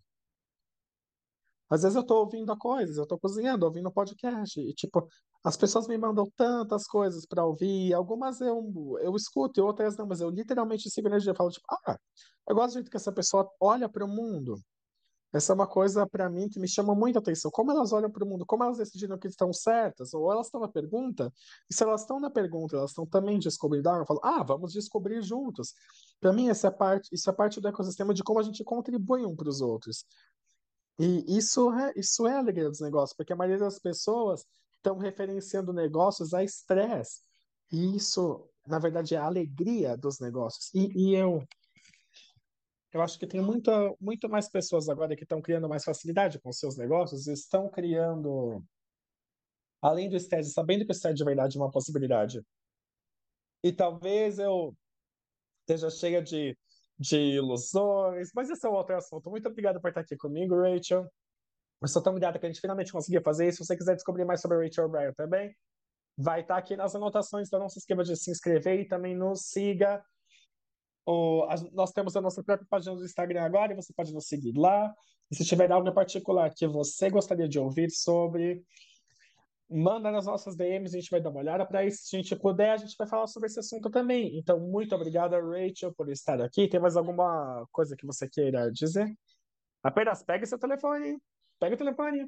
Às 1.69 1.83
vezes 1.83 1.95
eu 1.95 2.03
tô 2.05 2.19
ouvindo 2.19 2.55
coisas, 2.57 2.97
eu 2.97 3.07
tô 3.07 3.17
cozinhando, 3.17 3.65
ouvindo 3.65 3.91
podcast, 3.91 4.59
e 4.59 4.73
tipo, 4.73 5.07
as 5.43 5.55
pessoas 5.55 5.87
me 5.87 5.97
mandam 5.97 6.29
tantas 6.35 6.85
coisas 6.85 7.25
para 7.25 7.45
ouvir, 7.45 7.93
algumas 7.93 8.41
eu, 8.41 8.61
eu 9.01 9.15
escuto 9.15 9.59
e 9.59 9.63
outras 9.63 9.95
não, 9.97 10.05
mas 10.05 10.19
eu 10.21 10.29
literalmente 10.29 10.89
sigo 10.89 11.07
energia 11.07 11.33
falo, 11.33 11.49
tipo, 11.49 11.65
ah, 11.87 11.97
eu 12.47 12.55
gosto 12.55 12.71
do 12.71 12.73
jeito 12.73 12.91
que 12.91 12.97
essa 12.97 13.11
pessoa 13.11 13.49
olha 13.59 13.87
para 13.87 14.03
o 14.05 14.07
mundo. 14.07 14.59
Essa 15.33 15.53
é 15.53 15.55
uma 15.55 15.67
coisa 15.67 16.05
para 16.05 16.29
mim 16.29 16.49
que 16.49 16.59
me 16.59 16.67
chama 16.67 16.93
muita 16.93 17.19
atenção. 17.19 17.49
Como 17.51 17.71
elas 17.71 17.93
olham 17.93 18.11
para 18.11 18.23
o 18.23 18.27
mundo, 18.27 18.45
como 18.45 18.63
elas 18.63 18.77
decidiram 18.77 19.17
que 19.17 19.27
estão 19.27 19.53
certas, 19.53 20.13
ou 20.13 20.31
elas 20.31 20.47
estão 20.47 20.59
na 20.59 20.67
pergunta, 20.67 21.31
e 21.69 21.73
se 21.73 21.83
elas 21.83 22.01
estão 22.01 22.19
na 22.19 22.29
pergunta, 22.29 22.75
elas 22.75 22.91
estão 22.91 23.05
também 23.05 23.39
descobrindo 23.39 23.89
algo, 23.89 24.01
eu 24.01 24.05
falo, 24.05 24.19
ah, 24.23 24.43
vamos 24.43 24.73
descobrir 24.73 25.21
juntos. 25.21 25.73
Para 26.19 26.33
mim, 26.33 26.49
essa 26.49 26.67
é 26.67 26.71
parte, 26.71 27.09
isso 27.13 27.29
é 27.29 27.33
parte 27.33 27.61
do 27.61 27.67
ecossistema 27.67 28.13
de 28.13 28.23
como 28.23 28.39
a 28.39 28.43
gente 28.43 28.63
contribui 28.63 29.25
um 29.25 29.35
para 29.35 29.49
os 29.49 29.61
outros. 29.61 30.05
E 30.99 31.37
isso 31.37 31.71
é, 31.73 31.93
isso 31.95 32.27
é 32.27 32.33
a 32.33 32.39
alegria 32.39 32.69
dos 32.69 32.81
negócios, 32.81 33.15
porque 33.15 33.33
a 33.33 33.35
maioria 33.35 33.59
das 33.59 33.79
pessoas 33.79 34.45
estão 34.75 34.97
referenciando 34.97 35.71
negócios 35.71 36.33
a 36.33 36.43
estresse. 36.43 37.21
E 37.71 37.95
isso, 37.95 38.47
na 38.67 38.79
verdade, 38.79 39.15
é 39.15 39.17
a 39.17 39.25
alegria 39.25 39.95
dos 39.95 40.19
negócios. 40.19 40.69
E, 40.73 40.91
e 40.93 41.15
eu, 41.15 41.43
eu 42.93 43.01
acho 43.01 43.17
que 43.17 43.27
tem 43.27 43.41
muita, 43.41 43.71
muito 43.99 44.29
mais 44.29 44.49
pessoas 44.49 44.89
agora 44.89 45.15
que 45.15 45.23
estão 45.23 45.41
criando 45.41 45.69
mais 45.69 45.83
facilidade 45.83 46.39
com 46.39 46.51
seus 46.51 46.77
negócios, 46.77 47.27
estão 47.27 47.69
criando, 47.69 48.63
além 49.81 50.09
do 50.09 50.15
estresse, 50.15 50.51
sabendo 50.51 50.85
que 50.85 50.91
o 50.91 50.93
estresse 50.93 51.15
de 51.15 51.23
verdade 51.23 51.57
é 51.57 51.61
uma 51.61 51.71
possibilidade. 51.71 52.41
E 53.63 53.71
talvez 53.71 54.39
eu 54.39 54.75
esteja 55.61 55.89
cheia 55.89 56.21
de 56.21 56.57
de 57.01 57.17
ilusões, 57.17 58.29
mas 58.35 58.47
esse 58.51 58.65
é 58.65 58.69
um 58.69 58.73
outro 58.73 58.95
assunto. 58.95 59.29
Muito 59.31 59.49
obrigado 59.49 59.81
por 59.81 59.87
estar 59.89 60.01
aqui 60.01 60.15
comigo, 60.15 60.55
Rachel. 60.55 61.11
Eu 61.81 61.87
sou 61.87 62.01
tão 62.01 62.13
grata 62.13 62.37
que 62.37 62.45
a 62.45 62.49
gente 62.49 62.61
finalmente 62.61 62.91
conseguiu 62.91 63.23
fazer 63.23 63.47
isso. 63.47 63.57
Se 63.57 63.65
você 63.65 63.75
quiser 63.75 63.95
descobrir 63.95 64.23
mais 64.23 64.39
sobre 64.39 64.57
a 64.57 64.61
Rachel 64.61 64.85
O'Brien 64.85 65.11
também, 65.15 65.55
vai 66.15 66.41
estar 66.41 66.57
aqui 66.57 66.75
nas 66.75 66.93
anotações, 66.93 67.47
então 67.47 67.59
não 67.59 67.69
se 67.69 67.79
esqueça 67.79 68.03
de 68.03 68.15
se 68.15 68.29
inscrever 68.29 68.81
e 68.81 68.87
também 68.87 69.15
nos 69.15 69.47
siga. 69.47 70.05
A, 71.07 71.55
nós 71.73 71.91
temos 71.91 72.15
a 72.15 72.21
nossa 72.21 72.43
própria 72.43 72.67
página 72.69 72.95
do 72.95 73.03
Instagram 73.03 73.41
agora 73.41 73.73
e 73.73 73.75
você 73.75 73.93
pode 73.93 74.13
nos 74.13 74.27
seguir 74.27 74.53
lá. 74.57 74.93
E 75.29 75.35
se 75.35 75.45
tiver 75.45 75.71
algo 75.71 75.87
em 75.87 75.93
particular 75.93 76.53
que 76.53 76.67
você 76.67 77.09
gostaria 77.09 77.47
de 77.47 77.57
ouvir 77.57 77.89
sobre, 77.89 78.63
manda 79.69 80.11
nas 80.11 80.25
nossas 80.25 80.55
DMs, 80.55 80.95
a 80.95 80.99
gente 80.99 81.09
vai 81.09 81.21
dar 81.21 81.29
uma 81.29 81.39
olhada 81.39 81.65
para 81.65 81.85
isso. 81.85 82.03
Se 82.03 82.15
a 82.17 82.21
gente 82.21 82.35
puder, 82.35 82.71
a 82.71 82.77
gente 82.77 82.95
vai 82.97 83.07
falar 83.07 83.27
sobre 83.27 83.47
esse 83.47 83.59
assunto 83.59 83.89
também. 83.89 84.37
Então, 84.37 84.59
muito 84.59 84.93
obrigada, 84.93 85.39
Rachel, 85.39 85.93
por 85.93 86.09
estar 86.09 86.41
aqui. 86.41 86.67
Tem 86.67 86.79
mais 86.79 86.97
alguma 86.97 87.65
coisa 87.71 87.95
que 87.95 88.05
você 88.05 88.27
queira 88.27 88.69
dizer? 88.71 89.07
Apenas 89.81 90.21
pegue 90.23 90.45
seu 90.45 90.59
telefone. 90.59 91.17
Pega 91.59 91.75
o 91.75 91.77
telefone. 91.77 92.27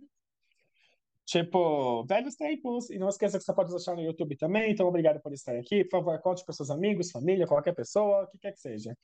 Tipo, 1.26 2.04
velhos 2.06 2.36
tempos. 2.36 2.90
E 2.90 2.98
não 2.98 3.10
esqueça 3.10 3.38
que 3.38 3.44
você 3.44 3.54
pode 3.54 3.72
nos 3.72 3.82
achar 3.82 3.96
no 3.96 4.02
YouTube 4.02 4.36
também. 4.38 4.72
Então, 4.72 4.88
obrigado 4.88 5.22
por 5.22 5.34
estar 5.34 5.56
aqui. 5.56 5.84
Por 5.84 6.00
favor, 6.00 6.20
conte 6.22 6.44
para 6.44 6.54
seus 6.54 6.70
amigos, 6.70 7.12
família, 7.12 7.48
qualquer 7.48 7.74
pessoa, 7.74 8.24
o 8.24 8.28
que 8.28 8.38
quer 8.38 8.52
que 8.52 8.60
seja. 8.60 8.96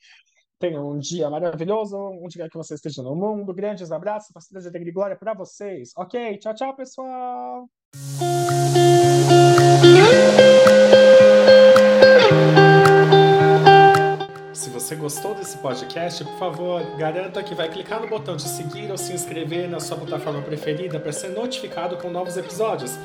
Tenha 0.58 0.80
um 0.80 0.98
dia 0.98 1.30
maravilhoso, 1.30 1.96
um 1.96 2.28
dia 2.28 2.48
que 2.48 2.56
você 2.56 2.74
esteja 2.74 3.02
no 3.02 3.16
mundo. 3.16 3.54
Grandes 3.54 3.90
abraços, 3.90 4.30
facilidade, 4.32 4.68
alegria 4.68 4.90
e 4.90 4.94
glória 4.94 5.16
para 5.16 5.32
vocês. 5.32 5.92
Ok, 5.96 6.36
tchau, 6.36 6.54
tchau, 6.54 6.76
pessoal. 6.76 7.66
Você 14.90 14.96
gostou 14.96 15.34
desse 15.36 15.56
podcast, 15.58 16.24
por 16.24 16.36
favor, 16.36 16.82
garanta 16.96 17.44
que 17.44 17.54
vai 17.54 17.68
clicar 17.68 18.00
no 18.00 18.08
botão 18.08 18.34
de 18.34 18.42
seguir 18.42 18.90
ou 18.90 18.98
se 18.98 19.12
inscrever 19.12 19.68
na 19.68 19.78
sua 19.78 19.96
plataforma 19.96 20.42
preferida 20.42 20.98
para 20.98 21.12
ser 21.12 21.28
notificado 21.28 21.96
com 21.96 22.10
novos 22.10 22.36
episódios. 22.36 22.98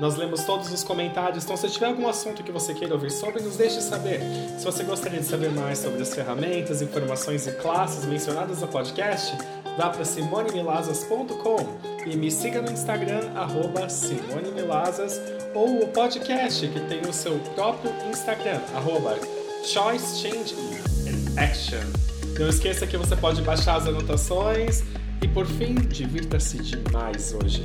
Nós 0.00 0.16
lemos 0.16 0.42
todos 0.42 0.72
os 0.72 0.82
comentários, 0.82 1.44
então 1.44 1.56
se 1.56 1.68
tiver 1.68 1.86
algum 1.86 2.08
assunto 2.08 2.42
que 2.42 2.50
você 2.50 2.74
queira 2.74 2.92
ouvir 2.92 3.12
sobre, 3.12 3.40
nos 3.40 3.56
deixe 3.56 3.80
saber. 3.80 4.20
Se 4.58 4.64
você 4.64 4.82
gostaria 4.82 5.20
de 5.20 5.26
saber 5.26 5.52
mais 5.52 5.78
sobre 5.78 6.02
as 6.02 6.12
ferramentas, 6.12 6.82
informações 6.82 7.46
e 7.46 7.52
classes 7.52 8.04
mencionadas 8.04 8.60
no 8.60 8.66
podcast, 8.66 9.36
vá 9.76 9.90
para 9.90 10.04
simonemilazas.com 10.04 11.78
e 12.04 12.16
me 12.16 12.32
siga 12.32 12.60
no 12.60 12.72
Instagram, 12.72 13.30
arroba 13.36 13.88
Simone 13.88 14.50
Milazas, 14.50 15.20
ou 15.54 15.84
o 15.84 15.88
podcast, 15.88 16.66
que 16.66 16.80
tem 16.80 17.00
o 17.02 17.12
seu 17.12 17.38
próprio 17.54 17.92
Instagram, 18.10 18.58
arroba 18.74 19.16
Action. 21.38 21.78
Não 22.36 22.48
esqueça 22.48 22.84
que 22.84 22.96
você 22.96 23.14
pode 23.14 23.42
baixar 23.42 23.76
as 23.76 23.86
anotações 23.86 24.82
e, 25.22 25.28
por 25.28 25.46
fim, 25.46 25.74
divirta-se 25.74 26.58
demais 26.58 27.32
hoje. 27.32 27.64